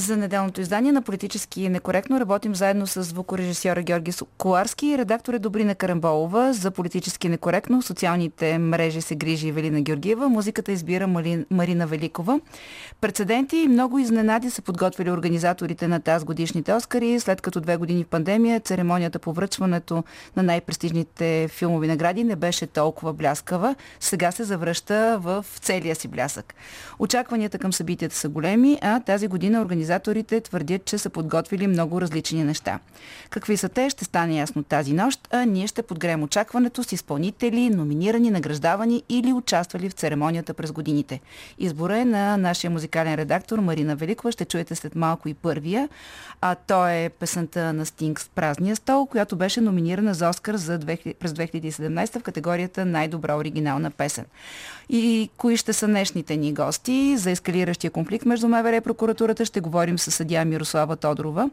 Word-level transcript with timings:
За 0.00 0.16
неделното 0.16 0.60
издание 0.60 0.92
на 0.92 1.02
Политически 1.02 1.68
некоректно 1.68 2.20
работим 2.20 2.54
заедно 2.54 2.86
с 2.86 3.02
звукорежисьора 3.02 3.82
Георги 3.82 4.12
Коларски 4.38 4.86
и 4.86 4.98
редактор 4.98 5.34
е 5.34 5.38
Добрина 5.38 5.74
Карамболова. 5.74 6.52
За 6.52 6.70
Политически 6.70 7.28
некоректно 7.28 7.82
социалните 7.82 8.58
мрежи 8.58 9.00
се 9.00 9.14
грижи 9.14 9.48
Евелина 9.48 9.80
Георгиева, 9.80 10.28
музиката 10.28 10.72
избира 10.72 11.06
Марина 11.50 11.86
Великова. 11.86 12.40
Прецеденти 13.00 13.56
и 13.56 13.68
много 13.68 13.98
изненади 13.98 14.50
са 14.50 14.62
подготвили 14.62 15.10
организаторите 15.10 15.88
на 15.88 16.00
тази 16.00 16.24
годишните 16.24 16.74
Оскари, 16.74 17.20
след 17.20 17.40
като 17.40 17.60
две 17.60 17.76
години 17.76 18.04
в 18.04 18.06
пандемия 18.06 18.60
церемонията 18.60 19.18
по 19.18 19.32
връчването 19.32 20.04
на 20.36 20.42
най-престижните 20.42 21.48
филмови 21.48 21.86
награди 21.86 22.24
не 22.24 22.36
беше 22.36 22.66
толкова 22.66 23.12
бляскава. 23.12 23.74
Сега 24.00 24.32
се 24.32 24.44
завръща 24.44 25.18
в 25.20 25.46
целия 25.60 25.94
си 25.94 26.08
блясък. 26.08 26.54
Очакванията 26.98 27.58
към 27.58 27.72
събитията 27.72 28.16
са 28.16 28.28
големи, 28.28 28.78
а 28.82 29.00
тази 29.00 29.28
година 29.28 29.60
организаторите 29.60 29.89
организаторите 29.90 30.40
твърдят, 30.40 30.84
че 30.84 30.98
са 30.98 31.10
подготвили 31.10 31.66
много 31.66 32.00
различни 32.00 32.44
неща. 32.44 32.78
Какви 33.30 33.56
са 33.56 33.68
те, 33.68 33.90
ще 33.90 34.04
стане 34.04 34.38
ясно 34.38 34.62
тази 34.62 34.92
нощ, 34.92 35.28
а 35.30 35.44
ние 35.44 35.66
ще 35.66 35.82
подгреем 35.82 36.22
очакването 36.22 36.84
с 36.84 36.92
изпълнители, 36.92 37.70
номинирани, 37.70 38.30
награждавани 38.30 39.02
или 39.08 39.32
участвали 39.32 39.88
в 39.88 39.92
церемонията 39.92 40.54
през 40.54 40.72
годините. 40.72 41.20
Избора 41.58 41.98
е 41.98 42.04
на 42.04 42.36
нашия 42.36 42.70
музикален 42.70 43.14
редактор 43.14 43.58
Марина 43.58 43.96
Великова. 43.96 44.32
Ще 44.32 44.44
чуете 44.44 44.74
след 44.74 44.94
малко 44.94 45.28
и 45.28 45.34
първия. 45.34 45.88
А 46.40 46.54
то 46.54 46.88
е 46.88 47.10
песента 47.18 47.72
на 47.72 47.86
Стинг 47.86 48.20
с 48.20 48.28
празния 48.28 48.76
стол, 48.76 49.06
която 49.06 49.36
беше 49.36 49.60
номинирана 49.60 50.14
за 50.14 50.28
Оскар 50.28 50.56
за 50.56 50.78
2000, 50.78 51.14
през 51.14 51.32
2017 51.32 52.18
в 52.18 52.22
категорията 52.22 52.84
най-добра 52.84 53.36
оригинална 53.36 53.90
песен. 53.90 54.24
И 54.92 55.30
кои 55.36 55.56
ще 55.56 55.72
са 55.72 55.86
днешните 55.86 56.36
ни 56.36 56.52
гости 56.52 57.16
за 57.16 57.30
ескалиращия 57.30 57.90
конфликт 57.90 58.26
между 58.26 58.48
МВР 58.48 58.76
и 58.76 58.80
прокуратурата 58.80 59.44
ще 59.44 59.60
говорим 59.60 59.98
с 59.98 60.10
съдия 60.10 60.44
Мирослава 60.44 60.96
Тодорова. 60.96 61.50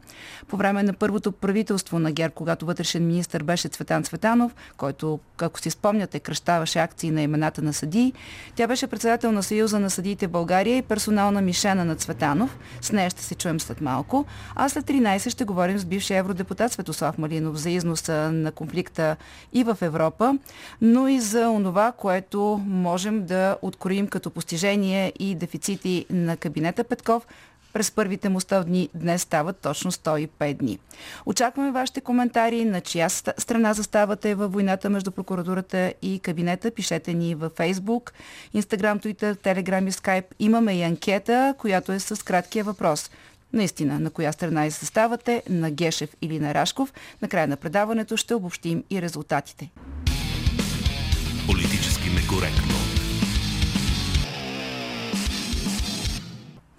По 0.48 0.58
време 0.58 0.84
на 0.84 0.94
първото 0.94 1.32
правителство 1.32 2.00
на 2.00 2.12
ГЕРБ, 2.12 2.34
когато 2.36 2.66
вътрешен 2.66 3.08
министр 3.08 3.44
беше 3.44 3.68
Цветан 3.68 4.04
Цветанов, 4.04 4.56
който, 4.78 5.20
ако 5.38 5.60
си 5.60 5.70
спомняте, 5.70 6.20
кръщаваше 6.20 6.80
акции 6.80 7.12
на 7.12 7.22
имената 7.22 7.62
на 7.62 7.74
съдии, 7.74 8.14
тя 8.56 8.68
беше 8.68 8.88
председател 8.88 9.32
на 9.32 9.44
Съюза 9.44 9.80
на 9.80 9.90
съдиите 9.90 10.28
България 10.28 10.78
и 10.78 10.82
персонална 10.82 11.42
мишена 11.42 11.86
на 11.86 11.96
Цветанов. 11.96 12.58
С 12.82 12.92
нея 12.92 13.10
ще 13.10 13.24
се 13.24 13.36
чуем 13.36 13.60
след 13.60 13.82
малко. 13.82 14.26
А 14.56 14.70
след 14.70 14.86
13 14.86 15.30
ще 15.30 15.46
говорим 15.46 15.80
с 15.80 15.86
бившия 15.86 16.18
евродепутат 16.18 16.72
Светослав 16.72 17.18
Малинов 17.18 17.56
за 17.56 17.70
износа 17.70 18.32
на 18.32 18.52
конфликта 18.52 19.16
и 19.54 19.64
в 19.64 19.78
Европа, 19.82 20.38
но 20.82 21.08
и 21.08 21.20
за 21.20 21.50
онова, 21.50 21.92
което 21.92 22.62
можем 22.68 23.27
да 23.28 23.58
откроим 23.62 24.08
като 24.08 24.30
постижение 24.30 25.14
и 25.20 25.36
дефицити 25.36 26.06
на 26.10 26.38
кабинета 26.38 26.84
Петков, 26.84 27.28
през 27.74 27.92
първите 27.92 28.30
му 28.30 28.40
100 28.40 28.64
дни 28.64 28.90
днес 28.94 29.22
стават 29.22 29.58
точно 29.58 29.92
105 29.92 30.54
дни. 30.54 30.80
Очакваме 31.26 31.72
вашите 31.72 32.02
коментари 32.02 32.66
на 32.66 32.82
чия 32.82 33.10
страна 33.10 33.74
заставате 33.74 34.36
във 34.36 34.54
войната 34.54 34.90
между 34.90 35.12
прокуратурата 35.12 35.94
и 36.02 36.20
кабинета. 36.20 36.72
Пишете 36.72 37.14
ни 37.14 37.36
във 37.36 37.54
Facebook, 37.54 38.12
Instagram, 38.56 39.04
Twitter, 39.04 39.36
Telegram 39.36 39.88
и 39.88 39.92
Skype. 39.92 40.26
Имаме 40.40 40.74
и 40.74 40.84
анкета, 40.84 41.56
която 41.58 41.92
е 41.92 42.00
с 42.00 42.26
краткия 42.26 42.64
въпрос. 42.64 43.12
Наистина, 43.54 44.00
на 44.00 44.10
коя 44.10 44.32
страна 44.32 44.66
и 44.66 44.70
заставате, 44.70 45.44
на 45.50 45.72
Гешев 45.72 46.10
или 46.22 46.40
на 46.40 46.54
Рашков. 46.54 46.94
Накрая 47.22 47.48
на 47.48 47.58
предаването 47.58 48.18
ще 48.18 48.34
обобщим 48.34 48.84
и 48.90 49.02
резултатите. 49.02 49.70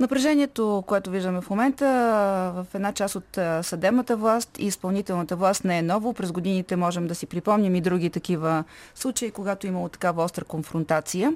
Напрежението, 0.00 0.84
което 0.86 1.10
виждаме 1.10 1.40
в 1.40 1.50
момента 1.50 1.86
в 2.54 2.66
една 2.74 2.92
част 2.92 3.14
от 3.14 3.38
съдебната 3.62 4.16
власт 4.16 4.58
и 4.58 4.66
изпълнителната 4.66 5.36
власт 5.36 5.64
не 5.64 5.78
е 5.78 5.82
ново. 5.82 6.12
През 6.12 6.32
годините 6.32 6.76
можем 6.76 7.06
да 7.06 7.14
си 7.14 7.26
припомним 7.26 7.74
и 7.74 7.80
други 7.80 8.10
такива 8.10 8.64
случаи, 8.94 9.30
когато 9.30 9.66
е 9.66 9.70
имало 9.70 9.88
такава 9.88 10.24
остра 10.24 10.44
конфронтация. 10.44 11.32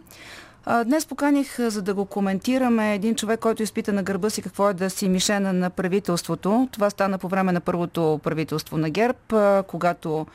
Днес 0.84 1.06
поканих, 1.06 1.60
за 1.60 1.82
да 1.82 1.94
го 1.94 2.04
коментираме, 2.04 2.94
един 2.94 3.14
човек, 3.14 3.40
който 3.40 3.62
изпита 3.62 3.92
на 3.92 4.02
гърба 4.02 4.30
си 4.30 4.42
какво 4.42 4.70
е 4.70 4.74
да 4.74 4.90
си 4.90 5.08
мишена 5.08 5.52
на 5.52 5.70
правителството. 5.70 6.68
Това 6.72 6.90
стана 6.90 7.18
по 7.18 7.28
време 7.28 7.52
на 7.52 7.60
първото 7.60 8.20
правителство 8.22 8.76
на 8.76 8.90
ГЕРБ, 8.90 9.62
когато 9.66 10.26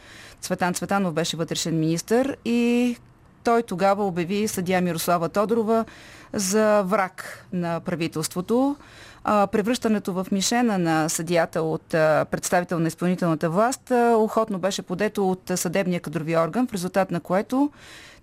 Цветан 0.41 0.73
Цветанов 0.73 1.13
беше 1.13 1.37
вътрешен 1.37 1.79
министр 1.79 2.35
и 2.45 2.97
той 3.43 3.63
тогава 3.63 4.05
обяви 4.05 4.47
съдия 4.47 4.81
Мирослава 4.81 5.29
Тодорова 5.29 5.85
за 6.33 6.83
враг 6.83 7.45
на 7.53 7.79
правителството. 7.79 8.75
Превръщането 9.23 10.13
в 10.13 10.27
мишена 10.31 10.77
на 10.77 11.09
съдията 11.09 11.61
от 11.61 11.87
представител 12.31 12.79
на 12.79 12.87
изпълнителната 12.87 13.49
власт 13.49 13.91
охотно 14.15 14.59
беше 14.59 14.81
подето 14.81 15.29
от 15.29 15.51
съдебния 15.55 15.99
кадрови 15.99 16.37
орган, 16.37 16.67
в 16.67 16.73
резултат 16.73 17.11
на 17.11 17.19
което 17.19 17.71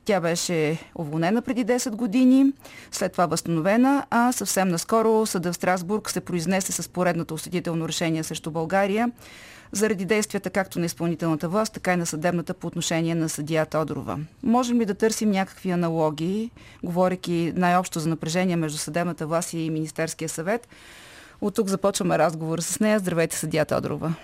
тя 0.04 0.20
беше 0.20 0.78
уволнена 0.94 1.42
преди 1.42 1.66
10 1.66 1.90
години, 1.90 2.52
след 2.92 3.12
това 3.12 3.26
възстановена, 3.26 4.06
а 4.10 4.32
съвсем 4.32 4.68
наскоро 4.68 5.26
съда 5.26 5.52
в 5.52 5.56
Страсбург 5.56 6.10
се 6.10 6.20
произнесе 6.20 6.72
с 6.72 6.88
поредното 6.88 7.34
осъдително 7.34 7.88
решение 7.88 8.22
срещу 8.22 8.50
България 8.50 9.10
заради 9.74 10.04
действията 10.04 10.50
както 10.50 10.78
на 10.78 10.86
изпълнителната 10.86 11.48
власт, 11.48 11.74
така 11.74 11.92
и 11.92 11.96
на 11.96 12.06
съдебната 12.06 12.54
по 12.54 12.66
отношение 12.66 13.14
на 13.14 13.28
съдия 13.28 13.66
Тодорова. 13.66 14.18
Можем 14.42 14.80
ли 14.80 14.86
да 14.86 14.94
търсим 14.94 15.30
някакви 15.30 15.70
аналогии, 15.70 16.50
говоряки 16.82 17.52
най-общо 17.56 18.00
за 18.00 18.08
напрежение 18.08 18.56
между 18.56 18.78
съдебната 18.78 19.26
власт 19.26 19.52
и 19.52 19.70
Министерския 19.70 20.28
съвет? 20.28 20.68
От 21.40 21.54
тук 21.54 21.68
започваме 21.68 22.18
разговор 22.18 22.58
с 22.58 22.80
нея. 22.80 22.98
Здравейте, 22.98 23.36
съдия 23.36 23.64
Тодорова. 23.64 24.14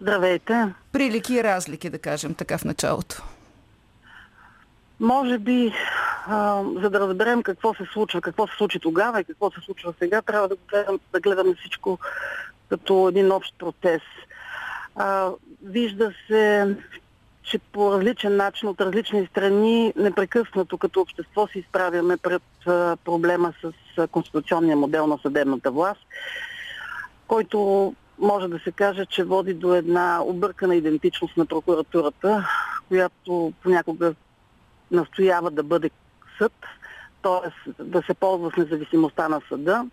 Здравейте. 0.00 0.74
Прилики 0.92 1.34
и 1.34 1.44
разлики, 1.44 1.90
да 1.90 1.98
кажем 1.98 2.34
така 2.34 2.58
в 2.58 2.64
началото. 2.64 3.22
Може 5.00 5.38
би, 5.38 5.72
а, 6.26 6.62
за 6.82 6.90
да 6.90 7.00
разберем 7.00 7.42
какво 7.42 7.74
се 7.74 7.84
случва, 7.92 8.20
какво 8.20 8.46
се 8.46 8.56
случи 8.56 8.78
тогава 8.80 9.20
и 9.20 9.24
какво 9.24 9.50
се 9.50 9.60
случва 9.60 9.94
сега, 9.98 10.22
трябва 10.22 10.48
да, 10.48 10.56
гледам, 10.70 11.00
да 11.12 11.20
гледаме 11.20 11.54
всичко 11.54 11.98
като 12.68 13.08
един 13.08 13.32
общ 13.32 13.54
процес. 13.58 14.02
А, 14.96 15.30
вижда 15.62 16.12
се, 16.26 16.76
че 17.42 17.58
по 17.58 17.92
различен 17.92 18.36
начин 18.36 18.68
от 18.68 18.80
различни 18.80 19.26
страни 19.26 19.92
непрекъснато 19.96 20.78
като 20.78 21.00
общество 21.00 21.46
се 21.46 21.58
изправяме 21.58 22.16
пред 22.16 22.42
а, 22.66 22.96
проблема 23.04 23.52
с 23.62 23.72
а, 23.98 24.06
конституционния 24.06 24.76
модел 24.76 25.06
на 25.06 25.18
съдебната 25.22 25.70
власт, 25.70 26.00
който 27.26 27.94
може 28.18 28.48
да 28.48 28.58
се 28.58 28.72
каже, 28.72 29.06
че 29.06 29.24
води 29.24 29.54
до 29.54 29.74
една 29.74 30.22
объркана 30.22 30.74
идентичност 30.74 31.36
на 31.36 31.46
прокуратурата, 31.46 32.48
която 32.88 33.52
понякога 33.62 34.14
настоява 34.90 35.50
да 35.50 35.62
бъде 35.62 35.90
съд, 36.38 36.52
т.е. 37.22 37.82
да 37.82 38.02
се 38.02 38.14
ползва 38.14 38.50
с 38.50 38.56
независимостта 38.56 39.28
на 39.28 39.40
съда 39.48 39.86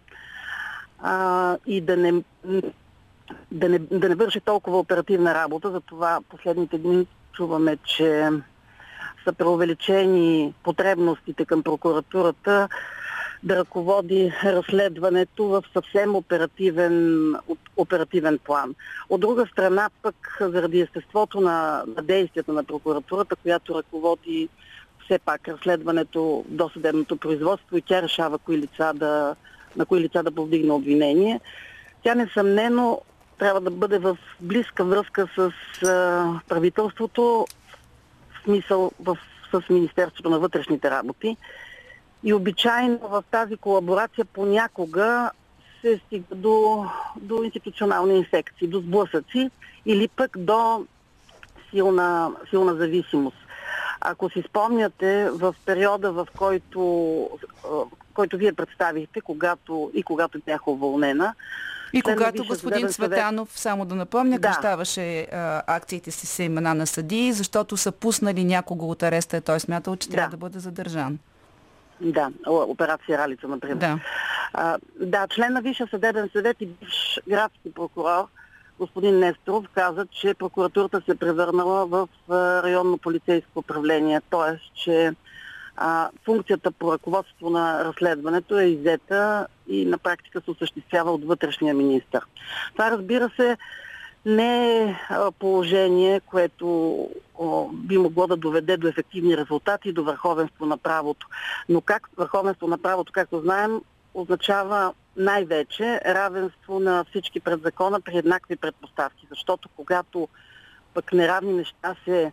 а, 0.99 1.57
и 1.65 1.81
да 1.81 1.97
не, 1.97 2.23
да, 3.51 3.69
не, 3.69 3.79
да 3.79 4.09
не 4.09 4.15
върши 4.15 4.39
толкова 4.39 4.79
оперативна 4.79 5.33
работа. 5.33 5.71
Затова 5.71 6.19
последните 6.29 6.77
дни 6.77 7.07
чуваме, 7.33 7.77
че 7.77 8.29
са 9.23 9.33
преувеличени 9.33 10.53
потребностите 10.63 11.45
към 11.45 11.63
прокуратурата 11.63 12.69
да 13.43 13.55
ръководи 13.55 14.33
разследването 14.43 15.45
в 15.45 15.63
съвсем 15.73 16.15
оперативен, 16.15 17.35
оперативен 17.77 18.39
план. 18.45 18.75
От 19.09 19.21
друга 19.21 19.45
страна, 19.51 19.89
пък 20.01 20.37
заради 20.41 20.81
естеството 20.81 21.41
на, 21.41 21.83
на 21.97 22.03
действията 22.03 22.53
на 22.53 22.63
прокуратурата, 22.63 23.35
която 23.35 23.75
ръководи 23.75 24.49
все 25.05 25.19
пак 25.19 25.47
разследването 25.47 26.45
до 26.47 26.69
съдебното 26.69 27.17
производство 27.17 27.77
и 27.77 27.81
тя 27.81 28.01
решава 28.01 28.37
кои 28.37 28.57
лица 28.57 28.93
да, 28.95 29.35
на 29.75 29.85
кои 29.85 29.99
лица 29.99 30.23
да 30.23 30.31
повдигне 30.31 30.71
обвинение. 30.71 31.39
Тя 32.03 32.15
несъмнено 32.15 33.01
трябва 33.39 33.61
да 33.61 33.71
бъде 33.71 33.97
в 33.97 34.17
близка 34.39 34.83
връзка 34.83 35.27
с 35.35 35.51
правителството, 36.47 37.47
в 38.33 38.43
смисъл 38.43 38.91
в, 38.99 39.17
с 39.51 39.69
Министерството 39.69 40.29
на 40.29 40.39
вътрешните 40.39 40.91
работи. 40.91 41.37
И 42.23 42.33
обичайно 42.33 42.97
в 42.97 43.23
тази 43.31 43.57
колаборация 43.57 44.25
понякога 44.25 45.31
се 45.81 45.99
стига 46.05 46.35
до, 46.35 46.85
до 47.15 47.43
институционални 47.43 48.17
инфекции, 48.17 48.67
до 48.67 48.79
сблъсъци 48.79 49.49
или 49.85 50.07
пък 50.07 50.37
до 50.37 50.85
силна, 51.69 52.31
силна 52.49 52.75
зависимост. 52.75 53.37
Ако 54.01 54.29
си 54.29 54.43
спомняте, 54.49 55.29
в 55.29 55.55
периода, 55.65 56.11
в 56.11 56.27
който, 56.37 57.29
който 58.13 58.37
вие 58.37 58.53
представихте, 58.53 59.21
когато, 59.21 59.91
и 59.93 60.03
когато 60.03 60.39
бях 60.45 60.67
уволнена, 60.67 61.35
И 61.93 62.01
когато 62.01 62.45
господин 62.45 62.87
Цветанов, 62.87 63.49
съвет... 63.49 63.59
само 63.59 63.85
да 63.85 63.95
напомня, 63.95 64.39
да. 64.39 64.47
кръщаваше 64.47 65.21
а, 65.21 65.63
акциите 65.67 66.11
си 66.11 66.27
с 66.27 66.39
имена 66.39 66.73
на 66.73 66.87
съдии, 66.87 67.33
защото 67.33 67.77
са 67.77 67.91
пуснали 67.91 68.43
някого 68.43 68.91
от 68.91 69.03
ареста 69.03 69.37
и 69.37 69.41
той 69.41 69.59
смятал, 69.59 69.95
че 69.95 70.09
да. 70.09 70.15
трябва 70.15 70.31
да 70.31 70.37
бъде 70.37 70.59
задържан. 70.59 71.19
Да, 72.01 72.31
операция 72.47 73.17
Ралица, 73.17 73.47
например. 73.47 73.75
Да. 73.75 73.99
А, 74.53 74.77
да, 75.01 75.27
член 75.27 75.53
на 75.53 75.61
Висша 75.61 75.87
съдебен 75.87 76.29
съвет 76.33 76.57
и 76.59 76.65
бивш 76.65 77.19
градски 77.27 77.73
прокурор 77.73 78.27
господин 78.79 79.19
Несторов 79.19 79.65
каза, 79.73 80.05
че 80.11 80.33
прокуратурата 80.33 81.01
се 81.05 81.15
превърнала 81.15 81.85
в 81.85 82.07
районно 82.63 82.97
полицейско 82.97 83.59
управление, 83.59 84.21
т.е. 84.31 84.79
че 84.83 85.13
а, 85.81 86.09
функцията 86.25 86.71
по 86.71 86.93
ръководство 86.93 87.49
на 87.49 87.85
разследването 87.85 88.59
е 88.59 88.65
иззета 88.65 89.47
и 89.67 89.85
на 89.85 89.97
практика 89.97 90.41
се 90.41 90.51
осъществява 90.51 91.11
от 91.11 91.25
вътрешния 91.25 91.73
министр. 91.73 92.21
Това 92.73 92.91
разбира 92.91 93.29
се 93.35 93.57
не 94.25 94.83
е 94.83 94.95
положение, 95.39 96.19
което 96.19 97.07
би 97.73 97.97
могло 97.97 98.27
да 98.27 98.37
доведе 98.37 98.77
до 98.77 98.87
ефективни 98.87 99.37
резултати 99.37 99.93
до 99.93 100.03
върховенство 100.03 100.65
на 100.65 100.77
правото. 100.77 101.27
Но 101.69 101.81
как 101.81 102.09
върховенство 102.17 102.67
на 102.67 102.77
правото, 102.77 103.11
както 103.11 103.41
знаем, 103.41 103.81
означава 104.13 104.93
най-вече 105.17 106.01
равенство 106.05 106.79
на 106.79 107.05
всички 107.09 107.39
пред 107.39 107.61
закона 107.61 108.01
при 108.01 108.17
еднакви 108.17 108.55
предпоставки. 108.55 109.27
Защото 109.29 109.69
когато 109.75 110.27
пък 110.93 111.13
неравни 111.13 111.53
неща 111.53 111.95
се 112.05 112.31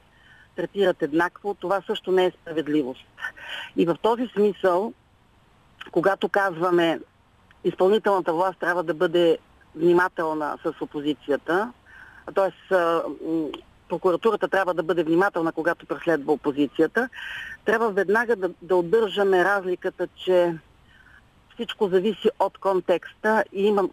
третират 0.56 1.02
еднакво, 1.02 1.54
това 1.54 1.82
също 1.86 2.12
не 2.12 2.24
е 2.24 2.30
справедливост. 2.30 3.04
И 3.76 3.86
в 3.86 3.96
този 4.02 4.26
смисъл, 4.26 4.92
когато 5.92 6.28
казваме 6.28 7.00
изпълнителната 7.64 8.32
власт 8.32 8.58
трябва 8.58 8.82
да 8.82 8.94
бъде 8.94 9.38
внимателна 9.74 10.58
с 10.62 10.72
опозицията, 10.80 11.72
т.е. 12.34 12.74
прокуратурата 13.88 14.48
трябва 14.48 14.74
да 14.74 14.82
бъде 14.82 15.04
внимателна, 15.04 15.52
когато 15.52 15.86
преследва 15.86 16.32
опозицията, 16.32 17.08
трябва 17.64 17.90
веднага 17.90 18.36
да, 18.36 18.50
да 18.62 18.76
отдържаме 18.76 19.44
разликата, 19.44 20.08
че 20.16 20.54
всичко 21.54 21.88
зависи 21.88 22.30
от 22.38 22.58
контекста 22.58 23.44
и 23.52 23.66
има 23.66 23.88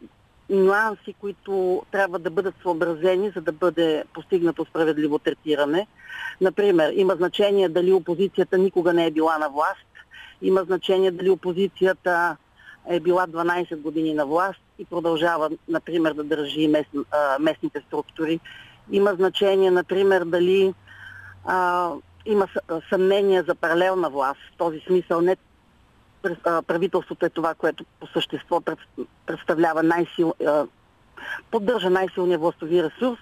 нюанси, 0.56 1.14
които 1.20 1.84
трябва 1.92 2.20
да 2.20 2.30
бъдат 2.30 2.56
съобразени, 2.62 3.32
за 3.36 3.42
да 3.42 3.52
бъде 3.52 4.04
постигнато 4.14 4.66
справедливо 4.66 5.20
третиране. 5.20 5.88
Например, 6.42 6.94
има 6.96 7.16
значение 7.16 7.70
дали 7.70 7.94
опозицията 7.94 8.58
никога 8.58 8.94
не 8.94 9.06
е 9.06 9.12
била 9.12 9.38
на 9.38 9.50
власт, 9.50 9.88
има 10.42 10.64
значение 10.64 11.12
дали 11.12 11.30
опозицията 11.30 12.38
е 12.90 13.00
била 13.00 13.28
12 13.28 13.82
години 13.82 14.14
на 14.14 14.26
власт 14.26 14.60
и 14.80 14.86
продължава, 14.86 15.50
например, 15.70 16.14
да 16.14 16.24
държи 16.24 16.68
мест, 16.68 16.90
а, 17.12 17.40
местните 17.40 17.84
структури. 17.88 18.40
Има 18.92 19.14
значение, 19.14 19.72
например, 19.72 20.26
дали 20.26 20.74
а, 21.46 21.90
има 22.26 22.48
съмнение 22.90 23.44
за 23.44 23.56
паралелна 23.56 24.10
власт. 24.10 24.40
В 24.54 24.58
този 24.58 24.80
смисъл 24.80 25.22
не 25.22 25.36
правителството 26.68 27.25
е 27.25 27.30
това, 27.30 27.54
което 27.54 27.86
по 28.00 28.08
същество 28.08 28.62
представлява 29.25 29.84
най-сил, 29.84 30.34
поддържа 31.52 31.90
най-силния 31.90 32.40
властови 32.40 32.84
ресурс. 32.84 33.20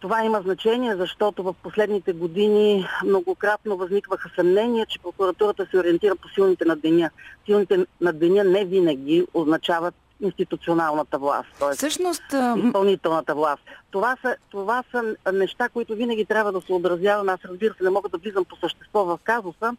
Това 0.00 0.24
има 0.24 0.40
значение, 0.40 0.96
защото 0.96 1.42
в 1.42 1.54
последните 1.62 2.12
години 2.12 2.88
многократно 3.04 3.76
възникваха 3.76 4.30
съмнения, 4.36 4.86
че 4.86 4.98
прокуратурата 4.98 5.66
се 5.70 5.78
ориентира 5.78 6.16
по 6.16 6.28
силните 6.28 6.64
на 6.64 6.76
деня. 6.76 7.10
Силните 7.46 7.86
на 8.00 8.12
деня 8.12 8.44
не 8.44 8.64
винаги 8.64 9.26
означават 9.34 9.94
институционалната 10.20 11.18
власт, 11.18 11.48
т.е. 11.58 11.72
Всъщност, 11.72 12.22
изпълнителната 12.56 13.34
власт. 13.34 13.62
Това 13.90 14.16
са, 14.22 14.36
това 14.50 14.84
са 14.90 15.16
неща, 15.32 15.68
които 15.68 15.94
винаги 15.94 16.24
трябва 16.24 16.52
да 16.52 16.60
се 16.60 16.72
отразяваме. 16.72 17.32
Аз 17.32 17.40
разбира 17.44 17.74
се 17.74 17.84
не 17.84 17.90
мога 17.90 18.08
да 18.08 18.18
влизам 18.18 18.44
по 18.44 18.56
същество 18.56 19.04
в 19.04 19.18
казуса, 19.24 19.76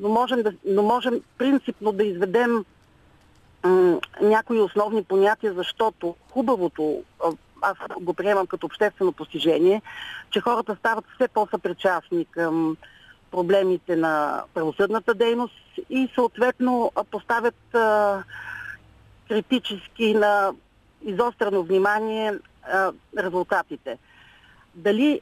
но 0.00 0.08
можем, 0.08 0.42
да, 0.42 0.52
но 0.64 0.82
можем 0.82 1.20
принципно 1.38 1.92
да 1.92 2.04
изведем 2.04 2.64
м- 3.64 4.00
някои 4.20 4.60
основни 4.60 5.04
понятия, 5.04 5.54
защото 5.54 6.16
хубавото, 6.30 7.02
аз 7.62 7.76
го 8.00 8.14
приемам 8.14 8.46
като 8.46 8.66
обществено 8.66 9.12
постижение, 9.12 9.82
че 10.30 10.40
хората 10.40 10.76
стават 10.76 11.04
все 11.14 11.28
по-съпричастни 11.28 12.24
към 12.24 12.76
проблемите 13.30 13.96
на 13.96 14.42
правосъдната 14.54 15.14
дейност 15.14 15.54
и 15.90 16.08
съответно 16.14 16.92
поставят 17.10 17.74
а, 17.74 18.22
критически 19.28 20.14
на 20.14 20.52
изострено 21.02 21.62
внимание 21.62 22.34
а, 22.62 22.92
резултатите. 23.18 23.98
Дали 24.74 25.20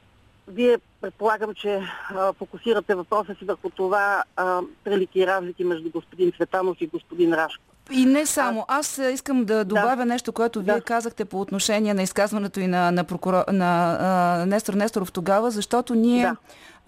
вие 0.48 0.78
предполагам, 1.00 1.54
че 1.54 1.82
а, 2.10 2.32
фокусирате 2.32 2.94
въпроса 2.94 3.34
си 3.34 3.44
върху 3.44 3.70
това 3.70 4.24
а, 4.36 4.60
прелики 4.84 5.26
разлики 5.26 5.64
между 5.64 5.90
господин 5.90 6.32
Цветанов 6.32 6.76
и 6.80 6.86
господин 6.86 7.34
Рашко. 7.34 7.67
И 7.90 8.06
не 8.06 8.26
само. 8.26 8.64
Аз 8.68 8.98
искам 9.12 9.44
да 9.44 9.64
добавя 9.64 9.96
да. 9.96 10.04
нещо, 10.04 10.32
което 10.32 10.62
вие 10.62 10.74
да. 10.74 10.80
казахте 10.80 11.24
по 11.24 11.40
отношение 11.40 11.94
на 11.94 12.02
изказването 12.02 12.60
и 12.60 12.66
на, 12.66 12.90
на, 12.90 13.04
прокурор, 13.04 13.44
на 13.52 13.98
а, 14.00 14.46
Нестор 14.46 14.74
Несторов 14.74 15.12
тогава, 15.12 15.50
защото 15.50 15.94
ние 15.94 16.22
да 16.22 16.36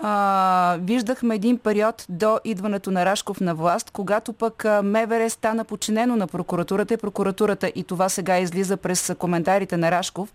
а, 0.02 0.76
виждахме 0.80 1.34
един 1.34 1.58
период 1.58 2.06
до 2.08 2.38
идването 2.44 2.90
на 2.90 3.04
Рашков 3.04 3.40
на 3.40 3.54
власт, 3.54 3.90
когато 3.90 4.32
пък 4.32 4.64
МВР 4.82 5.30
стана 5.30 5.64
подчинено 5.64 6.16
на 6.16 6.26
прокуратурата 6.26 6.94
и 6.94 6.96
прокуратурата 6.96 7.72
и 7.74 7.84
това 7.84 8.08
сега 8.08 8.38
излиза 8.38 8.76
през 8.76 9.12
коментарите 9.18 9.76
на 9.76 9.90
Рашков. 9.90 10.32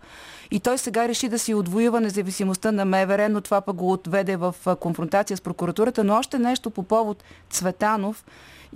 И 0.50 0.60
той 0.60 0.78
сега 0.78 1.08
реши 1.08 1.28
да 1.28 1.38
си 1.38 1.54
отвоюва 1.54 2.00
независимостта 2.00 2.72
на 2.72 2.84
МВР, 2.84 3.28
но 3.28 3.40
това 3.40 3.60
пък 3.60 3.76
го 3.76 3.92
отведе 3.92 4.36
в 4.36 4.54
конфронтация 4.80 5.36
с 5.36 5.40
прокуратурата. 5.40 6.04
Но 6.04 6.14
още 6.14 6.38
нещо 6.38 6.70
по 6.70 6.82
повод 6.82 7.24
Цветанов 7.50 8.24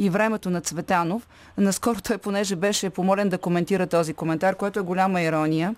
и 0.01 0.11
времето 0.11 0.51
на 0.51 0.61
Цветанов. 0.61 1.29
Наскоро 1.59 2.01
той, 2.01 2.19
понеже 2.19 2.57
беше 2.57 2.91
помолен 2.91 3.29
да 3.29 3.39
коментира 3.39 3.87
този 3.87 4.15
коментар, 4.15 4.57
което 4.57 4.79
е 4.79 4.83
голяма 4.83 5.23
ирония, 5.23 5.75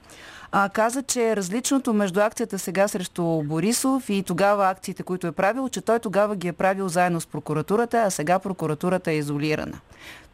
а, 0.52 0.68
каза, 0.68 1.02
че 1.02 1.36
различното 1.36 1.92
между 1.92 2.20
акцията 2.20 2.58
сега 2.58 2.88
срещу 2.88 3.42
Борисов 3.42 4.10
и 4.10 4.22
тогава 4.22 4.70
акциите, 4.70 5.02
които 5.02 5.26
е 5.26 5.32
правил, 5.32 5.68
че 5.68 5.80
той 5.80 5.98
тогава 5.98 6.36
ги 6.36 6.48
е 6.48 6.52
правил 6.52 6.88
заедно 6.88 7.20
с 7.20 7.26
прокуратурата, 7.26 8.02
а 8.06 8.10
сега 8.10 8.38
прокуратурата 8.38 9.10
е 9.10 9.16
изолирана. 9.16 9.80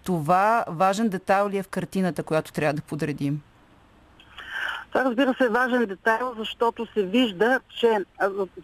Това 0.05 0.65
важен 0.69 1.09
детайл 1.09 1.49
ли 1.49 1.59
е 1.59 1.63
в 1.63 1.69
картината, 1.69 2.23
която 2.23 2.53
трябва 2.53 2.75
да 2.75 2.83
подредим? 2.83 3.41
Това 4.89 5.05
разбира 5.05 5.35
се 5.35 5.45
е 5.45 5.49
важен 5.49 5.87
детайл, 5.87 6.35
защото 6.39 6.87
се 6.87 7.03
вижда, 7.03 7.61
че 7.81 7.99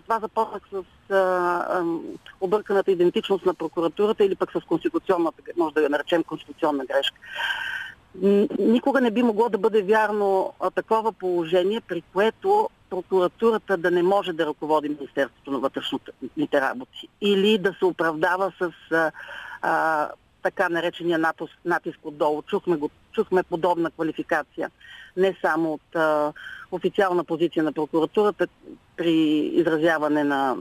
това 0.02 0.20
започнах 0.20 0.62
с 0.72 0.84
а, 1.10 1.16
а, 1.16 1.84
обърканата 2.40 2.90
идентичност 2.92 3.46
на 3.46 3.54
прокуратурата 3.54 4.24
или 4.24 4.34
пък 4.34 4.50
с 4.52 4.60
конституционната, 4.64 5.42
може 5.56 5.74
да 5.74 5.82
я 5.82 5.90
наречем 5.90 6.24
конституционна 6.24 6.84
грешка. 6.84 7.16
Никога 8.58 9.00
не 9.00 9.10
би 9.10 9.22
могло 9.22 9.48
да 9.48 9.58
бъде 9.58 9.82
вярно 9.82 10.52
такова 10.74 11.12
положение, 11.12 11.80
при 11.80 12.02
което 12.12 12.70
прокуратурата 12.90 13.76
да 13.76 13.90
не 13.90 14.02
може 14.02 14.32
да 14.32 14.46
ръководи 14.46 14.88
Министерството 14.88 15.50
на 15.50 15.58
вътрешните 15.58 16.60
работи 16.60 17.08
или 17.20 17.58
да 17.58 17.74
се 17.78 17.84
оправдава 17.84 18.52
с 18.60 18.72
а, 19.62 20.08
така 20.44 20.68
наречения 20.68 21.18
натиск, 21.18 21.58
натиск 21.64 21.98
отдолу. 22.04 22.42
Чухме, 22.42 22.76
го, 22.76 22.90
чухме 23.12 23.42
подобна 23.42 23.90
квалификация 23.90 24.70
не 25.16 25.36
само 25.40 25.72
от 25.72 25.96
а, 25.96 26.32
официална 26.72 27.24
позиция 27.24 27.62
на 27.62 27.72
прокуратурата 27.72 28.46
при 28.96 29.12
изразяване 29.38 30.24
на, 30.24 30.56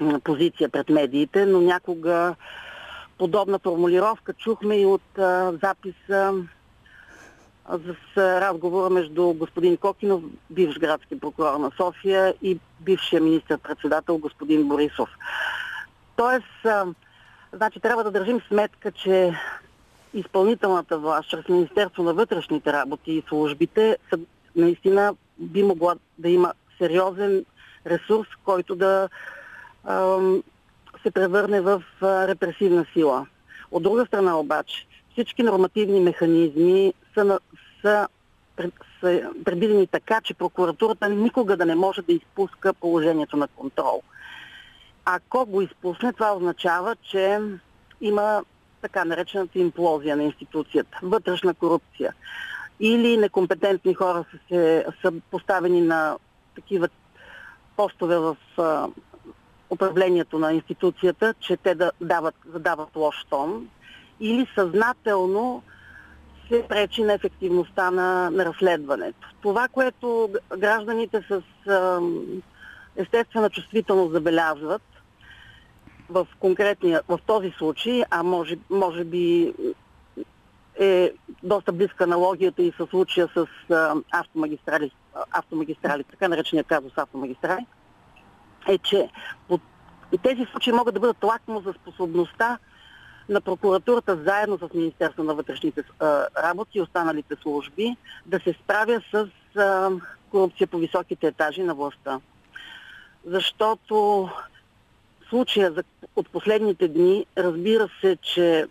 на 0.00 0.20
позиция 0.20 0.68
пред 0.68 0.88
медиите, 0.88 1.46
но 1.46 1.60
някога 1.60 2.34
подобна 3.18 3.58
формулировка 3.58 4.32
чухме 4.32 4.80
и 4.80 4.86
от 4.86 5.18
а, 5.18 5.52
записа 5.62 6.34
с 7.68 8.16
разговора 8.16 8.90
между 8.90 9.32
господин 9.32 9.76
Кокинов, 9.76 10.22
бивш 10.50 10.78
градски 10.78 11.20
прокурор 11.20 11.56
на 11.56 11.70
София 11.76 12.34
и 12.42 12.58
бившия 12.80 13.20
министр-председател 13.20 14.18
господин 14.18 14.68
Борисов. 14.68 15.08
Тоест, 16.16 16.66
значи 17.54 17.80
трябва 17.80 18.04
да 18.04 18.10
държим 18.10 18.40
сметка, 18.48 18.92
че 18.92 19.34
изпълнителната 20.14 20.98
власт, 20.98 21.28
чрез 21.28 21.48
Министерство 21.48 22.02
на 22.02 22.14
вътрешните 22.14 22.72
работи 22.72 23.12
и 23.12 23.22
службите, 23.28 23.98
са, 24.10 24.18
наистина 24.56 25.14
би 25.38 25.62
могла 25.62 25.94
да 26.18 26.28
има 26.28 26.52
сериозен 26.78 27.44
ресурс, 27.86 28.28
който 28.44 28.74
да 28.74 29.08
а, 29.84 30.18
се 31.02 31.10
превърне 31.10 31.60
в 31.60 31.82
а, 32.00 32.28
репресивна 32.28 32.86
сила. 32.92 33.26
От 33.70 33.82
друга 33.82 34.06
страна 34.06 34.38
обаче, 34.38 34.86
всички 35.12 35.42
нормативни 35.42 36.00
механизми 36.00 36.94
са, 37.14 37.24
на, 37.24 37.40
са, 37.82 38.08
са 39.00 39.30
предвидени 39.44 39.86
така, 39.86 40.20
че 40.20 40.34
прокуратурата 40.34 41.08
никога 41.08 41.56
да 41.56 41.66
не 41.66 41.74
може 41.74 42.02
да 42.02 42.12
изпуска 42.12 42.74
положението 42.74 43.36
на 43.36 43.48
контрол. 43.48 44.02
Ако 45.04 45.46
го 45.46 45.62
изпусне, 45.62 46.12
това 46.12 46.36
означава, 46.36 46.96
че 46.96 47.40
има 48.00 48.44
така 48.80 49.04
наречената 49.04 49.58
имплозия 49.58 50.16
на 50.16 50.22
институцията, 50.22 50.98
вътрешна 51.02 51.54
корупция. 51.54 52.14
или 52.80 53.16
некомпетентни 53.16 53.94
хора 53.94 54.24
са, 54.30 54.38
се, 54.48 54.86
са 55.02 55.12
поставени 55.30 55.80
на 55.80 56.16
такива 56.54 56.88
постове 57.76 58.18
в 58.18 58.36
а, 58.58 58.88
управлението 59.70 60.38
на 60.38 60.52
институцията, 60.52 61.34
че 61.40 61.56
те 61.56 61.74
да 61.74 61.92
дават, 62.00 62.34
задават 62.52 62.96
лош 62.96 63.24
тон, 63.30 63.68
или 64.20 64.46
съзнателно 64.54 65.62
се 66.48 66.64
пречи 66.68 67.02
на 67.02 67.12
ефективността 67.12 67.90
на, 67.90 68.30
на 68.30 68.44
разследването. 68.44 69.28
Това, 69.42 69.68
което 69.68 70.30
гражданите 70.58 71.22
с 71.28 71.42
а, 71.70 72.00
естествена 72.96 73.50
чувствителност 73.50 74.12
забелязват 74.12 74.82
в 76.10 76.26
конкретния, 76.40 77.02
в 77.08 77.18
този 77.26 77.50
случай, 77.50 78.02
а 78.10 78.22
може, 78.22 78.56
може 78.70 79.04
би 79.04 79.54
е 80.80 81.12
доста 81.42 81.72
близка 81.72 82.04
аналогията 82.04 82.62
и 82.62 82.72
със 82.76 82.90
случая 82.90 83.28
с 83.34 83.46
автомагистрали, 84.12 84.90
автомагистрали, 85.32 86.04
така 86.04 86.28
наречения 86.28 86.64
казус 86.64 86.92
автомагистрали, 86.96 87.66
е, 88.68 88.78
че 88.78 89.08
по 89.48 89.60
тези 90.22 90.46
случаи 90.50 90.72
могат 90.72 90.94
да 90.94 91.00
бъдат 91.00 91.24
лакмо 91.24 91.60
за 91.60 91.72
способността 91.72 92.58
на 93.28 93.40
прокуратурата 93.40 94.16
заедно 94.16 94.58
с 94.58 94.74
Министерство 94.74 95.22
на 95.22 95.34
вътрешните 95.34 95.82
работи 96.42 96.78
и 96.78 96.80
останалите 96.80 97.36
служби 97.42 97.96
да 98.26 98.40
се 98.40 98.52
справя 98.52 99.02
с 99.12 99.28
корупция 100.30 100.66
по 100.66 100.78
високите 100.78 101.26
етажи 101.26 101.62
на 101.62 101.74
властта. 101.74 102.20
Защото 103.26 104.28
случая 105.34 105.72
за, 105.72 105.82
от 106.16 106.30
последните 106.30 106.88
дни 106.88 107.26
разбира 107.38 107.88
се, 108.00 108.16
че 108.16 108.66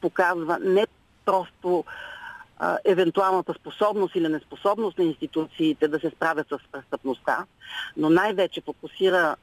показва 0.00 0.58
не 0.58 0.86
просто 1.24 1.84
а, 2.58 2.78
евентуалната 2.84 3.54
способност 3.54 4.14
или 4.14 4.28
неспособност 4.28 4.98
на 4.98 5.04
институциите 5.04 5.88
да 5.88 6.00
се 6.00 6.10
справят 6.10 6.48
с 6.48 6.58
престъпността, 6.72 7.44
но 7.96 8.10
най-вече 8.10 8.60
фокусира 8.60 9.36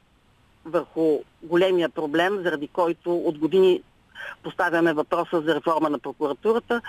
върху 0.65 1.20
големия 1.44 1.89
проблем, 1.89 2.41
заради 2.44 2.67
който 2.67 3.15
от 3.15 3.38
години 3.38 3.82
поставяме 4.44 4.94
въпроса 4.94 5.41
за 5.41 5.55
реформа 5.55 5.89
на 5.89 6.00
прокуратурата. 6.00 6.82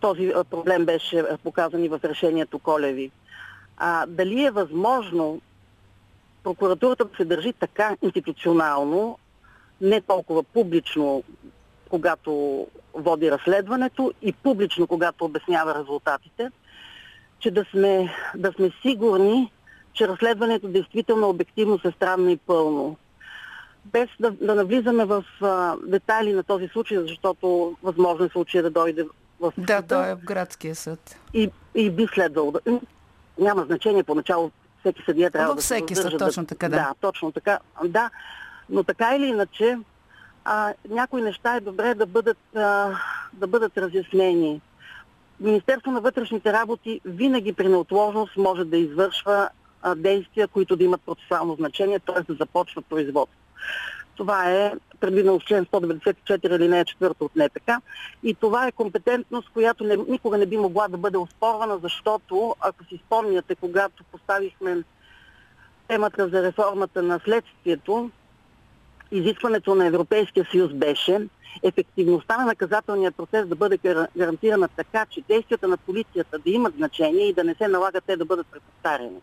Този 0.00 0.32
проблем 0.50 0.84
беше 0.84 1.24
показан 1.44 1.84
и 1.84 1.88
в 1.88 2.00
решението 2.04 2.58
Колеви. 2.58 3.10
А, 3.76 4.06
дали 4.06 4.44
е 4.44 4.50
възможно 4.50 5.40
прокуратурата 6.46 7.04
да 7.04 7.16
се 7.16 7.24
държи 7.24 7.52
така 7.52 7.96
институционално, 8.02 9.18
не 9.80 10.00
толкова 10.00 10.42
публично, 10.42 11.22
когато 11.88 12.66
води 12.94 13.30
разследването 13.30 14.12
и 14.22 14.32
публично, 14.32 14.86
когато 14.86 15.24
обяснява 15.24 15.78
резултатите, 15.80 16.50
че 17.38 17.50
да 17.50 17.64
сме, 17.70 18.14
да 18.36 18.52
сме 18.52 18.70
сигурни, 18.82 19.52
че 19.92 20.08
разследването 20.08 20.68
действително 20.68 21.28
обективно, 21.28 21.78
странно 21.96 22.28
и 22.28 22.36
пълно. 22.36 22.96
Без 23.84 24.08
да, 24.20 24.30
да 24.30 24.54
навлизаме 24.54 25.04
в 25.04 25.24
а, 25.40 25.76
детайли 25.86 26.32
на 26.32 26.42
този 26.42 26.68
случай, 26.68 26.98
защото 26.98 27.76
възможно 27.82 28.24
е 28.24 28.28
случай 28.28 28.62
да 28.62 28.70
дойде 28.70 29.04
в 29.40 29.52
съда. 29.54 29.66
Да, 29.66 29.82
той 29.82 30.10
е 30.10 30.14
в 30.14 30.24
градския 30.24 30.74
съд. 30.74 31.18
И, 31.34 31.50
и 31.74 31.90
би 31.90 32.06
следвало 32.14 32.50
да... 32.50 32.60
Няма 33.38 33.64
значение, 33.64 34.02
поначало 34.04 34.50
всеки 34.86 35.02
съдия 35.06 35.30
трябва 35.30 35.48
Във 35.48 35.56
да 35.56 35.62
всеки 35.62 35.94
се 35.94 36.02
съд, 36.02 36.18
точно 36.18 36.46
така, 36.46 36.68
да. 36.68 36.76
Да, 36.76 36.94
точно 37.00 37.32
така. 37.32 37.58
Да, 37.84 38.10
но 38.70 38.84
така 38.84 39.16
или 39.16 39.26
иначе, 39.26 39.78
а, 40.44 40.74
някои 40.88 41.22
неща 41.22 41.56
е 41.56 41.60
добре 41.60 41.94
да 41.94 42.06
бъдат, 42.06 42.38
а, 42.56 42.90
да 43.32 43.46
бъдат 43.46 43.78
разяснени. 43.78 44.60
Министерство 45.40 45.90
на 45.90 46.00
вътрешните 46.00 46.52
работи 46.52 47.00
винаги 47.04 47.52
при 47.52 47.68
неотложност 47.68 48.36
може 48.36 48.64
да 48.64 48.76
извършва 48.76 49.48
а, 49.82 49.94
действия, 49.94 50.48
които 50.48 50.76
да 50.76 50.84
имат 50.84 51.02
процесуално 51.06 51.54
значение, 51.54 51.98
т.е. 51.98 52.32
да 52.32 52.34
започва 52.34 52.82
производство. 52.82 53.38
Това 54.16 54.50
е 54.50 54.72
предвидено 54.96 55.38
в 55.38 55.44
член 55.44 55.66
194 55.66 56.56
или 56.56 56.68
не 56.68 56.84
4 56.84 57.14
от 57.20 57.36
НПК. 57.36 57.70
И 58.22 58.34
това 58.34 58.66
е 58.66 58.72
компетентност, 58.72 59.48
която 59.48 59.84
не, 59.84 59.96
никога 59.96 60.38
не 60.38 60.46
би 60.46 60.56
могла 60.56 60.88
да 60.88 60.96
бъде 60.96 61.18
оспорвана, 61.18 61.78
защото, 61.82 62.56
ако 62.60 62.84
си 62.84 63.00
спомняте, 63.06 63.54
когато 63.54 64.04
поставихме 64.04 64.82
темата 65.88 66.28
за 66.28 66.42
реформата 66.42 67.02
на 67.02 67.20
следствието, 67.24 68.10
изискването 69.10 69.74
на 69.74 69.86
Европейския 69.86 70.46
съюз 70.50 70.72
беше 70.72 71.28
ефективността 71.62 72.36
на 72.38 72.44
наказателния 72.44 73.12
процес 73.12 73.46
да 73.46 73.56
бъде 73.56 73.78
гарантирана 74.16 74.68
така, 74.68 75.06
че 75.10 75.20
действията 75.20 75.68
на 75.68 75.76
полицията 75.76 76.38
да 76.38 76.50
имат 76.50 76.74
значение 76.74 77.28
и 77.28 77.32
да 77.32 77.44
не 77.44 77.54
се 77.54 77.68
налагат 77.68 78.04
те 78.06 78.16
да 78.16 78.24
бъдат 78.24 78.46
преповтарени. 78.46 79.20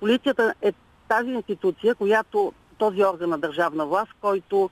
Полицията 0.00 0.54
е 0.62 0.72
тази 1.08 1.30
институция, 1.30 1.94
която 1.94 2.52
този 2.84 3.04
орган 3.04 3.30
на 3.30 3.38
държавна 3.38 3.86
власт, 3.86 4.10
който 4.20 4.70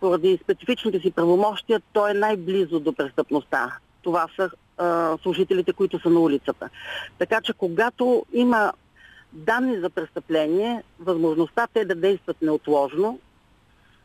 поради 0.00 0.38
специфичните 0.42 1.00
си 1.00 1.10
правомощия, 1.10 1.80
той 1.92 2.10
е 2.10 2.14
най-близо 2.14 2.80
до 2.80 2.92
престъпността. 2.92 3.76
Това 4.02 4.26
са 4.36 4.50
а, 4.78 5.18
служителите, 5.22 5.72
които 5.72 6.00
са 6.00 6.10
на 6.10 6.20
улицата. 6.20 6.68
Така 7.18 7.40
че 7.40 7.52
когато 7.52 8.26
има 8.32 8.72
данни 9.32 9.80
за 9.80 9.90
престъпление, 9.90 10.82
възможността 11.00 11.66
те 11.74 11.84
да 11.84 11.94
действат 11.94 12.36
неотложно, 12.42 13.18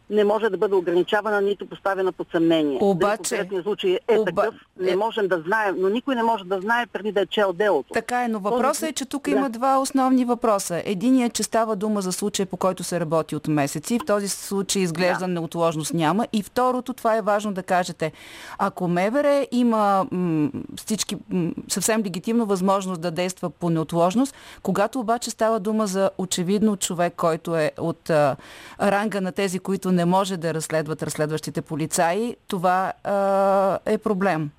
не 0.09 0.23
може 0.23 0.49
да 0.49 0.57
бъде 0.57 0.75
ограничавана, 0.75 1.41
нито 1.41 1.65
поставена 1.65 2.11
под 2.11 2.27
съмнение. 2.31 2.77
Обаче, 2.81 3.43
Дали 3.49 3.63
случай 3.63 3.99
е 4.07 4.17
оба... 4.19 4.25
такъв, 4.25 4.55
не 4.79 4.91
е- 4.91 4.95
можем 4.95 5.27
да 5.27 5.41
знаем, 5.47 5.75
но 5.79 5.89
никой 5.89 6.15
не 6.15 6.23
може 6.23 6.43
да 6.43 6.61
знае 6.61 6.87
преди 6.87 7.11
да 7.11 7.21
е 7.21 7.25
чел 7.25 7.53
делото. 7.53 7.93
Така 7.93 8.23
е, 8.23 8.27
но 8.27 8.39
въпросът 8.39 8.89
е, 8.89 8.93
че 8.93 9.05
тук 9.05 9.23
да. 9.23 9.31
има 9.31 9.49
два 9.49 9.77
основни 9.79 10.25
въпроса. 10.25 10.81
Единият 10.85 11.29
е, 11.29 11.33
че 11.33 11.43
става 11.43 11.75
дума 11.75 12.01
за 12.01 12.11
случай, 12.11 12.45
по 12.45 12.57
който 12.57 12.83
се 12.83 12.99
работи 12.99 13.35
от 13.35 13.47
месеци. 13.47 13.99
В 13.99 14.05
този 14.05 14.27
случай 14.27 14.81
изглежда 14.81 15.19
да. 15.19 15.27
неотложност 15.27 15.93
няма. 15.93 16.27
И 16.33 16.43
второто, 16.43 16.93
това 16.93 17.17
е 17.17 17.21
важно 17.21 17.53
да 17.53 17.63
кажете. 17.63 18.11
Ако 18.57 18.87
Мевере 18.87 19.47
има 19.51 20.07
м- 20.11 20.49
всички 20.77 21.17
м- 21.29 21.51
съвсем 21.67 22.03
легитимно 22.05 22.45
възможност 22.45 23.01
да 23.01 23.11
действа 23.11 23.49
по 23.49 23.69
неотложност, 23.69 24.35
когато 24.63 24.99
обаче 24.99 25.29
става 25.29 25.59
дума 25.59 25.87
за 25.87 26.09
очевидно 26.17 26.77
човек, 26.77 27.13
който 27.17 27.55
е 27.55 27.71
от 27.77 28.09
а, 28.09 28.35
ранга 28.81 29.21
на 29.21 29.31
тези, 29.31 29.59
които 29.59 29.91
не 29.91 29.98
може 30.05 30.37
да 30.37 30.53
разследват 30.53 31.03
разследващите 31.03 31.61
полицаи, 31.61 32.35
това 32.47 32.93
а, 33.03 33.79
е 33.85 33.97
проблем. 33.97 34.51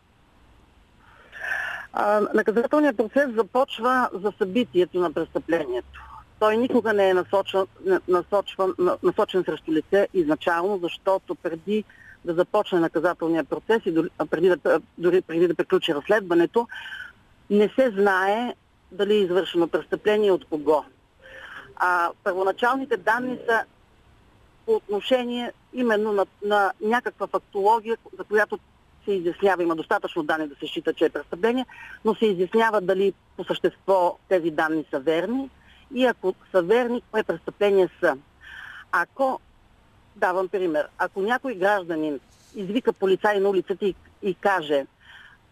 А, 1.92 2.20
наказателният 2.34 2.96
процес 2.96 3.34
започва 3.34 4.08
за 4.12 4.32
събитието 4.38 5.00
на 5.00 5.12
престъплението. 5.12 6.00
Той 6.38 6.56
никога 6.56 6.92
не 6.92 7.08
е 7.08 7.14
насочен, 7.14 7.66
насочен, 8.08 8.74
насочен 9.02 9.44
срещу 9.44 9.72
лице 9.72 10.08
изначално, 10.14 10.78
защото 10.82 11.34
преди 11.34 11.84
да 12.24 12.34
започне 12.34 12.80
наказателния 12.80 13.44
процес 13.44 13.82
и 13.86 13.92
дори 13.92 14.08
преди 14.30 14.48
да, 14.48 14.80
дори 14.98 15.20
преди 15.22 15.48
да 15.48 15.54
приключи 15.54 15.94
разследването, 15.94 16.68
не 17.50 17.68
се 17.68 17.90
знае 17.90 18.54
дали 18.92 19.14
е 19.14 19.20
извършено 19.20 19.68
престъпление 19.68 20.32
от 20.32 20.44
кого. 20.44 20.84
А 21.76 22.10
първоначалните 22.24 22.96
данни 22.96 23.38
са 23.48 23.64
по 24.70 24.76
отношение 24.76 25.52
именно 25.72 26.12
на, 26.12 26.26
на 26.42 26.72
някаква 26.80 27.26
фактология, 27.26 27.96
за 28.18 28.24
която 28.24 28.58
се 29.04 29.12
изяснява, 29.12 29.62
има 29.62 29.76
достатъчно 29.76 30.22
данни 30.22 30.48
да 30.48 30.54
се 30.54 30.66
счита, 30.66 30.94
че 30.94 31.04
е 31.04 31.10
престъпление, 31.10 31.66
но 32.04 32.14
се 32.14 32.26
изяснява 32.26 32.80
дали 32.80 33.14
по 33.36 33.44
същество 33.44 34.18
тези 34.28 34.50
данни 34.50 34.84
са 34.90 35.00
верни 35.00 35.50
и 35.94 36.06
ако 36.06 36.34
са 36.52 36.62
верни, 36.62 37.02
кое 37.10 37.22
престъпления 37.22 37.90
са. 38.00 38.16
Ако, 38.92 39.40
давам 40.16 40.48
пример, 40.48 40.88
ако 40.98 41.22
някой 41.22 41.54
гражданин 41.54 42.20
извика 42.54 42.92
полицай 42.92 43.40
на 43.40 43.48
улицата 43.48 43.86
и, 43.86 43.94
и 44.22 44.34
каже, 44.34 44.86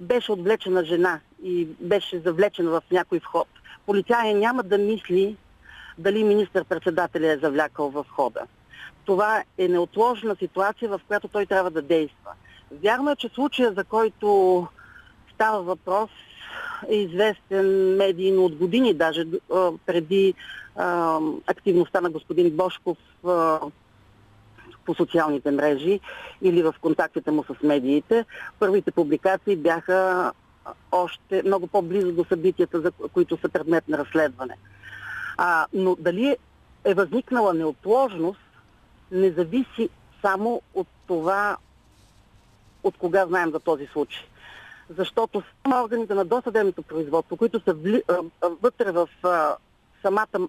беше 0.01 0.33
отвлечена 0.33 0.85
жена 0.85 1.21
и 1.43 1.65
беше 1.81 2.21
завлечена 2.21 2.71
в 2.71 2.83
някой 2.91 3.21
вход, 3.21 3.49
полицая 3.87 4.35
няма 4.35 4.63
да 4.63 4.79
мисли 4.79 5.37
дали 5.99 6.25
министър-председателя 6.25 7.33
е 7.33 7.39
завлякал 7.39 7.91
в 7.91 8.07
хода 8.09 8.41
това 9.05 9.43
е 9.59 9.69
неотложна 9.69 10.37
ситуация, 10.37 10.89
в 10.89 11.01
която 11.07 11.29
той 11.29 11.47
трябва 11.47 11.71
да 11.71 11.83
действа. 11.83 12.31
Вярно 12.83 13.11
е, 13.11 13.17
че 13.17 13.29
случая, 13.29 13.73
за 13.73 13.85
който 13.85 14.67
става 15.35 15.63
въпрос, 15.63 16.11
е 16.89 16.95
известен 16.95 17.97
медийно 17.97 18.45
от 18.45 18.55
години, 18.55 18.95
даже 18.95 19.25
преди 19.87 20.35
а, 20.77 21.19
активността 21.47 22.01
на 22.01 22.11
господин 22.11 22.51
Бошков 22.57 22.99
а, 23.27 23.61
по 24.85 24.95
социалните 24.95 25.51
мрежи 25.51 26.01
или 26.43 26.63
в 26.63 26.75
контактите 26.81 27.31
му 27.31 27.45
с 27.45 27.63
медиите. 27.63 28.25
Първите 28.59 28.91
публикации 28.91 29.57
бяха 29.57 30.33
още 30.93 31.43
много 31.45 31.67
по-близо 31.67 32.13
до 32.13 32.25
събитията, 32.25 32.81
за 32.81 32.91
които 32.91 33.37
са 33.37 33.49
предмет 33.49 33.89
на 33.89 33.99
разследване. 33.99 34.57
А, 35.37 35.67
но 35.73 35.97
дали 36.01 36.37
е 36.85 36.95
възникнала 36.95 37.55
неотложност, 37.55 38.41
не 39.11 39.31
зависи 39.31 39.89
само 40.23 40.63
от 40.75 40.87
това, 41.07 41.57
от 42.83 42.97
кога 42.99 43.27
знаем 43.27 43.51
за 43.51 43.61
този 43.61 43.87
случай. 43.87 44.23
защото 44.97 45.43
само 45.63 45.85
органите 45.85 46.15
на 46.15 46.25
досъдебното 46.25 46.83
производство, 46.83 47.37
които 47.37 47.61
са 47.61 47.75
вли, 47.75 48.03
вътре 48.63 48.93
в 48.93 49.09
самата 50.03 50.49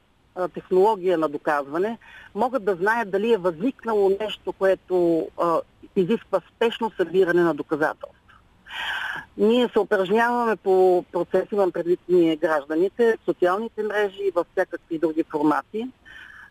технология 0.54 1.18
на 1.18 1.30
доказване, 1.30 1.98
могат 2.36 2.66
да 2.66 2.75
знаят 2.75 3.12
дали 3.12 3.34
е 3.34 3.38
възникнало 3.38 4.18
нещо, 4.20 4.54
което 4.54 5.28
а, 5.42 5.60
изисква 5.96 6.42
спешно 6.56 6.92
събиране 6.98 7.42
на 7.42 7.54
доказателства. 7.54 8.16
Ние 9.38 9.70
се 9.70 9.80
упражняваме 9.80 10.56
по 10.56 11.06
процеси, 11.12 11.48
имам 11.51 11.72
предвид 11.72 12.00
ние 12.10 12.36
гражданите, 12.36 13.18
социалните 13.25 13.84
мрежи 13.84 14.22
и 14.22 14.32
във 14.36 14.48
всякакви 14.51 15.00
други 15.00 15.24
формати, 15.24 15.88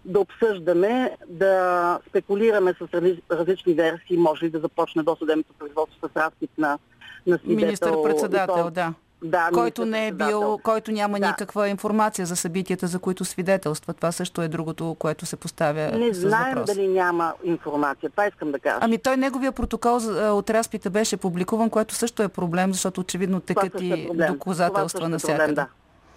да 0.04 0.20
обсъждаме, 0.20 1.16
да 1.28 1.98
спекулираме 2.08 2.74
с 2.74 3.12
различни 3.30 3.74
версии, 3.74 4.16
може 4.16 4.44
ли 4.44 4.50
да 4.50 4.58
започне 4.58 5.02
досъдебното 5.02 5.52
производство 5.58 6.08
с 6.08 6.16
разпит 6.16 6.50
на, 6.58 6.78
на 7.26 7.38
свидетел. 7.38 7.66
Министър-председател, 7.66 8.70
да. 8.70 8.94
Да, 9.22 9.50
който 9.54 9.84
не 9.86 10.06
е 10.06 10.12
бил, 10.12 10.58
който 10.62 10.92
няма 10.92 11.20
Да. 11.20 11.26
никаква 11.26 11.68
информация 11.68 12.26
за 12.26 12.36
събитията, 12.36 12.86
за 12.86 12.98
които 12.98 13.24
свидетелства. 13.24 13.94
Това 13.94 14.12
също 14.12 14.42
е 14.42 14.48
другото, 14.48 14.96
което 14.98 15.26
се 15.26 15.36
поставя 15.36 15.90
Не 15.98 16.12
знаем 16.12 16.54
въпрос. 16.54 16.76
дали 16.76 16.88
няма 16.88 17.34
информация. 17.44 18.10
Това 18.10 18.26
искам 18.26 18.52
да 18.52 18.58
кажа. 18.58 18.78
Ами 18.80 18.98
той 18.98 19.16
неговия 19.16 19.52
протокол 19.52 19.96
от 20.38 20.50
разпита 20.50 20.90
беше 20.90 21.16
публикуван, 21.16 21.70
което 21.70 21.94
също 21.94 22.22
е 22.22 22.28
проблем, 22.28 22.72
защото 22.72 23.00
очевидно 23.00 23.40
текат 23.40 23.80
е 23.80 23.84
и 23.84 24.06
проблем. 24.08 24.32
доказателства 24.32 25.08
на 25.08 25.16
е 25.16 25.18
проблем, 25.18 25.36
всякъде. 25.36 25.54
Да. 25.54 25.66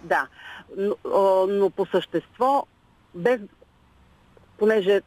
да. 0.02 0.26
Но, 0.76 0.96
но 1.48 1.70
по 1.70 1.86
същество, 1.86 2.66
без, 3.14 3.40
понеже 4.62 5.00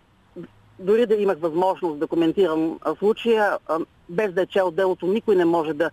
дори 0.80 1.06
да 1.06 1.16
имах 1.16 1.40
възможност 1.40 2.00
да 2.00 2.08
коментирам 2.08 2.80
случая, 3.00 3.58
без 4.10 4.34
да 4.34 4.42
е 4.42 4.46
чел 4.46 4.72
делото, 4.72 5.08
никой 5.08 5.36
не 5.36 5.46
може 5.46 5.74
да, 5.74 5.92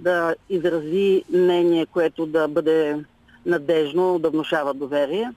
да 0.00 0.34
изрази 0.48 1.24
мнение, 1.32 1.86
което 1.86 2.26
да 2.26 2.48
бъде 2.48 3.04
надежно, 3.46 4.18
да 4.18 4.30
внушава 4.30 4.74
доверие. 4.74 5.32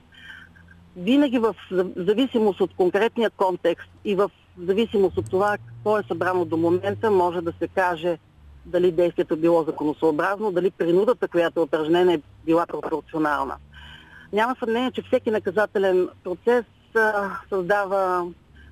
Винаги 0.96 1.38
в 1.38 1.56
зависимост 1.96 2.60
от 2.60 2.74
конкретния 2.76 3.30
контекст 3.30 3.90
и 4.04 4.14
в 4.14 4.30
зависимост 4.58 5.18
от 5.18 5.30
това 5.30 5.56
какво 5.66 5.98
е 5.98 6.02
събрано 6.08 6.44
до 6.44 6.56
момента, 6.56 7.10
може 7.10 7.40
да 7.40 7.52
се 7.58 7.68
каже 7.68 8.18
дали 8.66 8.92
действието 8.92 9.34
е 9.34 9.44
било 9.44 9.62
законосъобразно, 9.64 10.52
дали 10.52 10.70
принудата, 10.70 11.28
която 11.28 11.60
е 11.60 11.62
упражнена, 11.62 12.14
е 12.14 12.20
била 12.44 12.66
пропорционална. 12.66 13.56
Няма 14.32 14.56
съмнение, 14.58 14.90
че 14.90 15.02
всеки 15.02 15.30
наказателен 15.30 16.08
процес 16.24 16.64
създава 17.48 18.26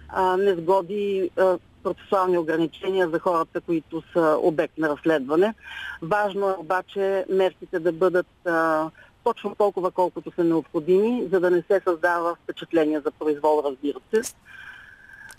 а, 0.09 0.37
незгоди, 0.37 1.31
а, 1.37 1.59
процесуални 1.83 2.39
ограничения 2.39 3.09
за 3.09 3.19
хората, 3.19 3.61
които 3.61 4.03
са 4.13 4.39
обект 4.43 4.79
на 4.79 4.89
разследване. 4.89 5.55
Важно 6.03 6.49
е 6.49 6.55
обаче 6.59 7.25
мерките 7.29 7.79
да 7.79 7.93
бъдат 7.93 8.47
а, 8.47 8.91
точно 9.25 9.55
толкова, 9.55 9.91
колкото 9.91 10.33
са 10.37 10.45
необходими, 10.45 11.29
за 11.33 11.41
да 11.41 11.51
не 11.51 11.63
се 11.63 11.81
създава 11.85 12.35
впечатление 12.35 13.01
за 13.01 13.11
произвол, 13.11 13.63
разбира 13.65 13.99
се. 14.15 14.35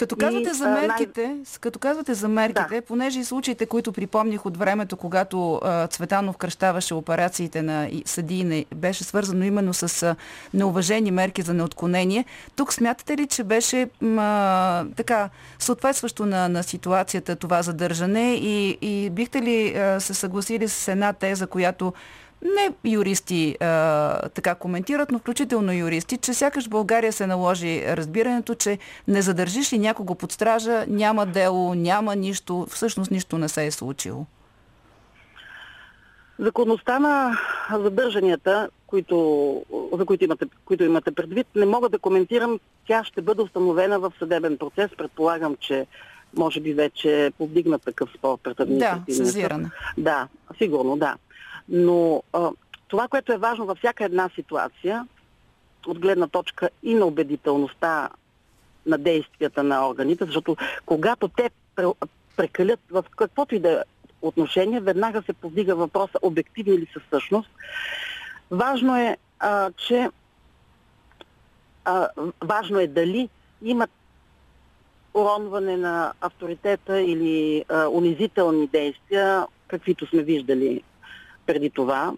Като 0.01 0.15
И, 0.15 0.19
казвате 0.19 0.53
за 0.53 0.63
а, 0.63 0.69
най- 0.69 0.87
мерките, 0.87 1.35
с- 1.45 1.57
като 1.57 1.79
казвате 1.79 2.13
за 2.13 2.27
мерките, 2.27 2.81
понеже 2.81 3.19
и 3.19 3.23
случаите, 3.23 3.65
които 3.65 3.91
припомних 3.91 4.45
от 4.45 4.57
времето, 4.57 4.97
когато 4.97 5.55
а, 5.55 5.87
Цветанов 5.87 6.37
кръщаваше 6.37 6.93
операциите 6.93 7.61
на 7.61 7.87
и- 7.87 8.03
съдии, 8.05 8.65
беше 8.75 9.03
свързано 9.03 9.45
именно 9.45 9.73
с 9.73 10.03
а, 10.03 10.15
неуважени 10.53 11.11
мерки 11.11 11.41
за 11.41 11.53
неотклонение, 11.53 12.25
тук 12.55 12.73
смятате 12.73 13.17
ли, 13.17 13.27
че 13.27 13.43
беше 13.43 13.89
а, 14.17 14.85
така 14.95 15.29
съответстващо 15.59 16.25
на, 16.25 16.49
на 16.49 16.63
ситуацията 16.63 17.35
това 17.35 17.61
задържане 17.61 18.33
и, 18.33 18.77
и 18.81 19.09
бихте 19.09 19.41
ли 19.41 19.69
а, 19.69 19.99
се 19.99 20.13
съгласили 20.13 20.67
с 20.67 20.87
една 20.87 21.13
теза, 21.13 21.47
която 21.47 21.93
не 22.43 22.91
юристи 22.91 23.57
а, 23.59 24.29
така 24.29 24.55
коментират, 24.55 25.11
но 25.11 25.19
включително 25.19 25.73
юристи, 25.73 26.17
че 26.17 26.33
сякаш 26.33 26.69
България 26.69 27.13
се 27.13 27.27
наложи 27.27 27.83
разбирането, 27.87 28.55
че 28.55 28.77
не 29.07 29.21
задържиш 29.21 29.73
ли 29.73 29.79
някого 29.79 30.15
под 30.15 30.31
стража, 30.31 30.85
няма 30.87 31.25
дело, 31.25 31.75
няма 31.75 32.15
нищо, 32.15 32.67
всъщност 32.69 33.11
нищо 33.11 33.37
не 33.37 33.49
се 33.49 33.65
е 33.65 33.71
случило. 33.71 34.25
Законността 36.39 36.99
на 36.99 37.39
задържанията, 37.73 38.69
които, 38.87 39.15
за 39.97 40.05
които 40.05 40.23
имате, 40.23 40.45
които 40.65 40.83
имате 40.83 41.11
предвид, 41.11 41.47
не 41.55 41.65
мога 41.65 41.89
да 41.89 41.99
коментирам. 41.99 42.59
Тя 42.87 43.03
ще 43.03 43.21
бъде 43.21 43.41
установена 43.41 43.99
в 43.99 44.13
съдебен 44.19 44.57
процес. 44.57 44.91
Предполагам, 44.97 45.55
че 45.59 45.85
може 46.37 46.59
би 46.59 46.73
вече 46.73 47.25
е 47.25 47.31
повдигнат 47.31 47.81
такъв 47.83 48.09
спор 48.17 48.37
пред 48.43 48.57
Да, 48.57 48.63
административния 48.63 49.15
съд. 49.15 49.25
съзирана. 49.25 49.71
Да, 49.97 50.27
сигурно, 50.57 50.97
да. 50.97 51.15
Но 51.71 52.23
а, 52.33 52.49
това, 52.87 53.07
което 53.07 53.33
е 53.33 53.37
важно 53.37 53.65
във 53.65 53.77
всяка 53.77 54.05
една 54.05 54.29
ситуация, 54.35 55.07
от 55.87 55.99
гледна 55.99 56.27
точка 56.27 56.69
и 56.83 56.93
на 56.93 57.05
убедителността 57.05 58.09
на 58.85 58.97
действията 58.97 59.63
на 59.63 59.89
органите, 59.89 60.25
защото 60.25 60.57
когато 60.85 61.27
те 61.27 61.49
пре- 61.75 62.07
прекалят 62.37 62.79
в 62.91 63.05
каквото 63.17 63.55
и 63.55 63.59
да 63.59 63.71
е 63.71 63.81
отношение, 64.21 64.79
веднага 64.79 65.21
се 65.21 65.33
повдига 65.33 65.75
въпроса 65.75 66.19
обективни 66.21 66.77
ли 66.77 66.87
са 66.93 66.99
всъщност. 67.07 67.49
Важно 68.51 68.97
е, 68.97 69.17
а, 69.39 69.71
че 69.71 70.09
а, 71.85 72.07
важно 72.41 72.79
е 72.79 72.87
дали 72.87 73.29
имат 73.61 73.89
уронване 75.13 75.77
на 75.77 76.13
авторитета 76.21 77.01
или 77.01 77.65
а, 77.69 77.87
унизителни 77.87 78.67
действия, 78.67 79.47
каквито 79.67 80.07
сме 80.07 80.23
виждали 80.23 80.83
преди 81.51 81.69
това, 81.69 82.13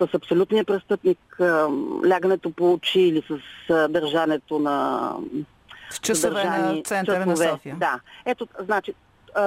с 0.00 0.14
абсолютния 0.14 0.64
престъпник, 0.64 1.18
лягането 2.08 2.50
по 2.50 2.72
очи 2.72 3.00
или 3.00 3.22
с 3.28 3.38
държането 3.88 4.58
на 4.58 5.08
В 5.92 6.00
часове 6.00 6.44
на 6.44 6.82
центъра 6.82 7.26
на. 7.26 7.36
София. 7.36 7.76
Да. 7.76 8.00
Ето, 8.26 8.48
значи, 8.60 8.94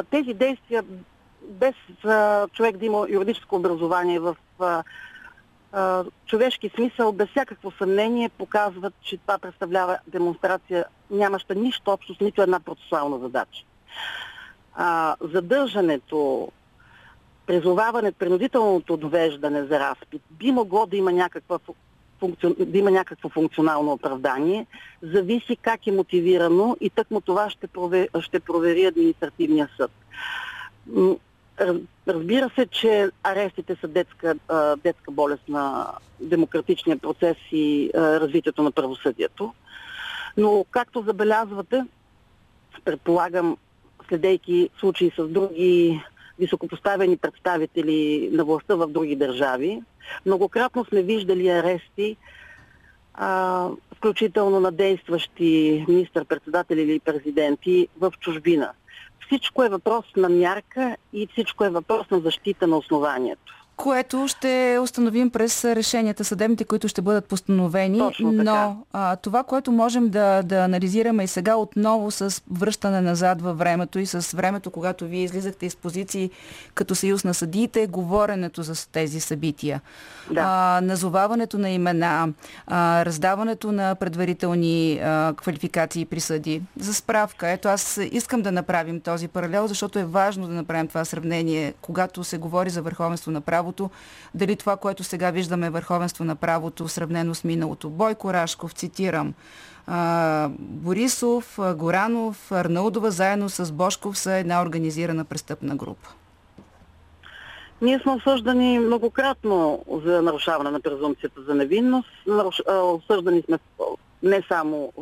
тези 0.09 0.33
действия, 0.33 0.83
без 1.41 1.75
човек 2.53 2.77
да 2.77 2.85
има 2.85 3.05
юридическо 3.09 3.55
образование 3.55 4.19
в 4.19 4.35
човешки 6.25 6.69
смисъл, 6.75 7.11
без 7.11 7.29
всякакво 7.29 7.71
съмнение, 7.71 8.29
показват, 8.29 8.93
че 9.01 9.17
това 9.17 9.37
представлява 9.37 9.97
демонстрация, 10.07 10.85
нямаща 11.11 11.55
нищо 11.55 11.91
общо 11.91 12.15
с 12.15 12.19
нито 12.19 12.41
една 12.41 12.59
процесуална 12.59 13.19
задача. 13.19 13.63
А, 14.75 15.15
задържането, 15.21 16.51
призоваването, 17.45 18.17
принудителното 18.17 18.97
довеждане 18.97 19.63
за 19.63 19.79
разпит 19.79 20.21
би 20.31 20.51
могло 20.51 20.85
да 20.85 20.97
има 20.97 21.11
някаква 21.11 21.59
да 22.59 22.77
има 22.77 22.91
някакво 22.91 23.29
функционално 23.29 23.91
оправдание, 23.91 24.65
зависи 25.01 25.55
как 25.55 25.87
е 25.87 25.91
мотивирано 25.91 26.77
и 26.81 26.89
тъкмо 26.89 27.21
това 27.21 27.49
ще, 27.49 27.67
провери, 27.67 28.07
ще 28.19 28.39
провери 28.39 28.85
административния 28.85 29.69
съд. 29.77 29.91
Разбира 32.07 32.49
се, 32.55 32.65
че 32.65 33.09
арестите 33.23 33.75
са 33.75 33.87
детска, 33.87 34.35
детска 34.83 35.11
болест 35.11 35.49
на 35.49 35.91
демократичния 36.19 36.97
процес 36.97 37.37
и 37.51 37.91
развитието 37.95 38.63
на 38.63 38.71
правосъдието. 38.71 39.53
Но, 40.37 40.65
както 40.71 41.01
забелязвате, 41.01 41.85
предполагам, 42.85 43.57
следейки 44.09 44.69
случаи 44.79 45.11
с 45.17 45.27
други 45.27 46.03
високопоставени 46.39 47.17
представители 47.17 48.29
на 48.31 48.45
властта 48.45 48.75
в 48.75 48.87
други 48.87 49.15
държави, 49.15 49.81
многократно 50.25 50.85
сме 50.85 51.01
виждали 51.01 51.49
арести, 51.49 52.17
а, 53.13 53.69
включително 53.95 54.59
на 54.59 54.71
действащи 54.71 55.85
министър-председатели 55.87 56.81
или 56.81 56.99
президенти 56.99 57.87
в 57.99 58.13
чужбина. 58.19 58.71
Всичко 59.25 59.63
е 59.63 59.69
въпрос 59.69 60.05
на 60.17 60.29
мярка 60.29 60.97
и 61.13 61.27
всичко 61.27 61.65
е 61.65 61.69
въпрос 61.69 62.09
на 62.09 62.19
защита 62.19 62.67
на 62.67 62.77
основанието. 62.77 63.64
Което 63.77 64.27
ще 64.27 64.77
установим 64.81 65.29
през 65.29 65.65
решенията 65.65 66.23
съдебните, 66.23 66.63
които 66.63 66.87
ще 66.87 67.01
бъдат 67.01 67.25
постановени. 67.25 68.01
Но 68.19 68.77
а, 68.93 69.15
това, 69.15 69.43
което 69.43 69.71
можем 69.71 70.09
да, 70.09 70.43
да 70.43 70.55
анализираме 70.55 71.23
и 71.23 71.27
сега 71.27 71.55
отново 71.55 72.11
с 72.11 72.41
връщане 72.51 73.01
назад 73.01 73.41
във 73.41 73.57
времето 73.57 73.99
и 73.99 74.05
с 74.05 74.37
времето, 74.37 74.71
когато 74.71 75.05
вие 75.05 75.23
излизахте 75.23 75.65
из 75.65 75.75
позиции 75.75 76.29
като 76.73 76.95
съюз 76.95 77.23
на 77.23 77.33
съдиите, 77.33 77.81
е 77.81 77.87
говоренето 77.87 78.63
за 78.63 78.87
тези 78.91 79.19
събития. 79.19 79.81
Да. 80.31 80.41
А, 80.45 80.81
назоваването 80.81 81.57
на 81.57 81.69
имена, 81.69 82.29
а, 82.67 83.05
раздаването 83.05 83.71
на 83.71 83.95
предварителни 83.95 84.99
а, 85.03 85.33
квалификации 85.37 86.01
и 86.01 86.05
присъди. 86.05 86.61
За 86.79 86.93
справка, 86.93 87.49
ето 87.49 87.67
аз 87.67 87.99
искам 88.11 88.41
да 88.41 88.51
направим 88.51 89.01
този 89.01 89.27
паралел, 89.27 89.67
защото 89.67 89.99
е 89.99 90.05
важно 90.05 90.47
да 90.47 90.53
направим 90.53 90.87
това 90.87 91.05
сравнение, 91.05 91.73
когато 91.81 92.23
се 92.23 92.37
говори 92.37 92.69
за 92.69 92.81
върховенство 92.81 93.31
на 93.31 93.41
правото, 93.65 93.89
дали 94.35 94.55
това, 94.55 94.77
което 94.77 95.03
сега 95.03 95.31
виждаме 95.31 95.67
е 95.67 95.69
върховенство 95.69 96.23
на 96.23 96.35
правото, 96.35 96.87
сравнено 96.87 97.35
с 97.35 97.43
миналото. 97.43 97.89
Бойко 97.89 98.33
Рашков, 98.33 98.73
цитирам, 98.73 99.33
Борисов, 100.59 101.59
Горанов, 101.75 102.51
Арнаудова 102.51 103.11
заедно 103.11 103.49
с 103.49 103.71
Бошков 103.71 104.17
са 104.17 104.33
една 104.33 104.61
организирана 104.61 105.25
престъпна 105.25 105.75
група. 105.75 106.09
Ние 107.81 107.99
сме 107.99 108.11
осъждани 108.11 108.79
многократно 108.79 109.83
за 110.05 110.21
нарушаване 110.21 110.71
на 110.71 110.79
презумпцията 110.79 111.41
за 111.41 111.55
невинност. 111.55 112.09
Наруш... 112.27 112.61
Осъждани 112.67 113.41
сме 113.41 113.59
не 114.23 114.41
само 114.47 114.93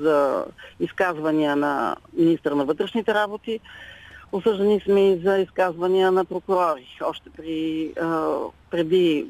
за 0.00 0.44
изказвания 0.80 1.56
на 1.56 1.96
министра 2.12 2.54
на 2.54 2.64
вътрешните 2.64 3.14
работи, 3.14 3.60
осъждани 4.32 4.80
сме 4.80 5.12
и 5.12 5.18
за 5.18 5.38
изказвания 5.38 6.12
на 6.12 6.24
прокурори. 6.24 6.98
Още 7.04 7.30
при, 7.30 7.92
преди 8.70 9.26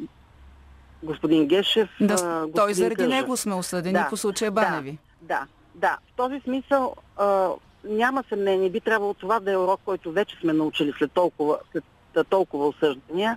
господин 1.02 1.46
Гешев. 1.46 1.88
Да, 2.00 2.14
господин 2.14 2.52
той 2.54 2.74
заради 2.74 2.94
Кържев. 2.94 3.10
него 3.10 3.36
сме 3.36 3.54
осъдени 3.54 3.92
да, 3.92 4.06
по 4.10 4.16
случая 4.16 4.50
Баневи. 4.50 4.98
Да, 5.22 5.34
да, 5.34 5.46
да. 5.74 5.98
В 6.12 6.16
този 6.16 6.40
смисъл 6.40 6.94
а, 7.16 7.48
няма 7.84 8.24
съмнение, 8.28 8.70
би 8.70 8.80
трябвало 8.80 9.14
това 9.14 9.40
да 9.40 9.52
е 9.52 9.56
урок, 9.56 9.80
който 9.84 10.12
вече 10.12 10.36
сме 10.40 10.52
научили 10.52 10.92
след 10.98 11.12
толкова, 11.12 11.58
след 11.72 11.84
толкова 12.28 12.68
осъждания, 12.68 13.36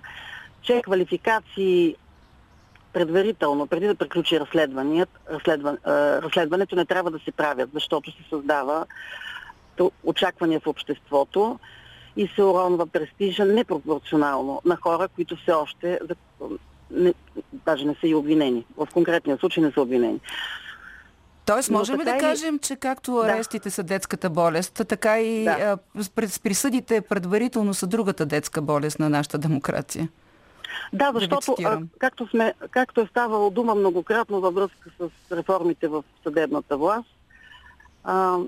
че 0.62 0.82
квалификации 0.82 1.96
предварително, 2.92 3.66
преди 3.66 3.86
да 3.86 3.94
приключи 3.94 4.40
разследването, 4.40 5.12
разследва, 5.30 5.76
разследването 6.22 6.76
не 6.76 6.84
трябва 6.84 7.10
да 7.10 7.18
се 7.18 7.32
правят, 7.32 7.70
защото 7.74 8.10
се 8.10 8.28
създава 8.30 8.86
очаквания 10.04 10.60
в 10.60 10.66
обществото 10.66 11.58
и 12.16 12.28
се 12.34 12.42
уронва 12.42 12.86
престижа 12.86 13.44
непропорционално 13.44 14.62
на 14.64 14.76
хора, 14.76 15.08
които 15.08 15.36
все 15.36 15.52
още 15.52 15.98
не, 16.90 17.14
даже 17.52 17.84
не 17.84 17.94
са 18.00 18.06
и 18.06 18.14
обвинени. 18.14 18.64
В 18.76 18.88
конкретния 18.92 19.38
случай 19.38 19.64
не 19.64 19.72
са 19.72 19.80
обвинени. 19.82 20.20
Тоест, 21.46 21.70
можем 21.70 22.00
ли 22.00 22.04
да 22.04 22.18
кажем, 22.18 22.58
че 22.58 22.76
както 22.76 23.16
арестите 23.16 23.68
да. 23.68 23.72
са 23.72 23.82
детската 23.82 24.30
болест, 24.30 24.82
така 24.88 25.20
и 25.20 25.44
да. 25.44 25.78
присъдите 26.42 27.00
предварително 27.00 27.74
са 27.74 27.86
другата 27.86 28.26
детска 28.26 28.62
болест 28.62 28.98
на 28.98 29.08
нашата 29.08 29.38
демокрация? 29.38 30.08
Да, 30.92 31.12
защото, 31.14 31.54
да 31.62 31.82
както, 31.98 32.28
сме, 32.28 32.54
както 32.70 33.00
е 33.00 33.06
ставало 33.06 33.50
дума 33.50 33.74
многократно 33.74 34.40
във 34.40 34.54
връзка 34.54 34.90
с 35.00 35.32
реформите 35.32 35.88
в 35.88 36.04
съдебната 36.22 36.76
власт, 36.76 37.08
а, 38.04 38.38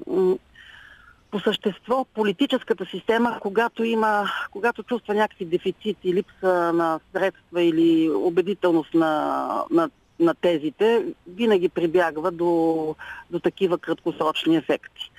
по 1.34 1.40
същество 1.40 2.06
политическата 2.14 2.86
система, 2.86 3.38
когато 3.40 3.84
има, 3.84 4.30
когато 4.50 4.82
чувства 4.82 5.14
някакви 5.14 5.44
дефицити, 5.44 6.14
липса 6.14 6.72
на 6.72 7.00
средства 7.12 7.62
или 7.62 8.10
убедителност 8.10 8.94
на, 8.94 9.64
на, 9.70 9.90
на 10.20 10.34
тезите, 10.34 11.04
винаги 11.26 11.68
прибягва 11.68 12.30
до, 12.30 12.94
до 13.30 13.40
такива 13.40 13.78
краткосрочни 13.78 14.56
ефекти. 14.56 15.10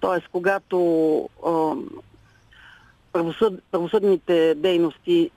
Тоест, 0.00 0.28
когато 0.32 0.78
е, 1.38 1.50
правосъд, 3.12 3.62
правосъдните 3.70 4.54
дейности 4.54 5.30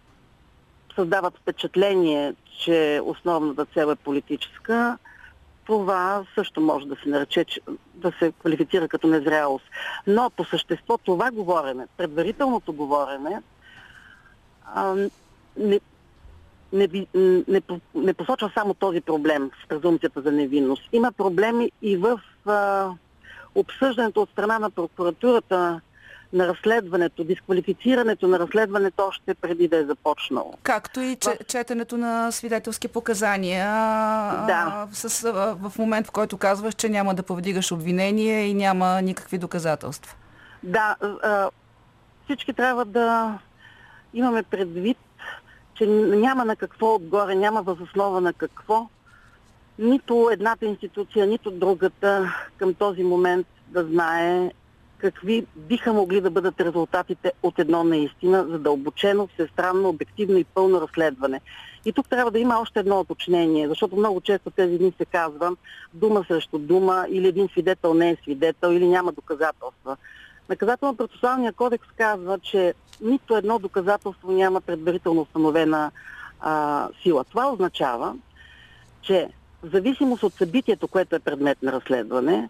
създават 0.95 1.37
впечатление, 1.37 2.33
че 2.63 3.01
основната 3.03 3.65
цел 3.65 3.91
е 3.91 3.95
политическа, 3.95 4.97
това 5.69 6.23
също 6.35 6.61
може 6.61 6.87
да 6.87 6.95
се 6.95 7.09
нарече, 7.09 7.45
да 7.93 8.11
се 8.19 8.31
квалифицира 8.31 8.87
като 8.87 9.07
незрялост. 9.07 9.65
Но 10.07 10.29
по 10.29 10.45
същество 10.45 10.97
това 10.97 11.31
говорене, 11.31 11.87
предварителното 11.97 12.73
говорене, 12.73 13.41
а, 14.65 14.95
не, 15.57 15.79
не, 16.73 16.87
не, 17.47 17.61
не 17.95 18.13
посочва 18.13 18.51
само 18.53 18.73
този 18.73 19.01
проблем 19.01 19.51
с 19.63 19.67
презумцията 19.67 20.21
за 20.21 20.31
невинност. 20.31 20.83
Има 20.91 21.11
проблеми 21.11 21.71
и 21.81 21.97
в 21.97 22.21
а, 22.45 22.89
обсъждането 23.55 24.21
от 24.21 24.29
страна 24.29 24.59
на 24.59 24.71
прокуратурата 24.71 25.81
на 26.33 26.47
разследването, 26.47 27.23
дисквалифицирането 27.23 28.27
на 28.27 28.39
разследването 28.39 29.03
още 29.07 29.33
преди 29.33 29.67
да 29.67 29.77
е 29.77 29.83
започнало. 29.83 30.53
Както 30.63 30.99
и 30.99 31.15
че, 31.15 31.37
четенето 31.47 31.97
на 31.97 32.31
свидетелски 32.31 32.87
показания 32.87 33.65
да. 34.47 34.87
с, 34.91 35.31
в 35.59 35.71
момент, 35.77 36.07
в 36.07 36.11
който 36.11 36.37
казваш, 36.37 36.73
че 36.73 36.89
няма 36.89 37.15
да 37.15 37.23
повдигаш 37.23 37.71
обвинение 37.71 38.45
и 38.45 38.53
няма 38.53 39.01
никакви 39.01 39.37
доказателства. 39.37 40.15
Да, 40.63 40.95
всички 42.25 42.53
трябва 42.53 42.85
да 42.85 43.39
имаме 44.13 44.43
предвид, 44.43 44.97
че 45.73 45.85
няма 45.87 46.45
на 46.45 46.55
какво 46.55 46.95
отгоре, 46.95 47.35
няма 47.35 47.61
възоснова 47.61 48.21
на 48.21 48.33
какво 48.33 48.89
нито 49.79 50.29
едната 50.31 50.65
институция, 50.65 51.27
нито 51.27 51.51
другата 51.51 52.33
към 52.57 52.73
този 52.73 53.03
момент 53.03 53.47
да 53.67 53.85
знае 53.85 54.51
какви 54.99 55.45
биха 55.55 55.93
могли 55.93 56.21
да 56.21 56.29
бъдат 56.29 56.61
резултатите 56.61 57.31
от 57.43 57.59
едно 57.59 57.83
наистина 57.83 58.45
задълбочено, 58.49 59.27
всестранно, 59.27 59.89
обективно 59.89 60.37
и 60.37 60.43
пълно 60.43 60.81
разследване. 60.81 61.41
И 61.85 61.93
тук 61.93 62.09
трябва 62.09 62.31
да 62.31 62.39
има 62.39 62.59
още 62.59 62.79
едно 62.79 62.99
уточнение, 62.99 63.67
защото 63.67 63.95
много 63.95 64.21
често 64.21 64.51
тези 64.51 64.77
дни 64.77 64.93
се 64.97 65.05
казва 65.05 65.55
дума 65.93 66.25
срещу 66.27 66.57
дума 66.57 67.05
или 67.09 67.27
един 67.27 67.47
свидетел 67.47 67.93
не 67.93 68.09
е 68.09 68.17
свидетел 68.23 68.67
или 68.67 68.87
няма 68.87 69.11
доказателства. 69.11 69.97
Наказателно-процесуалният 70.49 71.55
кодекс 71.55 71.87
казва, 71.97 72.39
че 72.39 72.73
нито 73.01 73.37
едно 73.37 73.59
доказателство 73.59 74.31
няма 74.31 74.61
предварително 74.61 75.21
установена 75.21 75.91
а, 76.39 76.87
сила. 77.03 77.23
Това 77.23 77.51
означава, 77.51 78.15
че 79.01 79.29
в 79.63 79.69
зависимост 79.71 80.23
от 80.23 80.33
събитието, 80.33 80.87
което 80.87 81.15
е 81.15 81.19
предмет 81.19 81.63
на 81.63 81.71
разследване, 81.71 82.49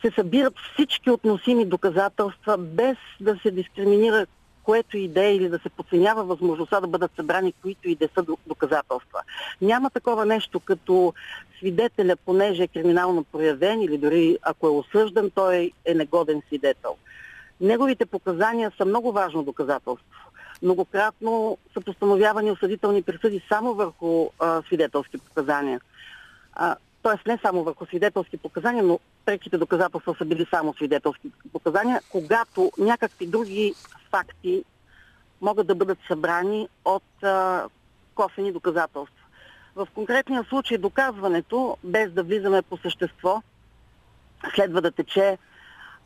се 0.00 0.10
събират 0.10 0.54
всички 0.72 1.10
относими 1.10 1.64
доказателства, 1.64 2.58
без 2.58 2.96
да 3.20 3.38
се 3.42 3.50
дискриминира 3.50 4.26
което 4.62 4.96
и 4.96 5.08
да 5.08 5.24
е 5.24 5.34
или 5.34 5.48
да 5.48 5.58
се 5.58 5.68
подценява 5.68 6.24
възможността 6.24 6.80
да 6.80 6.86
бъдат 6.86 7.10
събрани 7.16 7.52
които 7.62 7.88
и 7.88 7.94
да 7.94 8.08
са 8.14 8.24
доказателства. 8.46 9.20
Няма 9.62 9.90
такова 9.90 10.26
нещо 10.26 10.60
като 10.60 11.14
свидетеля, 11.58 12.16
понеже 12.16 12.62
е 12.62 12.68
криминално 12.68 13.24
проявен 13.24 13.82
или 13.82 13.98
дори 13.98 14.38
ако 14.42 14.66
е 14.66 14.70
осъждан, 14.70 15.30
той 15.34 15.72
е 15.84 15.94
негоден 15.94 16.42
свидетел. 16.46 16.96
Неговите 17.60 18.06
показания 18.06 18.72
са 18.76 18.84
много 18.84 19.12
важно 19.12 19.42
доказателство. 19.42 20.30
Многократно 20.62 21.58
са 21.74 21.80
постановявани 21.80 22.50
осъдителни 22.50 23.02
присъди 23.02 23.42
само 23.48 23.74
върху 23.74 24.28
а, 24.38 24.62
свидетелски 24.62 25.18
показания. 25.18 25.80
А, 26.52 26.76
т.е. 27.02 27.30
не 27.30 27.38
само 27.42 27.64
върху 27.64 27.86
свидетелски 27.86 28.36
показания, 28.36 28.82
но 28.84 29.00
преките 29.24 29.58
доказателства 29.58 30.14
са 30.18 30.24
били 30.24 30.46
само 30.50 30.74
свидетелски 30.74 31.30
показания, 31.52 32.00
когато 32.10 32.72
някакви 32.78 33.26
други 33.26 33.74
факти 34.10 34.64
могат 35.40 35.66
да 35.66 35.74
бъдат 35.74 35.98
събрани 36.08 36.68
от 36.84 37.22
а, 37.22 37.64
косвени 38.14 38.52
доказателства. 38.52 39.24
В 39.76 39.88
конкретния 39.94 40.44
случай 40.44 40.78
доказването, 40.78 41.76
без 41.84 42.12
да 42.12 42.22
влизаме 42.22 42.62
по 42.62 42.76
същество, 42.76 43.42
следва 44.54 44.80
да 44.80 44.90
тече 44.90 45.38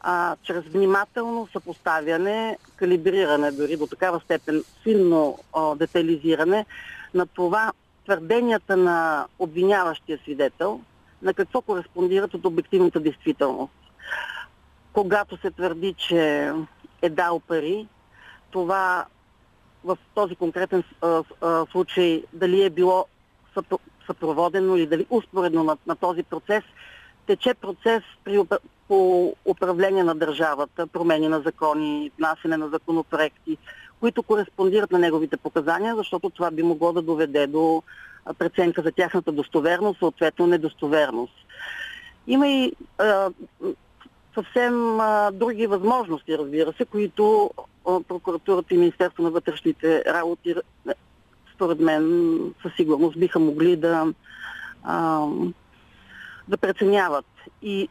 а, 0.01 0.37
чрез 0.43 0.65
внимателно 0.65 1.49
съпоставяне, 1.53 2.59
калибриране, 2.77 3.51
дори 3.53 3.77
до 3.77 3.87
такава 3.87 4.21
степен 4.21 4.65
финно 4.83 5.39
а, 5.53 5.75
детализиране 5.75 6.67
на 7.15 7.27
това 7.27 7.73
твърденията 8.05 8.77
на 8.77 9.27
обвиняващия 9.39 10.19
свидетел 10.19 10.81
на 11.23 11.35
какво 11.35 11.61
кореспондират 11.61 12.35
от 12.35 12.45
обективната 12.45 13.01
действителност. 13.01 13.73
Когато 14.93 15.37
се 15.37 15.51
твърди, 15.51 15.95
че 15.99 16.53
е 17.03 17.09
дал 17.09 17.41
пари, 17.41 17.89
това 18.51 19.05
в 19.85 19.99
този 20.15 20.37
конкретен 20.37 20.85
а, 21.03 21.23
а, 21.41 21.67
случай 21.73 22.25
дали 22.33 22.65
е 22.65 22.71
било 22.71 23.07
съпроводено 24.07 24.77
или 24.77 24.87
дали 24.87 25.07
успоредно 25.11 25.65
на, 25.65 25.77
на 25.87 25.97
този 25.97 26.23
процес, 26.23 26.65
тече 27.27 27.55
процес 27.55 28.03
при, 28.25 28.43
по 28.89 29.33
управление 29.45 30.05
на 30.05 30.15
държавата, 30.15 30.87
промени 30.87 31.29
на 31.29 31.41
закони, 31.41 32.11
внасене 32.19 32.57
на 32.57 32.69
законопроекти, 32.69 33.59
които 34.05 34.23
кореспондират 34.23 34.93
на 34.93 34.99
неговите 34.99 35.37
показания, 35.37 35.97
защото 35.97 36.31
това 36.31 36.51
би 36.51 36.63
могло 36.63 36.93
да 36.93 37.03
доведе 37.03 37.47
до 37.47 37.83
преценка 38.39 38.83
за 38.83 38.93
тяхната 38.93 39.33
достоверност, 39.33 39.99
съответно 39.99 40.47
недостоверност. 40.47 41.33
Има 42.27 42.49
и 42.49 42.73
а, 42.99 43.31
съвсем 44.35 45.01
а, 45.01 45.31
други 45.31 45.67
възможности, 45.67 46.39
разбира 46.39 46.73
се, 46.73 46.85
които 46.85 47.51
а, 47.89 48.01
прокуратурата 48.01 48.75
и 48.75 48.79
Министерство 48.79 49.23
на 49.23 49.31
вътрешните 49.31 50.05
работи, 50.05 50.55
според 51.55 51.81
мен, 51.81 52.39
със 52.63 52.75
сигурност 52.75 53.19
биха 53.19 53.39
могли 53.39 53.77
да, 53.77 54.07
а, 54.83 55.27
да 56.49 56.57
преценяват. 56.57 57.27
И 57.63 57.89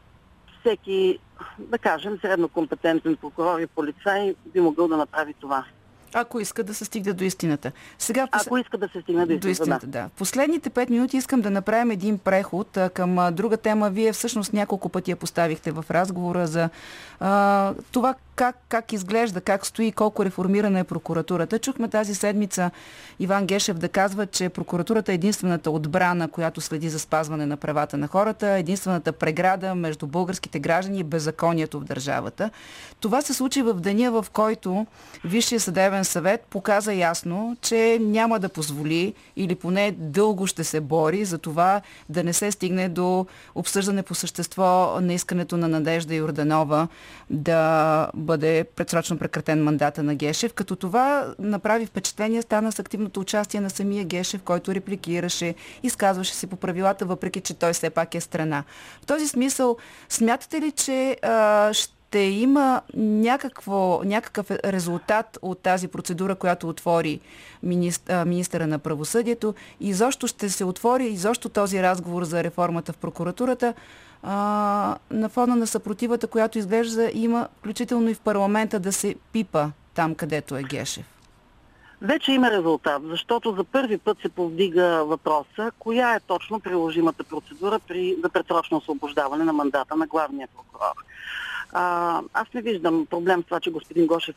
всеки, 0.59 1.19
да 1.59 1.77
кажем, 1.77 2.17
средно 2.21 2.49
компетентен 2.49 3.15
прокурор 3.15 3.59
и 3.59 3.67
полицай 3.67 4.35
би 4.45 4.61
могъл 4.61 4.87
да 4.87 4.97
направи 4.97 5.33
това. 5.33 5.65
Ако 6.13 6.39
иска 6.39 6.63
да 6.63 6.73
се 6.73 6.85
стигне 6.85 7.13
до 7.13 7.23
истината. 7.23 7.71
Сега, 7.99 8.27
пос... 8.27 8.47
Ако 8.47 8.57
иска 8.57 8.77
да 8.77 8.87
се 8.87 9.01
стигне 9.01 9.25
до 9.25 9.33
истината, 9.33 9.47
до 9.47 9.51
истината 9.51 9.87
да. 9.87 10.01
да. 10.01 10.09
Последните 10.17 10.69
пет 10.69 10.89
минути 10.89 11.17
искам 11.17 11.41
да 11.41 11.49
направим 11.49 11.91
един 11.91 12.17
преход 12.17 12.77
а, 12.77 12.89
към 12.89 13.19
а, 13.19 13.31
друга 13.31 13.57
тема. 13.57 13.89
Вие 13.89 14.13
всъщност 14.13 14.53
няколко 14.53 14.89
пъти 14.89 15.11
я 15.11 15.17
поставихте 15.17 15.71
в 15.71 15.85
разговора 15.91 16.47
за 16.47 16.69
а, 17.19 17.73
това 17.91 18.15
как, 18.35 18.55
как 18.69 18.93
изглежда, 18.93 19.41
как 19.41 19.65
стои, 19.65 19.91
колко 19.91 20.25
реформирана 20.25 20.79
е 20.79 20.83
прокуратурата. 20.83 21.59
Чухме 21.59 21.87
тази 21.87 22.15
седмица 22.15 22.71
Иван 23.19 23.45
Гешев 23.45 23.77
да 23.77 23.89
казва, 23.89 24.27
че 24.27 24.49
прокуратурата 24.49 25.11
е 25.11 25.15
единствената 25.15 25.71
отбрана, 25.71 26.27
която 26.27 26.61
следи 26.61 26.89
за 26.89 26.99
спазване 26.99 27.45
на 27.45 27.57
правата 27.57 27.97
на 27.97 28.07
хората, 28.07 28.47
единствената 28.47 29.11
преграда 29.11 29.75
между 29.75 30.07
българските 30.07 30.59
граждани 30.59 30.99
и 30.99 31.03
беззаконието 31.03 31.79
в 31.79 31.83
държавата. 31.83 32.49
Това 32.99 33.21
се 33.21 33.33
случи 33.33 33.61
в 33.61 33.73
деня, 33.73 34.11
в 34.11 34.25
който 34.33 34.85
Висшия 35.25 35.59
съдебен 35.59 36.05
съвет 36.05 36.41
показа 36.49 36.93
ясно, 36.93 37.57
че 37.61 37.99
няма 38.01 38.39
да 38.39 38.49
позволи 38.49 39.13
или 39.35 39.55
поне 39.55 39.91
дълго 39.97 40.47
ще 40.47 40.63
се 40.63 40.81
бори 40.81 41.25
за 41.25 41.37
това 41.37 41.81
да 42.09 42.23
не 42.23 42.33
се 42.33 42.51
стигне 42.51 42.89
до 42.89 43.25
обсъждане 43.55 44.03
по 44.03 44.15
същество 44.15 44.97
на 45.01 45.13
искането 45.13 45.57
на 45.57 45.67
Надежда 45.67 46.15
Йорданова 46.15 46.87
да 47.29 48.09
бъде 48.23 48.63
предсрочно 48.75 49.17
прекратен 49.17 49.63
мандата 49.63 50.03
на 50.03 50.15
Гешев, 50.15 50.53
като 50.53 50.75
това 50.75 51.33
направи 51.39 51.85
впечатление, 51.85 52.41
стана 52.41 52.71
с 52.71 52.79
активното 52.79 53.19
участие 53.19 53.61
на 53.61 53.69
самия 53.69 54.05
Гешев, 54.05 54.41
който 54.41 54.75
репликираше, 54.75 55.55
изказваше 55.83 56.33
се 56.33 56.47
по 56.47 56.55
правилата, 56.55 57.05
въпреки 57.05 57.41
че 57.41 57.53
той 57.53 57.73
все 57.73 57.89
пак 57.89 58.15
е 58.15 58.21
страна. 58.21 58.63
В 59.01 59.05
този 59.05 59.27
смисъл, 59.27 59.77
смятате 60.09 60.61
ли, 60.61 60.71
че 60.71 61.17
а, 61.21 61.73
ще 61.73 62.19
има 62.19 62.81
някакво, 62.97 64.01
някакъв 64.05 64.51
резултат 64.51 65.39
от 65.41 65.59
тази 65.59 65.87
процедура, 65.87 66.35
която 66.35 66.69
отвори 66.69 67.19
министъра 68.25 68.67
на 68.67 68.79
правосъдието 68.79 69.53
и 69.79 69.95
ще 70.25 70.49
се 70.49 70.63
отвори 70.63 71.05
и 71.05 71.17
защо 71.17 71.49
този 71.49 71.83
разговор 71.83 72.23
за 72.23 72.43
реформата 72.43 72.93
в 72.93 72.97
прокуратурата 72.97 73.73
а, 74.23 74.95
на 75.11 75.29
фона 75.29 75.55
на 75.55 75.67
съпротивата, 75.67 76.27
която 76.27 76.57
изглежда 76.57 77.11
има, 77.13 77.47
включително 77.59 78.09
и 78.09 78.13
в 78.13 78.19
парламента, 78.19 78.79
да 78.79 78.93
се 78.93 79.15
пипа 79.31 79.67
там, 79.93 80.15
където 80.15 80.55
е 80.57 80.63
Гешев? 80.63 81.05
Вече 82.01 82.31
има 82.31 82.51
резултат, 82.51 83.01
защото 83.05 83.55
за 83.55 83.63
първи 83.63 83.97
път 83.97 84.17
се 84.21 84.29
повдига 84.29 85.03
въпроса, 85.05 85.71
коя 85.79 86.15
е 86.15 86.19
точно 86.19 86.59
приложимата 86.59 87.23
процедура 87.23 87.79
при, 87.87 88.15
за 88.23 88.29
предсрочно 88.29 88.77
освобождаване 88.77 89.43
на 89.43 89.53
мандата 89.53 89.95
на 89.95 90.07
главния 90.07 90.47
прокурор. 90.55 90.95
А, 91.75 92.21
аз 92.33 92.53
не 92.53 92.61
виждам 92.61 93.05
проблем 93.05 93.41
с 93.41 93.45
това, 93.45 93.59
че 93.59 93.71
господин 93.71 94.07
Гошев, 94.07 94.35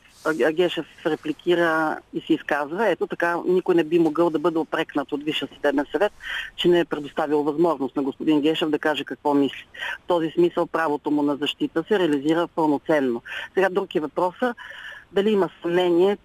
Гешев 0.53 0.87
репликира 1.07 1.99
и 2.13 2.21
се 2.21 2.33
изказва. 2.33 2.89
Ето 2.89 3.07
така 3.07 3.41
никой 3.47 3.75
не 3.75 3.85
би 3.85 3.99
могъл 3.99 4.31
да 4.31 4.39
бъде 4.39 4.59
опрекнат 4.59 5.13
от 5.13 5.23
Висша 5.23 5.49
съдебен 5.55 5.87
съвет, 5.93 6.13
че 6.57 6.69
не 6.69 6.81
е 6.81 6.85
предоставил 6.85 7.43
възможност 7.43 7.97
на 7.97 8.03
господин 8.03 8.41
Гешев 8.41 8.71
да 8.71 8.79
каже 8.79 9.05
какво 9.05 9.35
мисли. 9.35 9.67
В 10.05 10.07
този 10.07 10.31
смисъл 10.31 10.67
правото 10.67 11.11
му 11.11 11.23
на 11.23 11.37
защита 11.37 11.85
се 11.89 11.99
реализира 11.99 12.49
пълноценно. 12.49 13.23
Сега 13.55 13.69
друг 13.69 13.95
е 13.95 14.01
въпроса 14.01 14.55
дали 15.13 15.31
има 15.31 15.51
съмнение 15.63 16.19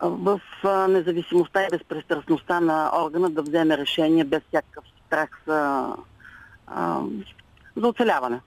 в 0.00 0.40
независимостта 0.88 1.64
и 1.64 1.68
безпристрастността 1.70 2.60
на 2.60 2.90
органа 3.04 3.30
да 3.30 3.42
вземе 3.42 3.78
решение 3.78 4.24
без 4.24 4.42
всякакъв 4.48 4.84
страх 5.06 5.28
за, 5.46 5.88
за 7.76 7.88
оцеляване. 7.88 8.40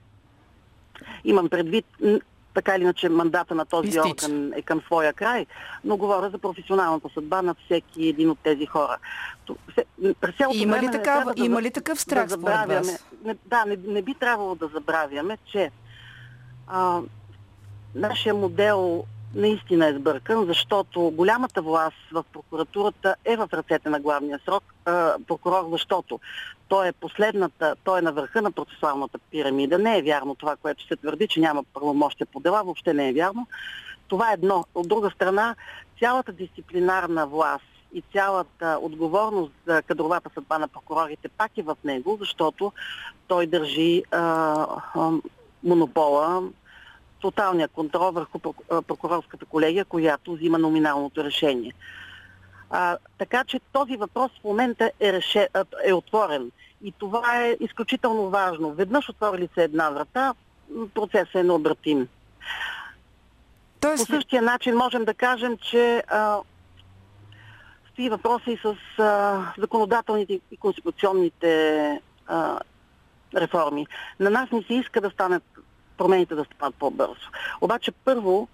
Имам 1.28 1.48
предвид, 1.48 1.86
така 2.54 2.76
или 2.76 2.82
иначе 2.82 3.08
мандата 3.08 3.54
на 3.54 3.64
този 3.64 3.88
Истич. 3.88 4.24
орган 4.24 4.52
е 4.56 4.62
към 4.62 4.80
своя 4.80 5.12
край, 5.12 5.46
но 5.84 5.96
говоря 5.96 6.30
за 6.30 6.38
професионалната 6.38 7.08
съдба 7.14 7.42
на 7.42 7.54
всеки 7.64 8.08
един 8.08 8.30
от 8.30 8.38
тези 8.38 8.66
хора. 8.66 8.96
има, 10.52 10.78
ли 10.82 10.90
такава, 10.90 11.34
да, 11.34 11.44
има 11.44 11.62
ли 11.62 11.70
такъв 11.70 12.00
страх 12.00 12.24
да 12.24 12.30
забравяме, 12.30 12.98
не, 13.24 13.36
Да, 13.46 13.64
не, 13.64 13.76
не 13.86 14.02
би 14.02 14.14
трябвало 14.14 14.54
да 14.54 14.68
забравяме, 14.68 15.38
че 15.52 15.70
а, 16.66 17.00
нашия 17.94 18.34
модел 18.34 19.04
наистина 19.34 19.88
е 19.88 19.94
сбъркан, 19.94 20.46
защото 20.46 21.00
голямата 21.00 21.62
власт 21.62 21.96
в 22.12 22.24
прокуратурата 22.32 23.14
е 23.24 23.36
в 23.36 23.48
ръцете 23.52 23.88
на 23.88 24.00
главния 24.00 24.40
срок, 24.44 24.74
прокурор, 25.26 25.68
защото 25.70 26.20
той 26.68 26.88
е 26.88 26.92
последната, 26.92 27.76
той 27.84 27.98
е 27.98 28.02
на 28.02 28.12
върха 28.12 28.42
на 28.42 28.52
процесуалната 28.52 29.18
пирамида. 29.18 29.78
Не 29.78 29.98
е 29.98 30.02
вярно 30.02 30.34
това, 30.34 30.56
което 30.56 30.86
се 30.86 30.96
твърди, 30.96 31.28
че 31.28 31.40
няма 31.40 31.64
правомощия 31.74 32.26
по 32.26 32.40
дела, 32.40 32.62
въобще 32.64 32.94
не 32.94 33.08
е 33.08 33.12
вярно. 33.12 33.46
Това 34.08 34.30
е 34.30 34.34
едно. 34.34 34.64
От 34.74 34.88
друга 34.88 35.10
страна, 35.10 35.56
цялата 35.98 36.32
дисциплинарна 36.32 37.26
власт 37.26 37.64
и 37.94 38.02
цялата 38.12 38.78
отговорност 38.82 39.52
за 39.66 39.82
кадровата 39.82 40.30
съдба 40.34 40.58
на 40.58 40.68
прокурорите 40.68 41.28
пак 41.28 41.58
е 41.58 41.62
в 41.62 41.76
него, 41.84 42.16
защото 42.20 42.72
той 43.28 43.46
държи 43.46 44.02
а, 44.10 44.20
а, 44.94 45.10
монопола 45.64 46.42
тоталния 47.20 47.68
контрол 47.68 48.10
върху 48.10 48.38
прокурорската 48.86 49.44
колегия, 49.44 49.84
която 49.84 50.32
взима 50.32 50.58
номиналното 50.58 51.24
решение. 51.24 51.72
А, 52.70 52.96
така 53.18 53.44
че 53.44 53.60
този 53.72 53.96
въпрос 53.96 54.32
в 54.40 54.44
момента 54.44 54.90
е, 55.00 55.12
реше, 55.12 55.48
е 55.84 55.92
отворен. 55.92 56.50
И 56.82 56.92
това 56.92 57.42
е 57.42 57.56
изключително 57.60 58.30
важно. 58.30 58.72
Веднъж 58.72 59.08
отворили 59.08 59.48
се 59.54 59.64
една 59.64 59.90
врата, 59.90 60.34
процесът 60.94 61.34
е 61.34 61.42
необратим. 61.42 62.08
Тоест... 63.80 64.06
По 64.06 64.12
същия 64.12 64.42
начин 64.42 64.76
можем 64.76 65.04
да 65.04 65.14
кажем, 65.14 65.56
че 65.56 66.02
а, 66.08 66.38
стои 67.92 68.08
въпроса 68.08 68.50
и 68.50 68.56
с 68.56 68.76
а, 68.98 69.40
законодателните 69.58 70.40
и 70.50 70.56
конституционните 70.56 72.00
а, 72.26 72.60
реформи. 73.36 73.86
На 74.20 74.30
нас 74.30 74.50
не 74.50 74.62
се 74.62 74.74
иска 74.74 75.00
да 75.00 75.10
станат 75.10 75.42
промените 75.98 76.34
да 76.34 76.44
станат 76.44 76.74
по-бързо. 76.74 77.30
Обаче 77.60 77.92
първо 77.92 78.48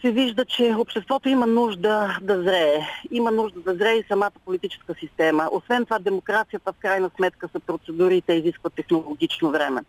се 0.00 0.10
вижда, 0.10 0.44
че 0.44 0.74
обществото 0.78 1.28
има 1.28 1.46
нужда 1.46 2.18
да 2.22 2.42
зрее. 2.42 2.86
Има 3.10 3.30
нужда 3.30 3.60
да 3.60 3.74
зрее 3.74 3.94
и 3.94 4.04
самата 4.08 4.32
политическа 4.44 4.94
система. 5.00 5.48
Освен 5.52 5.84
това, 5.84 5.98
демокрацията 5.98 6.72
в 6.72 6.76
крайна 6.78 7.10
сметка 7.16 7.48
са 7.52 7.60
процедурите 7.60 8.32
изискват 8.32 8.74
технологично 8.74 9.50
време. 9.50 9.80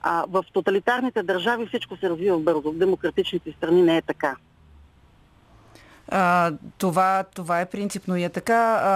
А 0.00 0.24
в 0.28 0.44
тоталитарните 0.52 1.22
държави 1.22 1.66
всичко 1.66 1.96
се 1.96 2.10
развива 2.10 2.38
бързо. 2.38 2.72
В 2.72 2.78
демократичните 2.78 3.52
страни 3.52 3.82
не 3.82 3.96
е 3.96 4.02
така. 4.02 4.36
А, 6.14 6.52
това, 6.78 7.24
това 7.34 7.60
е 7.60 7.66
принципно 7.66 8.16
и 8.16 8.24
е 8.24 8.28
така. 8.28 8.80
А, 8.82 8.92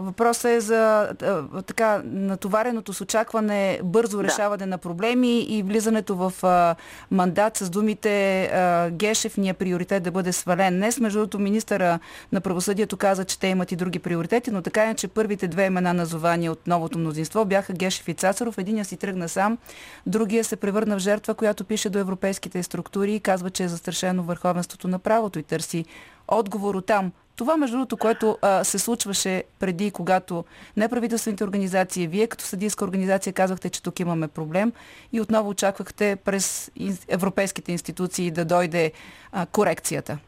въпросът 0.00 0.44
е 0.44 0.60
за 0.60 1.12
а, 1.22 1.62
така 1.62 2.02
натовареното 2.04 2.92
с 2.92 3.00
очакване 3.00 3.80
бързо 3.84 4.16
да. 4.16 4.24
решаване 4.24 4.66
на 4.66 4.78
проблеми 4.78 5.40
и 5.40 5.62
влизането 5.62 6.16
в 6.16 6.32
а, 6.42 6.74
мандат 7.10 7.56
с 7.56 7.70
думите 7.70 8.44
а, 8.44 8.90
Гешев 8.90 9.36
ни 9.36 9.48
е 9.48 9.54
приоритет 9.54 10.02
да 10.02 10.10
бъде 10.10 10.32
свален. 10.32 10.76
Днес, 10.76 11.00
между 11.00 11.18
другото, 11.18 11.38
министъра 11.38 11.98
на 12.32 12.40
правосъдието 12.40 12.96
каза, 12.96 13.24
че 13.24 13.38
те 13.38 13.46
имат 13.46 13.72
и 13.72 13.76
други 13.76 13.98
приоритети, 13.98 14.50
но 14.50 14.62
така 14.62 14.84
е, 14.84 14.94
че 14.94 15.08
първите 15.08 15.48
две 15.48 15.66
имена 15.66 15.94
назовани 15.94 16.48
от 16.48 16.66
новото 16.66 16.98
мнозинство 16.98 17.44
бяха 17.44 17.72
Гешев 17.72 18.08
и 18.08 18.14
Цацаров. 18.14 18.58
Единия 18.58 18.84
си 18.84 18.96
тръгна 18.96 19.28
сам, 19.28 19.58
другия 20.06 20.44
се 20.44 20.56
превърна 20.56 20.96
в 20.96 20.98
жертва, 20.98 21.34
която 21.34 21.64
пише 21.64 21.90
до 21.90 21.98
европейските 21.98 22.62
структури 22.62 23.14
и 23.14 23.20
казва, 23.20 23.50
че 23.50 23.64
е 23.64 23.68
застрашено 23.68 24.22
върховенството 24.22 24.88
на 24.88 24.98
правото 24.98 25.38
и 25.38 25.42
търси 25.42 25.84
отговор 26.28 26.74
от 26.74 26.86
там. 26.86 27.12
Това, 27.36 27.56
между 27.56 27.76
другото, 27.76 27.96
което 27.96 28.38
а, 28.42 28.64
се 28.64 28.78
случваше 28.78 29.44
преди, 29.58 29.90
когато 29.90 30.44
неправителствените 30.76 31.44
организации, 31.44 32.06
вие 32.06 32.26
като 32.26 32.44
съдийска 32.44 32.84
организация 32.84 33.32
казвахте, 33.32 33.70
че 33.70 33.82
тук 33.82 34.00
имаме 34.00 34.28
проблем 34.28 34.72
и 35.12 35.20
отново 35.20 35.48
очаквахте 35.48 36.16
през 36.16 36.70
европейските 37.08 37.72
институции 37.72 38.30
да 38.30 38.44
дойде 38.44 38.92
а, 39.32 39.46
корекцията. 39.46 40.18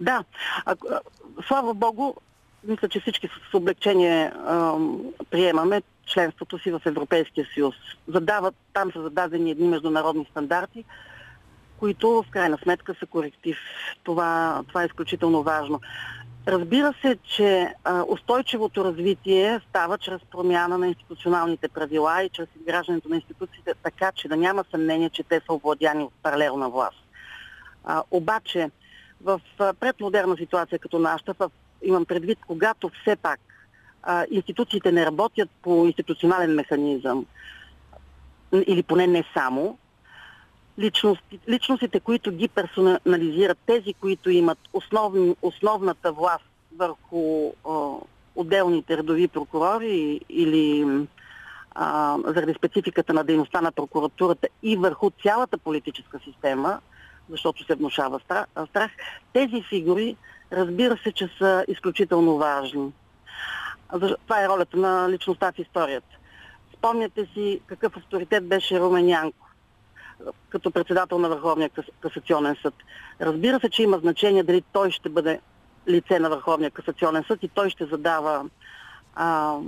Да. 0.00 0.24
А, 0.64 0.76
слава 1.48 1.74
Богу, 1.74 2.14
мисля, 2.64 2.88
че 2.88 3.00
всички 3.00 3.28
с 3.50 3.54
облегчение 3.54 4.32
а, 4.46 4.76
приемаме 5.30 5.82
членството 6.06 6.58
си 6.58 6.70
в 6.70 6.80
Европейския 6.86 7.46
съюз. 7.54 7.74
Задават, 8.08 8.54
там 8.72 8.92
са 8.92 9.02
зададени 9.02 9.50
едни 9.50 9.68
международни 9.68 10.26
стандарти, 10.30 10.84
които 11.82 12.10
в 12.10 12.24
крайна 12.30 12.58
сметка 12.62 12.94
са 12.94 13.06
коректив. 13.06 13.56
Това, 14.04 14.62
това 14.68 14.82
е 14.82 14.86
изключително 14.86 15.42
важно. 15.42 15.80
Разбира 16.48 16.94
се, 17.00 17.16
че 17.24 17.74
устойчивото 18.08 18.84
развитие 18.84 19.60
става 19.68 19.98
чрез 19.98 20.20
промяна 20.30 20.78
на 20.78 20.88
институционалните 20.88 21.68
правила 21.68 22.22
и 22.22 22.28
чрез 22.28 22.48
изграждането 22.60 23.08
на 23.08 23.16
институциите, 23.16 23.74
така 23.82 24.12
че 24.12 24.28
да 24.28 24.36
няма 24.36 24.64
съмнение, 24.70 25.10
че 25.10 25.22
те 25.22 25.40
са 25.46 25.52
овладяни 25.52 26.02
от 26.02 26.12
паралелна 26.22 26.70
власт. 26.70 27.04
А, 27.84 28.02
обаче, 28.10 28.70
в 29.22 29.40
предмодерна 29.80 30.36
ситуация 30.36 30.78
като 30.78 30.98
нашата, 30.98 31.34
в, 31.38 31.50
имам 31.82 32.04
предвид, 32.04 32.38
когато 32.46 32.90
все 33.02 33.16
пак 33.16 33.40
а, 34.02 34.24
институциите 34.30 34.92
не 34.92 35.06
работят 35.06 35.50
по 35.62 35.86
институционален 35.86 36.54
механизъм, 36.54 37.26
или 38.66 38.82
поне 38.82 39.06
не 39.06 39.24
само, 39.34 39.78
личности, 40.78 41.38
личностите, 41.48 42.00
които 42.00 42.32
ги 42.32 42.48
персонализират, 42.48 43.58
тези, 43.66 43.94
които 43.94 44.30
имат 44.30 44.58
основни, 44.72 45.36
основната 45.42 46.12
власт 46.12 46.44
върху 46.76 47.52
а, 47.68 47.90
отделните 48.36 48.96
редови 48.96 49.28
прокурори 49.28 50.20
или 50.28 50.86
а, 51.74 52.18
заради 52.26 52.54
спецификата 52.54 53.12
на 53.14 53.24
дейността 53.24 53.60
на 53.60 53.72
прокуратурата 53.72 54.48
и 54.62 54.76
върху 54.76 55.10
цялата 55.22 55.58
политическа 55.58 56.18
система, 56.24 56.80
защото 57.28 57.64
се 57.64 57.74
внушава 57.74 58.20
страх. 58.66 58.90
Тези 59.32 59.62
фигури, 59.68 60.16
разбира 60.52 60.96
се, 60.96 61.12
че 61.12 61.28
са 61.38 61.64
изключително 61.68 62.36
важни. 62.36 62.92
Това 64.26 64.44
е 64.44 64.48
ролята 64.48 64.76
на 64.76 65.10
личността 65.10 65.52
в 65.52 65.58
историята. 65.58 66.16
Спомняте 66.78 67.26
си 67.34 67.60
какъв 67.66 67.96
авторитет 67.96 68.48
беше 68.48 68.80
Румен 68.80 69.32
като 70.48 70.70
председател 70.70 71.18
на 71.18 71.28
Върховния 71.28 71.70
касационен 72.00 72.56
съд. 72.62 72.74
Разбира 73.20 73.60
се, 73.60 73.70
че 73.70 73.82
има 73.82 73.98
значение 73.98 74.42
дали 74.42 74.62
той 74.72 74.90
ще 74.90 75.08
бъде 75.08 75.40
лице 75.88 76.18
на 76.18 76.30
Върховния 76.30 76.70
касационен 76.70 77.24
съд 77.28 77.42
и 77.42 77.48
той 77.48 77.70
ще 77.70 77.86
задава 77.86 78.44
а, 79.14 79.58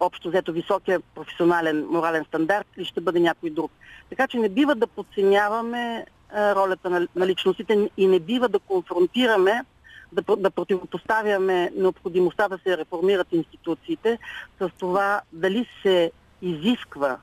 общо 0.00 0.28
взето 0.28 0.52
високия 0.52 1.00
професионален 1.14 1.86
морален 1.90 2.24
стандарт 2.24 2.66
или 2.76 2.84
ще 2.84 3.00
бъде 3.00 3.20
някой 3.20 3.50
друг. 3.50 3.72
Така 4.10 4.28
че 4.28 4.38
не 4.38 4.48
бива 4.48 4.74
да 4.74 4.86
подценяваме 4.86 6.06
ролята 6.34 6.90
на, 6.90 7.08
на 7.16 7.26
личностите 7.26 7.90
и 7.96 8.06
не 8.06 8.20
бива 8.20 8.48
да 8.48 8.58
конфронтираме, 8.58 9.64
да, 10.12 10.36
да 10.36 10.50
противопоставяме 10.50 11.70
необходимостта 11.76 12.48
да 12.48 12.58
се 12.58 12.78
реформират 12.78 13.32
институциите 13.32 14.18
с 14.60 14.70
това 14.78 15.20
дали 15.32 15.66
се 15.82 16.12
изисква 16.42 17.18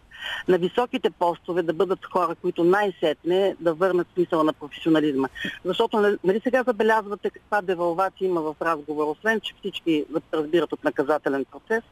на 0.48 0.58
високите 0.58 1.10
постове 1.10 1.62
да 1.62 1.74
бъдат 1.74 2.06
хора, 2.06 2.36
които 2.42 2.64
най-сетне 2.64 3.56
да 3.60 3.74
върнат 3.74 4.08
смисъла 4.14 4.44
на 4.44 4.54
професионализма. 4.54 5.28
Защото 5.66 6.00
нали, 6.00 6.18
нали 6.24 6.40
сега 6.44 6.64
забелязвате 6.64 7.30
каква 7.30 7.62
девалвация 7.62 8.26
има 8.26 8.42
в 8.42 8.56
разговор, 8.62 9.08
освен 9.08 9.42
че 9.42 9.54
всички 9.60 10.06
разбират 10.34 10.74
от 10.74 10.84
наказателен 10.84 11.46
процес. 11.46 11.84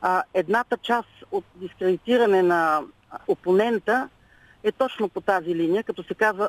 А, 0.00 0.22
едната 0.34 0.76
част 0.76 1.08
от 1.32 1.44
дискредитиране 1.54 2.42
на 2.42 2.82
опонента 3.28 4.08
е 4.64 4.72
точно 4.72 5.08
по 5.08 5.20
тази 5.20 5.54
линия, 5.54 5.82
като 5.82 6.02
се 6.02 6.14
казва 6.14 6.48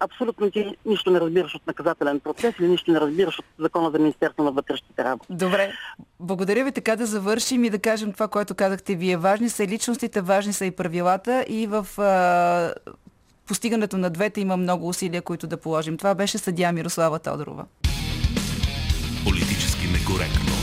абсолютно 0.00 0.50
ти 0.50 0.76
нищо 0.86 1.10
не 1.10 1.20
разбираш 1.20 1.54
от 1.54 1.66
наказателен 1.66 2.20
процес 2.20 2.54
или 2.60 2.68
нищо 2.68 2.92
не 2.92 3.00
разбираш 3.00 3.38
от 3.38 3.44
закона 3.58 3.90
за 3.90 3.98
Министерство 3.98 4.42
на 4.42 4.52
вътрешните 4.52 5.04
работи. 5.04 5.26
Добре. 5.30 5.72
Благодаря 6.20 6.64
ви 6.64 6.72
така 6.72 6.96
да 6.96 7.06
завършим 7.06 7.64
и 7.64 7.70
да 7.70 7.78
кажем 7.78 8.12
това, 8.12 8.28
което 8.28 8.54
казахте 8.54 8.94
вие. 8.94 9.16
Важни 9.16 9.48
са 9.48 9.64
и 9.64 9.68
личностите, 9.68 10.20
важни 10.20 10.52
са 10.52 10.64
и 10.64 10.70
правилата 10.70 11.44
и 11.48 11.66
в 11.66 11.86
а, 11.98 12.74
постигането 13.46 13.98
на 13.98 14.10
двете 14.10 14.40
има 14.40 14.56
много 14.56 14.88
усилия, 14.88 15.22
които 15.22 15.46
да 15.46 15.56
положим. 15.56 15.96
Това 15.96 16.14
беше 16.14 16.38
съдия 16.38 16.72
Мирослава 16.72 17.18
Тодорова. 17.18 17.64
Политически 19.24 19.86
некоректно. 19.86 20.57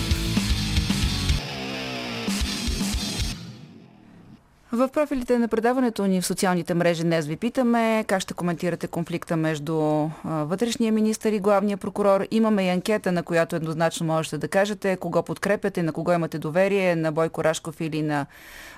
В 4.75 4.89
профилите 4.89 5.39
на 5.39 5.47
предаването 5.47 6.05
ни 6.05 6.21
в 6.21 6.25
социалните 6.25 6.73
мрежи 6.73 7.03
днес 7.03 7.25
ви 7.25 7.35
питаме 7.35 8.05
как 8.07 8.21
ще 8.21 8.33
коментирате 8.33 8.88
конфликта 8.88 9.35
между 9.35 9.75
вътрешния 10.25 10.91
министр 10.91 11.29
и 11.29 11.39
главния 11.39 11.77
прокурор. 11.77 12.27
Имаме 12.31 12.65
и 12.65 12.69
анкета, 12.69 13.11
на 13.11 13.23
която 13.23 13.55
еднозначно 13.55 14.05
можете 14.05 14.38
да 14.38 14.47
кажете 14.47 14.97
кого 14.97 15.23
подкрепяте, 15.23 15.83
на 15.83 15.93
кого 15.93 16.11
имате 16.11 16.39
доверие, 16.39 16.95
на 16.95 17.11
Бойко 17.11 17.43
Рашков 17.43 17.81
или 17.81 18.01
на 18.01 18.25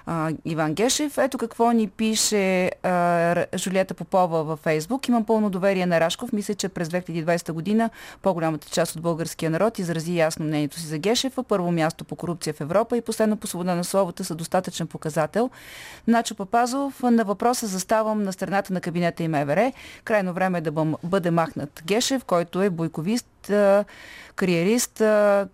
а, 0.05 0.31
Иван 0.45 0.73
Гешев. 0.73 1.17
Ето 1.17 1.37
какво 1.37 1.71
ни 1.71 1.87
пише 1.87 2.71
а, 2.83 3.45
Жулията 3.57 3.93
Попова 3.93 4.43
във 4.43 4.59
Фейсбук. 4.59 5.07
Имам 5.07 5.25
пълно 5.25 5.49
доверие 5.49 5.85
на 5.85 5.99
Рашков. 5.99 6.33
Мисля, 6.33 6.53
че 6.53 6.69
през 6.69 6.87
2020 6.89 7.51
година 7.51 7.89
по-голямата 8.21 8.69
част 8.69 8.95
от 8.95 9.01
българския 9.01 9.49
народ 9.49 9.79
изрази 9.79 10.17
ясно 10.17 10.45
мнението 10.45 10.79
си 10.79 10.85
за 10.85 10.97
Гешев. 10.97 11.33
Първо 11.47 11.71
място 11.71 12.05
по 12.05 12.15
корупция 12.15 12.53
в 12.53 12.61
Европа 12.61 12.97
и 12.97 13.01
последно 13.01 13.37
по 13.37 13.47
свобода 13.47 13.75
на 13.75 13.83
словата 13.83 14.23
са 14.23 14.35
достатъчен 14.35 14.87
показател. 14.87 15.49
Начо 16.07 16.35
Папазов 16.35 17.03
на 17.03 17.23
въпроса 17.23 17.67
заставам 17.67 18.23
на 18.23 18.33
страната 18.33 18.73
на 18.73 18.81
кабинета 18.81 19.23
и 19.23 19.27
МВР. 19.27 19.71
Крайно 20.03 20.33
време 20.33 20.57
е 20.57 20.61
да 20.61 20.71
бъде 21.03 21.31
махнат 21.31 21.83
Гешев, 21.85 22.25
който 22.25 22.61
е 22.61 22.69
бойковист, 22.69 23.27
кариерист, 24.35 24.93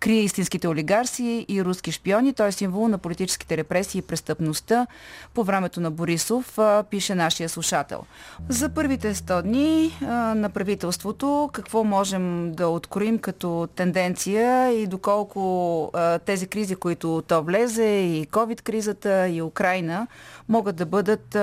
крие 0.00 0.20
истинските 0.20 0.68
олигарси 0.68 1.46
и 1.48 1.64
руски 1.64 1.92
шпиони. 1.92 2.32
Той 2.32 2.48
е 2.48 2.52
символ 2.52 2.88
на 2.88 2.98
политическите 2.98 3.56
репресии 3.56 3.98
и 3.98 4.02
престъпността 4.02 4.86
по 5.34 5.44
времето 5.44 5.80
на 5.80 5.90
Борисов, 5.90 6.58
пише 6.90 7.14
нашия 7.14 7.48
слушател. 7.48 8.04
За 8.48 8.68
първите 8.68 9.14
100 9.14 9.42
дни 9.42 9.96
на 10.36 10.50
правителството 10.54 11.50
какво 11.52 11.84
можем 11.84 12.52
да 12.52 12.68
откроим 12.68 13.18
като 13.18 13.68
тенденция 13.76 14.72
и 14.72 14.86
доколко 14.86 15.92
тези 16.26 16.46
кризи, 16.46 16.76
които 16.76 17.22
то 17.28 17.42
влезе, 17.42 17.84
и 17.84 18.26
COVID-кризата, 18.26 19.28
и 19.28 19.42
Украина, 19.42 20.06
могат 20.48 20.76
да 20.76 20.86
бъдат 20.86 21.36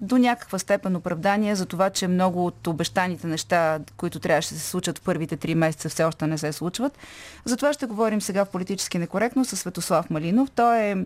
до 0.00 0.18
някаква 0.18 0.58
степен 0.58 0.96
оправдание 0.96 1.54
за 1.54 1.66
това, 1.66 1.90
че 1.90 2.08
много 2.08 2.46
от 2.46 2.66
обещаните 2.66 3.26
неща, 3.26 3.78
които 3.96 4.20
трябваше 4.20 4.54
да 4.54 4.60
се 4.60 4.70
случат 4.70 4.98
в 4.98 5.02
първите 5.02 5.36
три 5.36 5.54
месеца, 5.54 5.88
все 5.88 6.04
още 6.04 6.26
не 6.26 6.38
се 6.38 6.52
случват. 6.52 6.98
За 7.44 7.56
това 7.56 7.72
ще 7.72 7.86
говорим 7.86 8.20
сега 8.20 8.44
в 8.44 8.50
политически 8.50 8.98
некоректно 8.98 9.44
с 9.44 9.56
Светослав 9.56 10.10
Малинов. 10.10 10.50
Той 10.50 10.78
е 10.78 10.96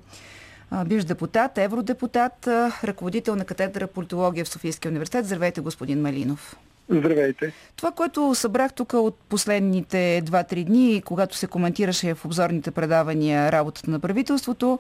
бивш 0.85 1.05
депутат, 1.05 1.59
евродепутат, 1.59 2.47
ръководител 2.85 3.37
на 3.37 3.45
катедра 3.45 3.87
политология 3.87 4.45
в 4.45 4.49
Софийския 4.49 4.91
университет. 4.91 5.27
Здравейте, 5.27 5.61
господин 5.61 6.03
Малинов. 6.03 6.57
Здравейте. 6.89 7.53
Това, 7.77 7.91
което 7.91 8.35
събрах 8.35 8.73
тук 8.73 8.93
от 8.93 9.17
последните 9.29 10.23
2-3 10.25 10.65
дни, 10.65 11.03
когато 11.05 11.37
се 11.37 11.47
коментираше 11.47 12.15
в 12.15 12.25
обзорните 12.25 12.71
предавания 12.71 13.53
работата 13.53 13.91
на 13.91 14.01
правителството, 14.01 14.79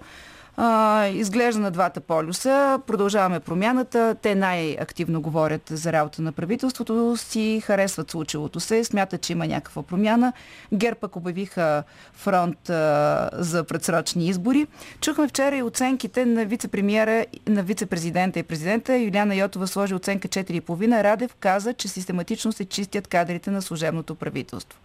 а, 0.56 1.06
изглежда 1.06 1.60
на 1.60 1.70
двата 1.70 2.00
полюса. 2.00 2.80
Продължаваме 2.86 3.40
промяната. 3.40 4.16
Те 4.22 4.34
най-активно 4.34 5.20
говорят 5.20 5.62
за 5.70 5.92
работа 5.92 6.22
на 6.22 6.32
правителството 6.32 7.16
си, 7.16 7.62
харесват 7.64 8.10
случилото 8.10 8.60
се, 8.60 8.84
смятат, 8.84 9.20
че 9.20 9.32
има 9.32 9.46
някаква 9.46 9.82
промяна. 9.82 10.32
ГЕРБ 10.72 10.96
пък 11.00 11.16
обявиха 11.16 11.82
фронт 12.12 12.70
а, 12.70 13.30
за 13.32 13.64
предсрочни 13.64 14.28
избори. 14.28 14.66
Чухме 15.00 15.28
вчера 15.28 15.56
и 15.56 15.62
оценките 15.62 16.26
на 16.26 16.46
вице-премьера, 16.46 17.26
на 17.46 17.62
вице-президента 17.62 18.38
и 18.38 18.42
президента. 18.42 18.98
Юлиана 18.98 19.34
Йотова 19.34 19.66
сложи 19.66 19.94
оценка 19.94 20.28
4,5. 20.28 21.02
Радев 21.02 21.34
каза, 21.40 21.74
че 21.74 21.88
систематично 21.88 22.52
се 22.52 22.64
чистят 22.64 23.08
кадрите 23.08 23.50
на 23.50 23.62
служебното 23.62 24.14
правителство. 24.14 24.78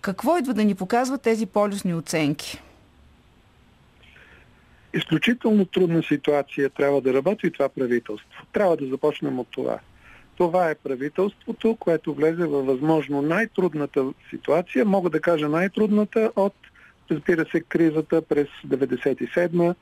Какво 0.00 0.38
идва 0.38 0.54
да 0.54 0.64
ни 0.64 0.74
показват 0.74 1.22
тези 1.22 1.46
полюсни 1.46 1.94
оценки? 1.94 2.62
Изключително 4.94 5.64
трудна 5.64 6.02
ситуация 6.02 6.70
трябва 6.70 7.00
да 7.00 7.14
работи 7.14 7.50
това 7.50 7.68
правителство. 7.68 8.46
Трябва 8.52 8.76
да 8.76 8.86
започнем 8.86 9.38
от 9.38 9.48
това. 9.50 9.78
Това 10.36 10.70
е 10.70 10.74
правителството, 10.74 11.76
което 11.80 12.14
влезе 12.14 12.46
във 12.46 12.66
възможно 12.66 13.22
най-трудната 13.22 14.12
ситуация, 14.30 14.84
мога 14.84 15.10
да 15.10 15.20
кажа 15.20 15.48
най-трудната 15.48 16.32
от, 16.36 16.54
разбира 17.10 17.46
се, 17.50 17.60
кризата 17.60 18.22
през 18.22 18.48
97 18.66 19.74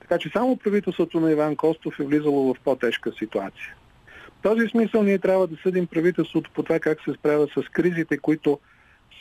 така 0.00 0.18
че 0.18 0.30
само 0.32 0.56
правителството 0.56 1.20
на 1.20 1.32
Иван 1.32 1.56
Костов 1.56 2.00
е 2.00 2.04
влизало 2.04 2.54
в 2.54 2.60
по-тежка 2.64 3.12
ситуация. 3.18 3.74
В 4.38 4.42
този 4.42 4.68
смисъл 4.68 5.02
ние 5.02 5.18
трябва 5.18 5.46
да 5.46 5.56
съдим 5.62 5.86
правителството 5.86 6.50
по 6.54 6.62
това 6.62 6.78
как 6.78 6.98
се 7.04 7.12
справя 7.12 7.48
с 7.56 7.68
кризите, 7.68 8.18
които 8.18 8.58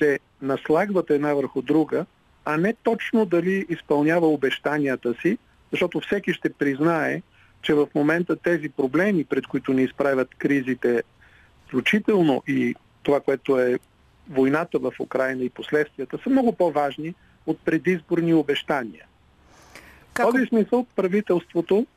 се 0.02 0.20
наслагват 0.42 1.10
една 1.10 1.34
върху 1.34 1.62
друга– 1.62 2.06
а 2.46 2.58
не 2.58 2.74
точно 2.84 3.26
дали 3.26 3.66
изпълнява 3.70 4.28
обещанията 4.28 5.14
си, 5.22 5.38
защото 5.72 6.00
всеки 6.00 6.34
ще 6.34 6.54
признае, 6.54 7.22
че 7.62 7.74
в 7.74 7.88
момента 7.96 8.36
тези 8.36 8.70
проблеми, 8.70 9.24
пред 9.26 9.48
които 9.48 9.74
ни 9.74 9.84
изправят 9.84 10.36
кризите, 10.38 11.04
включително 11.68 12.44
и 12.48 12.76
това, 13.04 13.20
което 13.20 13.60
е 13.60 13.80
войната 14.30 14.80
в 14.80 14.92
Украина 15.00 15.44
и 15.44 15.50
последствията, 15.50 16.20
са 16.24 16.30
много 16.30 16.52
по-важни 16.52 17.14
от 17.46 17.60
предизборни 17.60 18.34
обещания. 18.34 19.06
Как... 20.14 20.26
В 20.26 20.32
този 20.32 20.46
смисъл 20.46 20.86
правителството 20.96 21.88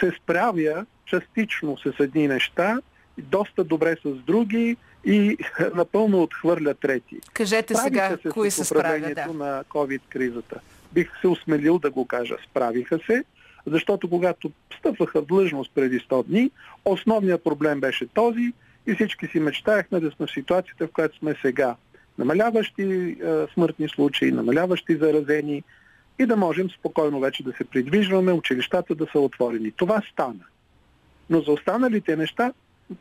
се 0.00 0.12
справя 0.22 0.86
частично 1.06 1.78
с 1.78 1.92
едни 2.00 2.28
неща, 2.28 2.80
доста 3.18 3.64
добре 3.64 3.96
с 4.04 4.10
други 4.10 4.76
и 5.04 5.36
напълно 5.74 6.22
отхвърля 6.22 6.74
трети. 6.74 7.16
Кажете 7.32 7.74
сега, 7.74 8.18
се 8.22 8.28
кои 8.28 8.50
се 8.50 8.64
справя, 8.64 9.14
да. 9.14 9.26
на 9.26 9.64
COVID-кризата. 9.64 10.60
Бих 10.92 11.20
се 11.20 11.28
усмелил 11.28 11.78
да 11.78 11.90
го 11.90 12.06
кажа. 12.06 12.36
Справиха 12.50 12.98
се, 13.06 13.24
защото 13.66 14.10
когато 14.10 14.50
стъпваха 14.78 15.22
в 15.22 15.26
длъжност 15.26 15.70
преди 15.74 16.00
100 16.00 16.26
дни, 16.26 16.50
основният 16.84 17.44
проблем 17.44 17.80
беше 17.80 18.06
този 18.06 18.52
и 18.86 18.94
всички 18.94 19.26
си 19.26 19.40
мечтаяхме 19.40 20.00
да 20.00 20.10
сме 20.10 20.26
в 20.26 20.30
ситуацията, 20.30 20.86
в 20.86 20.92
която 20.92 21.18
сме 21.18 21.34
сега. 21.42 21.76
Намаляващи 22.18 22.82
е, 22.82 23.16
смъртни 23.54 23.88
случаи, 23.88 24.32
намаляващи 24.32 24.96
заразени 24.96 25.62
и 26.18 26.26
да 26.26 26.36
можем 26.36 26.70
спокойно 26.70 27.20
вече 27.20 27.42
да 27.42 27.52
се 27.52 27.64
придвижваме, 27.64 28.32
училищата 28.32 28.94
да 28.94 29.06
са 29.12 29.20
отворени. 29.20 29.72
Това 29.76 30.02
стана. 30.12 30.44
Но 31.30 31.40
за 31.40 31.52
останалите 31.52 32.16
неща 32.16 32.52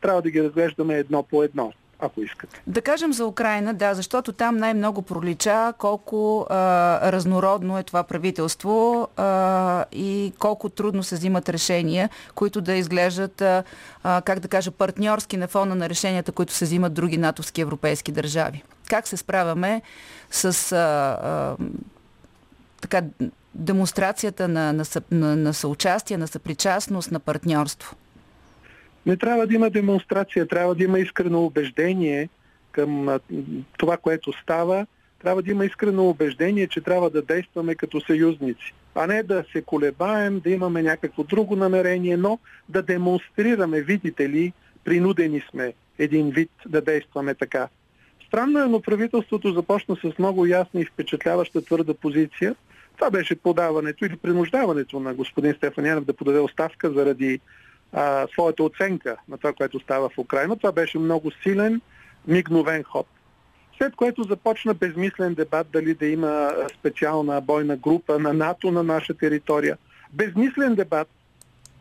трябва 0.01 0.21
да 0.21 0.31
ги 0.31 0.43
разглеждаме 0.43 0.97
едно 0.97 1.23
по 1.23 1.43
едно. 1.43 1.73
Ако 1.99 2.21
искате. 2.21 2.61
Да 2.67 2.81
кажем 2.81 3.13
за 3.13 3.25
Украина, 3.25 3.73
да, 3.73 3.93
защото 3.93 4.33
там 4.33 4.57
най-много 4.57 5.01
пролича 5.01 5.73
колко 5.77 6.47
а, 6.49 7.11
разнородно 7.11 7.77
е 7.77 7.83
това 7.83 8.03
правителство 8.03 9.07
а, 9.17 9.85
и 9.91 10.33
колко 10.39 10.69
трудно 10.69 11.03
се 11.03 11.15
взимат 11.15 11.49
решения, 11.49 12.09
които 12.35 12.61
да 12.61 12.73
изглеждат, 12.73 13.41
а, 13.41 13.63
а, 14.03 14.21
как 14.21 14.39
да 14.39 14.47
кажа, 14.47 14.71
партньорски 14.71 15.37
на 15.37 15.47
фона 15.47 15.75
на 15.75 15.89
решенията, 15.89 16.31
които 16.31 16.53
се 16.53 16.65
взимат 16.65 16.93
други 16.93 17.17
натовски 17.17 17.61
европейски 17.61 18.11
държави. 18.11 18.63
Как 18.89 19.07
се 19.07 19.17
справяме 19.17 19.81
с 20.31 20.71
а, 20.71 20.77
а, 20.77 21.55
така, 22.81 23.01
демонстрацията 23.53 24.47
на, 24.47 24.73
на, 24.73 24.83
на, 25.11 25.35
на 25.35 25.53
съучастие, 25.53 26.17
на 26.17 26.27
съпричастност, 26.27 27.11
на 27.11 27.19
партньорство? 27.19 27.95
Не 29.05 29.17
трябва 29.17 29.47
да 29.47 29.53
има 29.53 29.69
демонстрация, 29.69 30.47
трябва 30.47 30.75
да 30.75 30.83
има 30.83 30.99
искрено 30.99 31.45
убеждение 31.45 32.29
към 32.71 33.19
това, 33.77 33.97
което 33.97 34.33
става. 34.33 34.85
Трябва 35.21 35.41
да 35.41 35.51
има 35.51 35.65
искрено 35.65 36.09
убеждение, 36.09 36.67
че 36.67 36.81
трябва 36.81 37.09
да 37.09 37.21
действаме 37.21 37.75
като 37.75 38.01
съюзници, 38.01 38.73
а 38.95 39.07
не 39.07 39.23
да 39.23 39.43
се 39.51 39.61
колебаем, 39.61 40.39
да 40.39 40.49
имаме 40.49 40.81
някакво 40.83 41.23
друго 41.23 41.55
намерение, 41.55 42.17
но 42.17 42.39
да 42.69 42.81
демонстрираме, 42.81 43.81
видите 43.81 44.29
ли, 44.29 44.53
принудени 44.83 45.43
сме 45.49 45.73
един 45.99 46.29
вид 46.29 46.51
да 46.65 46.81
действаме 46.81 47.35
така. 47.35 47.67
Странно 48.27 48.59
е, 48.59 48.67
но 48.67 48.81
правителството 48.81 49.53
започна 49.53 49.95
с 49.95 50.19
много 50.19 50.45
ясна 50.45 50.81
и 50.81 50.85
впечатляваща 50.85 51.61
твърда 51.61 51.93
позиция. 51.93 52.55
Това 52.95 53.11
беше 53.11 53.35
подаването 53.35 54.05
или 54.05 54.17
принуждаването 54.17 54.99
на 54.99 55.13
господин 55.13 55.53
Стефанянов 55.53 56.05
да 56.05 56.13
подаде 56.13 56.39
оставка 56.39 56.91
заради 56.91 57.39
а, 57.93 58.27
своята 58.31 58.63
оценка 58.63 59.17
на 59.29 59.37
това, 59.37 59.53
което 59.53 59.79
става 59.79 60.09
в 60.09 60.17
Украина. 60.17 60.57
Това 60.57 60.71
беше 60.71 60.99
много 60.99 61.31
силен, 61.43 61.81
мигновен 62.27 62.83
ход. 62.83 63.07
След 63.77 63.95
което 63.95 64.23
започна 64.23 64.73
безмислен 64.73 65.33
дебат 65.33 65.67
дали 65.73 65.93
да 65.93 66.05
има 66.05 66.51
специална 66.79 67.41
бойна 67.41 67.77
група 67.77 68.19
на 68.19 68.33
НАТО 68.33 68.71
на 68.71 68.83
наша 68.83 69.13
територия. 69.13 69.77
Безмислен 70.13 70.75
дебат, 70.75 71.07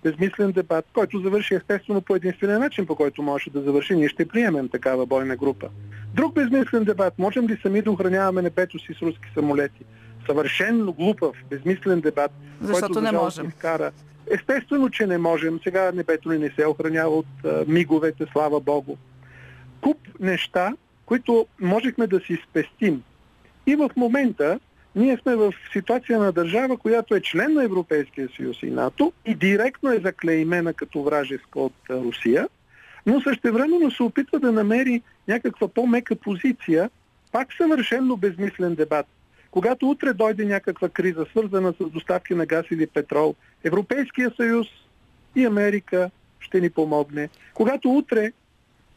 безмислен 0.03 0.53
дебат, 0.53 0.85
който 0.95 1.21
завърши 1.21 1.55
естествено 1.55 2.01
по 2.01 2.17
единствения 2.17 2.59
начин, 2.59 2.87
по 2.87 2.97
който 2.97 3.23
може 3.23 3.51
да 3.51 3.63
завърши. 3.63 3.97
Ние 3.97 4.09
ще 4.09 4.29
приемем 4.29 4.69
такава 4.69 5.07
бойна 5.07 5.37
група. 5.37 5.69
Друг 6.15 6.35
безмислен 6.35 6.85
дебат. 6.85 7.19
Можем 7.19 7.49
ли 7.49 7.59
сами 7.63 7.83
да 7.83 7.91
охраняваме 7.91 8.43
небето 8.43 8.79
си 8.79 8.95
с 8.99 9.03
руски 9.03 9.31
самолети? 9.35 9.85
Съвършенно 10.27 10.93
глупав, 10.93 11.37
безмислен 11.51 12.01
дебат, 12.01 12.31
Защото 12.61 12.93
който 12.93 13.01
не 13.01 13.13
можем. 13.13 13.49
изкара 13.49 13.93
Естествено, 14.31 14.91
че 14.91 15.07
не 15.07 15.19
можем. 15.19 15.61
Сега 15.65 15.93
небето 15.95 16.29
ни 16.33 16.39
не 16.39 16.51
се 16.51 16.67
охранява 16.67 17.11
от 17.11 17.27
а, 17.45 17.65
миговете, 17.69 18.27
слава 18.33 18.61
Богу. 18.61 18.97
Куп 19.81 19.99
неща, 20.21 20.73
които 21.07 21.47
можехме 21.61 22.07
да 22.07 22.21
си 22.21 22.39
спестим. 22.51 23.03
И 23.67 23.77
в 23.77 23.91
момента 23.97 24.61
ние 24.97 25.19
сме 25.23 25.37
в 25.37 25.55
ситуация 25.73 26.19
на 26.19 26.33
държава, 26.33 26.77
която 26.77 27.15
е 27.15 27.21
член 27.21 27.55
на 27.55 27.65
Европейския 27.65 28.29
съюз 28.37 28.63
и 28.63 28.71
НАТО 28.71 29.13
и 29.25 29.35
директно 29.35 29.93
е 29.93 29.99
заклеймена 29.99 30.75
като 30.75 31.03
вражеска 31.03 31.61
от 31.61 31.75
Русия, 31.91 32.49
но 33.07 33.21
същевременно 33.21 33.91
се 33.91 34.03
опитва 34.03 34.41
да 34.41 34.53
намери 34.53 35.03
някаква 35.29 35.69
по-мека 35.69 36.17
позиция, 36.17 36.91
пак 37.33 37.53
съвършенно 37.53 38.17
безмислен 38.17 38.75
дебат. 38.75 39.07
Когато 39.59 39.91
утре 39.91 40.13
дойде 40.13 40.45
някаква 40.45 40.89
криза, 40.89 41.27
свързана 41.31 41.75
с 41.81 41.91
доставки 41.91 42.35
на 42.35 42.47
газ 42.47 42.67
или 42.71 42.87
петрол, 42.87 43.35
Европейския 43.65 44.33
съюз 44.37 44.67
и 45.37 45.47
Америка 45.47 46.11
ще 46.41 46.61
ни 46.61 46.71
помогне. 46.71 47.29
Когато 47.55 47.91
утре, 47.91 48.33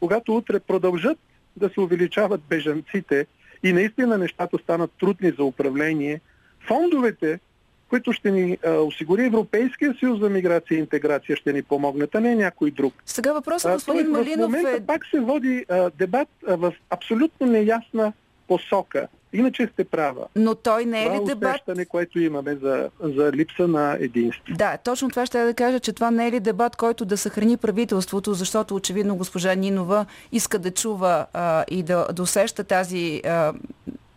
когато 0.00 0.36
утре 0.36 0.60
продължат 0.60 1.18
да 1.56 1.68
се 1.68 1.80
увеличават 1.80 2.40
бежанците 2.48 3.26
и 3.62 3.72
наистина 3.72 4.18
нещата 4.18 4.58
станат 4.58 4.90
трудни 5.00 5.32
за 5.38 5.44
управление, 5.44 6.20
фондовете, 6.66 7.40
които 7.88 8.12
ще 8.12 8.30
ни 8.30 8.58
а, 8.66 8.70
осигури 8.70 9.24
Европейския 9.26 9.94
съюз 10.00 10.20
за 10.20 10.30
миграция 10.30 10.76
и 10.76 10.80
интеграция, 10.80 11.36
ще 11.36 11.52
ни 11.52 11.62
помогнат, 11.62 12.14
а 12.14 12.20
не 12.20 12.34
някой 12.34 12.70
друг. 12.70 12.94
Сега 13.06 13.32
въпросът, 13.32 13.72
господин 13.72 14.06
а, 14.06 14.08
Малинов, 14.08 14.50
в 14.50 14.56
момента 14.56 14.82
е... 14.82 14.86
пак 14.86 15.06
се 15.06 15.20
води 15.20 15.64
а, 15.68 15.90
дебат 15.90 16.28
а, 16.48 16.56
в 16.56 16.74
абсолютно 16.90 17.46
неясна 17.46 18.12
посока. 18.48 19.08
Иначе 19.32 19.68
сте 19.72 19.84
права. 19.84 20.26
Но 20.36 20.54
той 20.54 20.84
не 20.84 21.02
е 21.02 21.04
това 21.04 21.20
ли 21.20 21.24
дебат? 21.24 21.54
усещане, 21.54 21.84
което 21.84 22.20
имаме 22.20 22.56
за, 22.56 22.90
за 23.00 23.32
липса 23.32 23.68
на 23.68 23.96
единство. 24.00 24.54
Да, 24.54 24.76
точно 24.76 25.10
това 25.10 25.26
ще 25.26 25.44
да 25.44 25.54
кажа, 25.54 25.80
че 25.80 25.92
това 25.92 26.10
не 26.10 26.26
е 26.26 26.32
ли 26.32 26.40
дебат, 26.40 26.76
който 26.76 27.04
да 27.04 27.16
съхрани 27.16 27.56
правителството, 27.56 28.34
защото 28.34 28.74
очевидно 28.74 29.16
госпожа 29.16 29.54
Нинова 29.54 30.06
иска 30.32 30.58
да 30.58 30.70
чува 30.70 31.26
а, 31.32 31.64
и 31.70 31.82
да, 31.82 32.06
да 32.12 32.22
усеща 32.22 32.64
тази 32.64 33.22
а, 33.24 33.52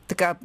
така 0.07 0.35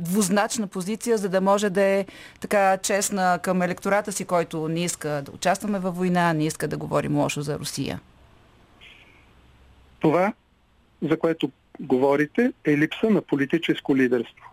двузначна 0.00 0.66
позиция, 0.66 1.18
за 1.18 1.28
да 1.28 1.40
може 1.40 1.70
да 1.70 1.82
е 1.82 2.06
така 2.40 2.78
честна 2.78 3.38
към 3.42 3.62
електората 3.62 4.12
си, 4.12 4.24
който 4.24 4.68
не 4.68 4.84
иска 4.84 5.08
да 5.08 5.32
участваме 5.32 5.78
във 5.78 5.96
война, 5.96 6.32
не 6.32 6.46
иска 6.46 6.68
да 6.68 6.76
говорим 6.76 7.18
лошо 7.18 7.42
за 7.42 7.58
Русия. 7.58 8.00
Това, 10.00 10.32
за 11.02 11.18
което 11.18 11.50
говорите, 11.80 12.52
е 12.64 12.78
липса 12.78 13.10
на 13.10 13.22
политическо 13.22 13.96
лидерство. 13.96 14.44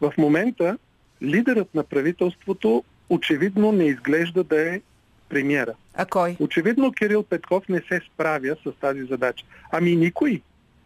В 0.00 0.12
момента 0.18 0.78
лидерът 1.22 1.74
на 1.74 1.84
правителството 1.84 2.84
очевидно 3.10 3.72
не 3.72 3.84
изглежда 3.84 4.44
да 4.44 4.74
е 4.74 4.80
премиера. 5.28 5.74
А 5.94 6.06
кой? 6.06 6.36
Очевидно 6.40 6.92
Кирил 6.92 7.22
Петков 7.22 7.68
не 7.68 7.80
се 7.88 8.00
справя 8.14 8.56
с 8.64 8.72
тази 8.80 9.02
задача. 9.04 9.44
Ами 9.72 9.96
никой. 9.96 10.42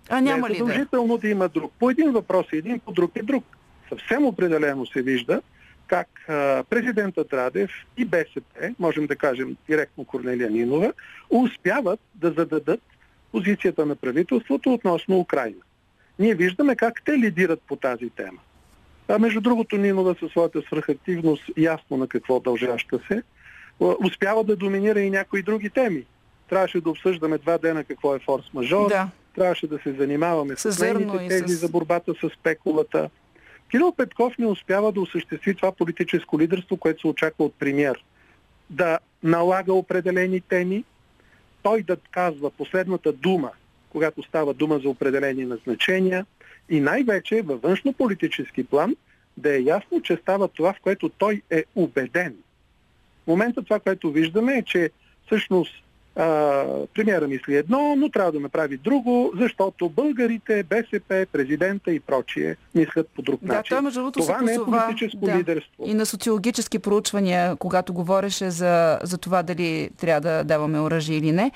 А 0.09 0.20
няма 0.20 0.49
не 0.49 0.55
е 0.55 0.57
ли 0.57 0.59
да? 0.59 0.64
задължително 0.64 1.18
да 1.18 1.28
има 1.28 1.49
друг. 1.49 1.72
По 1.78 1.91
един 1.91 2.12
въпрос 2.12 2.47
е 2.53 2.57
един, 2.57 2.80
по 2.80 2.93
друг 2.93 3.16
е 3.16 3.22
друг. 3.22 3.45
Съвсем 3.89 4.24
определено 4.24 4.87
се 4.87 5.03
вижда 5.03 5.43
как 5.87 6.09
а, 6.28 6.64
президентът 6.70 7.32
Радев 7.32 7.70
и 7.97 8.05
БСП, 8.05 8.74
можем 8.78 9.07
да 9.07 9.16
кажем 9.16 9.57
директно 9.68 10.05
Корнелия 10.05 10.51
Нинова, 10.51 10.93
успяват 11.30 12.01
да 12.14 12.30
зададат 12.30 12.80
позицията 13.32 13.87
на 13.87 13.97
правителството 13.97 14.72
относно 14.72 15.20
Украина. 15.20 15.57
Ние 16.19 16.35
виждаме 16.35 16.77
как 16.77 17.03
те 17.05 17.19
лидират 17.19 17.62
по 17.69 17.77
тази 17.77 18.11
тема. 18.11 18.39
А 19.09 19.19
между 19.19 19.41
другото, 19.41 19.77
Нинова 19.77 20.15
със 20.21 20.31
своята 20.31 20.62
свръхактивност, 20.62 21.43
ясно 21.57 21.97
на 21.97 22.07
какво 22.09 22.41
дължаща 22.41 23.01
се, 23.09 23.23
успява 23.81 24.45
да 24.45 24.57
доминира 24.57 25.01
и 25.01 25.11
някои 25.11 25.43
други 25.43 25.71
теми. 25.71 26.05
Трябваше 26.49 26.81
да 26.81 26.91
обсъждаме 26.91 27.39
два 27.39 27.59
дена 27.59 27.85
какво 27.85 28.15
е 28.15 28.19
форс-мажор, 28.19 28.89
Да. 28.89 29.09
трябваше 29.35 29.67
да 29.67 29.79
се 29.79 29.93
занимаваме 29.93 30.57
С 30.57 30.81
нейните 30.81 31.29
тези 31.29 31.55
с- 31.55 31.61
за 31.61 31.69
борбата 31.69 32.12
с 32.15 32.31
спекулата. 32.41 33.11
Кирил 33.71 33.93
Петков 33.93 34.39
не 34.39 34.47
успява 34.47 34.93
да 34.93 35.01
осъществи 35.01 35.55
това 35.55 35.73
политическо 35.73 36.41
лидерство, 36.41 36.77
което 36.77 37.01
се 37.01 37.07
очаква 37.07 37.45
от 37.45 37.55
премьер. 37.55 38.05
Да 38.71 38.99
налага 39.23 39.73
определени 39.73 40.41
теми, 40.41 40.85
той 41.62 41.83
да 41.83 41.97
казва 41.97 42.51
последната 42.51 43.12
дума, 43.12 43.51
когато 43.95 44.22
става 44.22 44.55
дума 44.55 44.78
за 44.78 44.88
определени 44.88 45.45
назначения 45.45 46.26
и 46.68 46.80
най-вече 46.80 47.42
във 47.42 47.62
външно-политически 47.62 48.64
план 48.64 48.97
да 49.36 49.57
е 49.57 49.62
ясно, 49.62 50.03
че 50.03 50.16
става 50.16 50.49
това, 50.49 50.72
в 50.72 50.80
което 50.80 51.09
той 51.09 51.42
е 51.51 51.64
убеден. 51.74 52.34
В 53.24 53.26
момента 53.26 53.62
това, 53.62 53.80
което 53.80 54.12
виждаме 54.12 54.59
е, 54.59 54.62
че 54.62 54.90
всъщност 55.26 55.84
а, 56.17 56.65
премиера 56.95 57.29
мисли 57.29 57.57
едно, 57.57 57.97
но 57.97 58.09
трябва 58.09 58.33
да 58.33 58.41
направи 58.41 58.77
друго, 58.77 59.33
защото 59.41 59.89
българите, 59.89 60.62
БСП, 60.62 61.27
президента 61.33 61.93
и 61.93 62.01
прочие 62.01 62.57
мислят 62.75 63.09
по 63.09 63.23
друг 63.23 63.41
Да, 63.43 63.55
начин. 63.55 63.77
той 63.77 63.83
между 63.83 64.11
това 64.11 64.41
не 64.41 64.55
е 64.55 64.59
политическо 64.59 65.27
да, 65.27 65.39
лидерство. 65.39 65.85
и 65.87 65.95
на 65.95 66.07
социологически 66.07 66.79
проучвания, 66.79 67.57
когато 67.57 67.93
говореше 67.95 68.51
за, 68.51 68.99
за 69.03 69.19
това 69.19 69.43
дали 69.43 69.91
трябва 69.99 70.21
да 70.21 70.45
даваме 70.45 70.81
оръжие 70.81 71.17
или 71.17 71.33
не. 71.33 71.51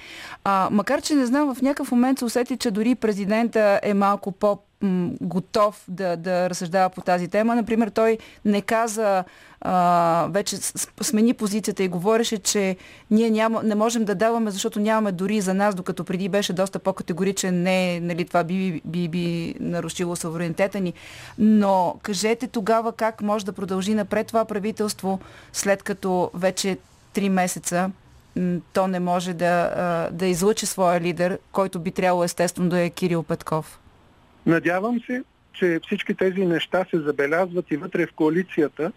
А, 0.45 0.69
макар, 0.73 1.03
че 1.03 1.15
не 1.15 1.27
знам, 1.27 1.55
в 1.55 1.63
някакъв 1.63 1.93
момент 1.93 2.19
се 2.19 2.25
усети, 2.25 2.57
че 2.57 2.71
дори 2.71 2.95
президента 2.95 3.81
е 3.83 3.95
малко 3.95 4.33
по 4.33 4.59
готов 5.21 5.85
да, 5.89 6.17
да 6.17 6.51
разсъждава 6.51 6.91
по 6.91 7.01
тази 7.01 7.29
тема. 7.29 7.55
Например, 7.55 7.89
той 7.89 8.19
не 8.45 8.63
каза, 8.63 9.25
а, 9.61 10.29
вече 10.31 10.57
смени 11.03 11.35
позицията 11.35 11.83
и 11.83 11.89
говореше, 11.89 12.39
че 12.39 12.77
ние 13.11 13.31
няма, 13.31 13.63
не 13.63 13.75
можем 13.75 14.05
да 14.05 14.15
даваме, 14.15 14.51
защото 14.51 14.81
нямаме 14.81 15.13
дори 15.13 15.41
за 15.41 15.55
нас, 15.55 15.75
докато 15.75 16.05
преди 16.05 16.29
беше 16.29 16.53
доста 16.53 16.79
по-категоричен, 16.79 17.63
не, 17.63 18.01
нали, 18.01 18.25
това 18.25 18.45
би, 18.45 18.81
би, 18.85 19.09
би 19.09 19.55
нарушило 19.61 20.17
суверенитета 20.17 20.81
ни. 20.81 20.93
Но 21.39 21.97
кажете 22.03 22.49
тогава 22.49 22.93
как 22.93 23.23
може 23.23 23.47
да 23.47 23.53
продължи 23.53 23.95
напред 23.95 24.27
това 24.27 24.45
правителство, 24.45 25.21
след 25.53 25.83
като 25.83 26.31
вече 26.35 26.79
три 27.13 27.29
месеца 27.29 27.91
то 28.73 28.87
не 28.87 29.01
може 29.01 29.35
да, 29.35 30.09
да 30.13 30.27
излъчи 30.27 30.67
своя 30.67 31.01
лидер, 31.01 31.39
който 31.53 31.79
би 31.79 31.91
трябвало 31.91 32.25
естествено 32.25 32.69
да 32.69 32.81
е 32.81 32.91
Кирил 32.91 33.23
Петков. 33.23 33.81
Надявам 34.47 35.01
се, 35.07 35.23
че 35.53 35.81
всички 35.87 36.15
тези 36.15 36.47
неща 36.47 36.85
се 36.91 37.01
забелязват 37.01 37.71
и 37.71 37.77
вътре 37.77 38.07
в 38.07 38.13
коалицията 38.13 38.93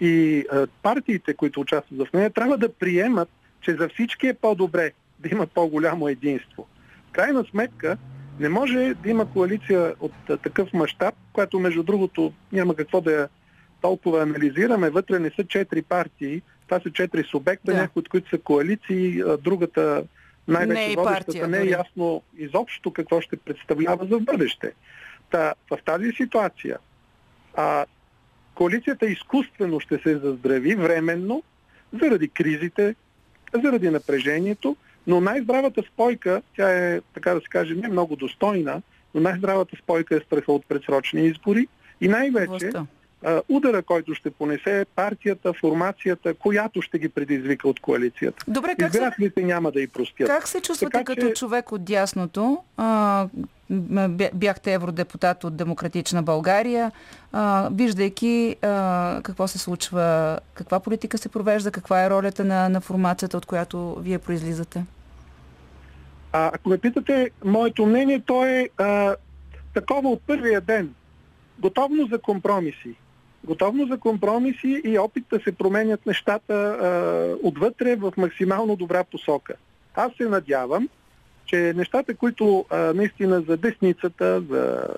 и 0.00 0.44
а, 0.52 0.66
партиите, 0.82 1.34
които 1.34 1.60
участват 1.60 2.08
в 2.08 2.12
нея, 2.12 2.30
трябва 2.30 2.58
да 2.58 2.72
приемат, 2.72 3.28
че 3.60 3.76
за 3.76 3.88
всички 3.88 4.26
е 4.26 4.34
по-добре 4.34 4.92
да 5.18 5.28
има 5.28 5.46
по-голямо 5.46 6.08
единство. 6.08 6.66
В 7.08 7.12
крайна 7.12 7.44
сметка, 7.44 7.96
Не 8.40 8.48
може 8.48 8.94
да 9.02 9.10
има 9.10 9.32
коалиция 9.32 9.94
от 10.00 10.12
такъв 10.42 10.72
мащаб, 10.72 11.14
която 11.32 11.58
между 11.58 11.82
другото 11.82 12.32
няма 12.52 12.74
какво 12.74 13.00
да 13.00 13.12
я 13.12 13.28
толкова 13.80 14.22
анализираме. 14.22 14.90
Вътре 14.90 15.18
не 15.18 15.30
са 15.30 15.44
четири 15.44 15.82
партии, 15.82 16.42
това 16.68 16.80
са 16.80 16.92
четири 16.92 17.24
субекта, 17.24 17.72
да. 17.72 17.78
някои 17.78 18.00
от 18.00 18.08
които 18.08 18.30
са 18.30 18.38
коалиции, 18.38 19.22
другата 19.40 20.04
най-вече 20.48 20.80
не 20.80 20.92
е 20.92 20.96
водещата 20.96 21.26
партия, 21.26 21.48
не 21.48 21.58
е 21.58 21.70
ясно 21.70 22.22
изобщо 22.38 22.92
какво 22.92 23.20
ще 23.20 23.36
представлява 23.36 24.06
за 24.06 24.18
бъдеще. 24.18 24.72
Та, 25.30 25.54
в 25.70 25.78
тази 25.84 26.12
ситуация 26.12 26.78
а, 27.54 27.86
коалицията 28.56 29.06
изкуствено 29.06 29.80
ще 29.80 29.98
се 29.98 30.18
заздрави 30.18 30.74
временно 30.74 31.42
заради 32.02 32.28
кризите, 32.28 32.94
заради 33.62 33.90
напрежението, 33.90 34.76
но 35.06 35.20
най-здравата 35.20 35.82
спойка, 35.92 36.42
тя 36.56 36.70
е, 36.70 37.00
така 37.14 37.34
да 37.34 37.40
се 37.40 37.48
каже, 37.48 37.74
не 37.74 37.88
много 37.88 38.16
достойна, 38.16 38.82
но 39.14 39.20
най-здравата 39.20 39.76
спойка 39.76 40.16
е 40.16 40.20
страха 40.20 40.52
от 40.52 40.66
предсрочни 40.66 41.26
избори 41.26 41.68
и 42.00 42.08
най-вече 42.08 42.70
удара, 43.48 43.82
който 43.82 44.14
ще 44.14 44.30
понесе 44.30 44.86
партията, 44.96 45.52
формацията, 45.52 46.34
която 46.34 46.82
ще 46.82 46.98
ги 46.98 47.08
предизвика 47.08 47.68
от 47.68 47.80
коалицията. 47.80 48.44
Добре, 48.48 48.74
как 48.78 48.94
Избирателите 48.94 49.40
се... 49.40 49.46
няма 49.46 49.72
да 49.72 49.80
и 49.80 49.86
простят. 49.86 50.26
Как 50.26 50.48
се 50.48 50.60
чувствате 50.60 50.92
така, 50.92 51.04
като 51.04 51.26
че... 51.26 51.32
човек 51.32 51.72
от 51.72 51.84
дясното? 51.84 52.58
А, 52.76 53.28
бяхте 54.34 54.72
евродепутат 54.72 55.44
от 55.44 55.56
Демократична 55.56 56.22
България, 56.22 56.92
виждайки 57.70 58.56
какво 59.22 59.48
се 59.48 59.58
случва, 59.58 60.38
каква 60.54 60.80
политика 60.80 61.18
се 61.18 61.28
провежда, 61.28 61.70
каква 61.70 62.04
е 62.04 62.10
ролята 62.10 62.44
на, 62.44 62.68
на 62.68 62.80
формацията, 62.80 63.36
от 63.36 63.46
която 63.46 63.94
вие 63.94 64.18
произлизате? 64.18 64.84
А, 66.32 66.50
ако 66.54 66.68
ме 66.68 66.78
питате, 66.78 67.30
моето 67.44 67.86
мнение, 67.86 68.22
то 68.26 68.44
е 68.44 68.68
а, 68.78 69.16
такова 69.74 70.08
от 70.08 70.22
първия 70.26 70.60
ден. 70.60 70.94
Готовно 71.58 72.06
за 72.06 72.18
компромиси 72.18 72.94
готовност 73.46 73.90
за 73.90 73.98
компромиси 73.98 74.80
и 74.84 74.98
опит 74.98 75.24
да 75.30 75.40
се 75.40 75.52
променят 75.52 76.06
нещата 76.06 76.54
а, 76.54 77.46
отвътре 77.48 77.96
в 77.96 78.12
максимално 78.16 78.76
добра 78.76 79.04
посока. 79.04 79.54
Аз 79.94 80.12
се 80.12 80.24
надявам, 80.24 80.88
че 81.46 81.72
нещата, 81.76 82.14
които 82.14 82.64
а, 82.70 82.78
наистина 82.78 83.40
за 83.48 83.56
десницата, 83.56 84.42
за 84.50 84.88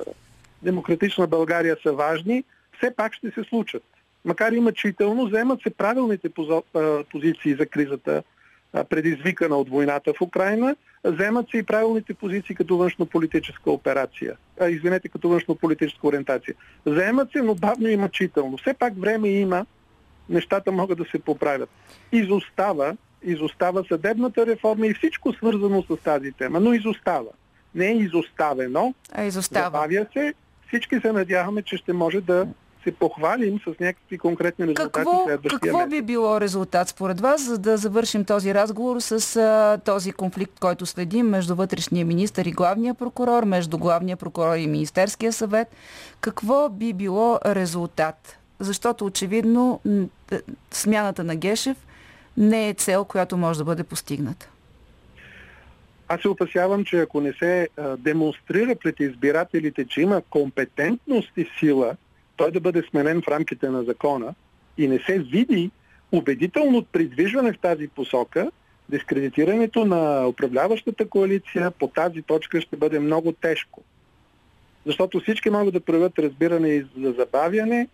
демократична 0.62 1.26
България 1.26 1.76
са 1.82 1.92
важни, 1.92 2.44
все 2.78 2.94
пак 2.96 3.14
ще 3.14 3.30
се 3.30 3.44
случат. 3.44 3.82
Макар 4.24 4.52
и 4.52 4.60
мъчително, 4.60 5.26
вземат 5.26 5.62
се 5.62 5.70
правилните 5.70 6.28
позиции 7.10 7.54
за 7.54 7.66
кризата 7.66 8.22
предизвикана 8.72 9.56
от 9.56 9.68
войната 9.68 10.12
в 10.14 10.20
Украина, 10.20 10.76
вземат 11.04 11.50
се 11.50 11.58
и 11.58 11.62
правилните 11.62 12.14
позиции 12.14 12.54
като 12.54 12.76
външно-политическа 12.76 13.70
операция. 13.70 14.36
А, 14.60 14.68
извинете, 14.68 15.08
като 15.08 15.28
външно-политическа 15.28 16.06
ориентация. 16.06 16.54
Вземат 16.86 17.32
се, 17.32 17.42
но 17.42 17.54
бавно 17.54 17.88
и 17.88 17.96
мъчително. 17.96 18.56
Все 18.56 18.74
пак 18.74 18.92
време 18.98 19.28
има, 19.28 19.66
нещата 20.28 20.72
могат 20.72 20.98
да 20.98 21.04
се 21.04 21.18
поправят. 21.18 21.70
Изостава, 22.12 22.96
изостава 23.22 23.84
съдебната 23.88 24.46
реформа 24.46 24.86
и 24.86 24.94
всичко 24.94 25.32
свързано 25.32 25.82
с 25.82 25.96
тази 25.96 26.32
тема, 26.32 26.60
но 26.60 26.72
изостава. 26.72 27.30
Не 27.74 27.86
е 27.86 27.96
изоставено, 27.96 28.94
а 29.12 29.24
изостава. 29.24 29.64
забавя 29.64 30.06
се. 30.12 30.34
Всички 30.68 31.00
се 31.00 31.12
надяваме, 31.12 31.62
че 31.62 31.76
ще 31.76 31.92
може 31.92 32.20
да 32.20 32.46
се 32.84 32.92
похвалим 32.92 33.58
с 33.58 33.80
някакви 33.80 34.18
конкретни 34.18 34.66
резултати 34.66 34.92
какво, 34.92 35.24
следващия 35.24 35.60
Какво 35.60 35.78
месец. 35.78 35.90
би 35.90 36.02
било 36.02 36.40
резултат 36.40 36.88
според 36.88 37.20
вас, 37.20 37.42
за 37.42 37.58
да 37.58 37.76
завършим 37.76 38.24
този 38.24 38.54
разговор 38.54 39.00
с 39.00 39.36
а, 39.36 39.78
този 39.84 40.12
конфликт, 40.12 40.60
който 40.60 40.86
следим 40.86 41.26
между 41.26 41.54
вътрешния 41.54 42.06
министр 42.06 42.48
и 42.48 42.52
главния 42.52 42.94
прокурор, 42.94 43.44
между 43.44 43.78
главния 43.78 44.16
прокурор 44.16 44.56
и 44.56 44.66
Министерския 44.66 45.32
съвет? 45.32 45.68
Какво 46.20 46.68
би 46.68 46.92
било 46.92 47.38
резултат? 47.46 48.38
Защото 48.58 49.04
очевидно 49.04 49.80
смяната 50.70 51.24
на 51.24 51.36
Гешев 51.36 51.76
не 52.38 52.68
е 52.68 52.74
цел, 52.74 53.04
която 53.04 53.36
може 53.36 53.58
да 53.58 53.64
бъде 53.64 53.84
постигната. 53.84 54.50
Аз 56.08 56.20
се 56.20 56.28
опасявам, 56.28 56.84
че 56.84 57.00
ако 57.00 57.20
не 57.20 57.32
се 57.32 57.68
демонстрира 57.98 58.76
пред 58.76 59.00
избирателите, 59.00 59.84
че 59.84 60.00
има 60.00 60.22
компетентност 60.30 61.32
и 61.36 61.48
сила 61.58 61.96
той 62.36 62.50
да 62.50 62.60
бъде 62.60 62.82
сменен 62.90 63.22
в 63.22 63.28
рамките 63.28 63.68
на 63.68 63.82
закона 63.84 64.34
и 64.78 64.88
не 64.88 64.98
се 64.98 65.18
види 65.18 65.70
убедително 66.12 66.84
придвижване 66.84 67.52
в 67.52 67.58
тази 67.58 67.88
посока, 67.88 68.50
дискредитирането 68.88 69.84
на 69.84 70.28
управляващата 70.28 71.08
коалиция 71.08 71.70
по 71.70 71.88
тази 71.88 72.22
точка 72.22 72.60
ще 72.60 72.76
бъде 72.76 72.98
много 72.98 73.32
тежко. 73.32 73.82
Защото 74.86 75.20
всички 75.20 75.50
могат 75.50 75.74
да 75.74 75.80
проявят 75.80 76.18
разбиране 76.18 76.68
и 76.68 76.86
за 76.98 77.12
забавяне, 77.12 77.88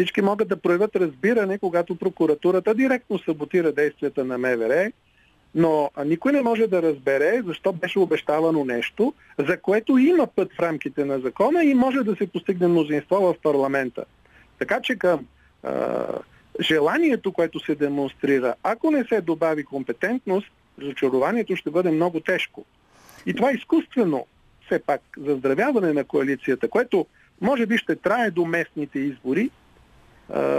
всички 0.00 0.22
могат 0.22 0.48
да 0.48 0.56
проявят 0.56 0.96
разбиране, 0.96 1.58
когато 1.58 1.94
прокуратурата 1.94 2.74
директно 2.74 3.18
саботира 3.18 3.72
действията 3.72 4.24
на 4.24 4.38
МВР 4.38 4.90
но 5.54 5.90
никой 6.04 6.32
не 6.32 6.42
може 6.42 6.66
да 6.66 6.82
разбере 6.82 7.42
защо 7.46 7.72
беше 7.72 7.98
обещавано 7.98 8.64
нещо, 8.64 9.14
за 9.38 9.60
което 9.60 9.98
има 9.98 10.26
път 10.26 10.52
в 10.52 10.60
рамките 10.60 11.04
на 11.04 11.20
закона 11.20 11.64
и 11.64 11.74
може 11.74 11.98
да 11.98 12.16
се 12.16 12.26
постигне 12.26 12.68
мнозинство 12.68 13.16
в 13.16 13.34
парламента. 13.42 14.04
Така 14.58 14.80
че 14.80 14.96
към 14.96 15.26
а, 15.62 16.06
желанието, 16.60 17.32
което 17.32 17.60
се 17.60 17.74
демонстрира, 17.74 18.54
ако 18.62 18.90
не 18.90 19.04
се 19.04 19.20
добави 19.20 19.64
компетентност, 19.64 20.46
разочарованието 20.80 21.56
ще 21.56 21.70
бъде 21.70 21.90
много 21.90 22.20
тежко. 22.20 22.64
И 23.26 23.34
това 23.34 23.52
изкуствено, 23.52 24.26
все 24.66 24.78
пак, 24.78 25.00
заздравяване 25.18 25.92
на 25.92 26.04
коалицията, 26.04 26.68
което 26.68 27.06
може 27.40 27.66
би 27.66 27.78
ще 27.78 27.96
трае 27.96 28.30
до 28.30 28.44
местните 28.44 28.98
избори, 28.98 29.50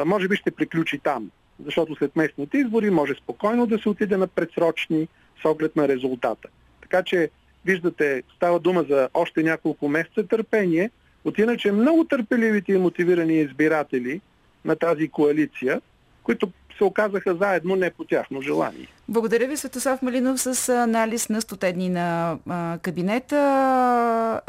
може 0.06 0.28
би 0.28 0.36
ще 0.36 0.52
приключи 0.52 1.00
там 1.00 1.32
защото 1.66 1.96
след 1.96 2.16
местните 2.16 2.58
избори 2.58 2.90
може 2.90 3.14
спокойно 3.16 3.66
да 3.66 3.80
се 3.80 3.90
отиде 3.90 4.18
на 4.18 4.28
предсрочни 4.28 5.08
с 5.42 5.46
оглед 5.46 5.76
на 5.76 5.88
резултата. 5.88 6.48
Така 6.82 7.04
че, 7.04 7.30
виждате, 7.66 8.24
става 8.36 8.60
дума 8.60 8.86
за 8.90 9.10
още 9.14 9.44
няколко 9.44 9.88
месеца 9.88 10.28
търпение, 10.28 10.92
от 11.26 11.38
иначе 11.38 11.72
много 11.72 12.06
търпеливите 12.06 12.74
и 12.74 12.78
мотивирани 12.78 13.40
избиратели 13.40 14.22
на 14.66 14.76
тази 14.76 15.08
коалиция, 15.08 15.82
които 16.24 16.52
се 16.78 16.84
оказаха 16.84 17.36
заедно 17.36 17.76
не 17.76 17.90
по 17.90 18.04
тяхно 18.04 18.42
желание. 18.42 18.88
Благодаря 19.10 19.48
ви, 19.48 19.58
Светослав 19.58 20.02
Малинов, 20.02 20.42
с 20.42 20.70
анализ 20.70 21.30
на 21.30 21.42
стоте 21.42 21.74
дни 21.74 21.90
на 21.90 22.38
кабинета. 22.82 24.42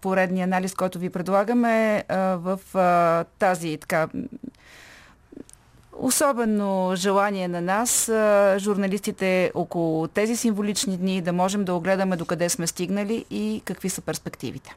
Поредния 0.00 0.44
анализ, 0.44 0.74
който 0.74 0.98
ви 0.98 1.10
предлагаме 1.10 2.04
в 2.36 2.58
тази 3.38 3.76
така 3.76 4.08
Особено 5.96 6.92
желание 6.96 7.48
на 7.48 7.60
нас, 7.60 8.10
журналистите 8.58 9.52
около 9.54 10.08
тези 10.08 10.36
символични 10.36 10.96
дни, 10.96 11.20
да 11.20 11.32
можем 11.32 11.64
да 11.64 11.74
огледаме 11.74 12.16
докъде 12.16 12.48
сме 12.48 12.66
стигнали 12.66 13.24
и 13.30 13.62
какви 13.64 13.88
са 13.88 14.00
перспективите. 14.00 14.76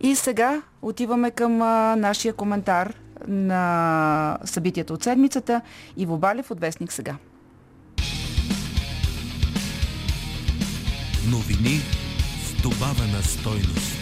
И 0.00 0.16
сега 0.16 0.62
отиваме 0.82 1.30
към 1.30 1.56
нашия 2.00 2.34
коментар 2.34 2.94
на 3.26 4.38
събитията 4.44 4.94
от 4.94 5.02
седмицата. 5.02 5.60
Иво 5.96 6.18
Балев 6.18 6.50
от 6.50 6.60
Вестник 6.60 6.92
сега. 6.92 7.16
Новини 11.30 11.80
с 12.44 12.62
добавена 12.62 13.22
стойност. 13.22 13.97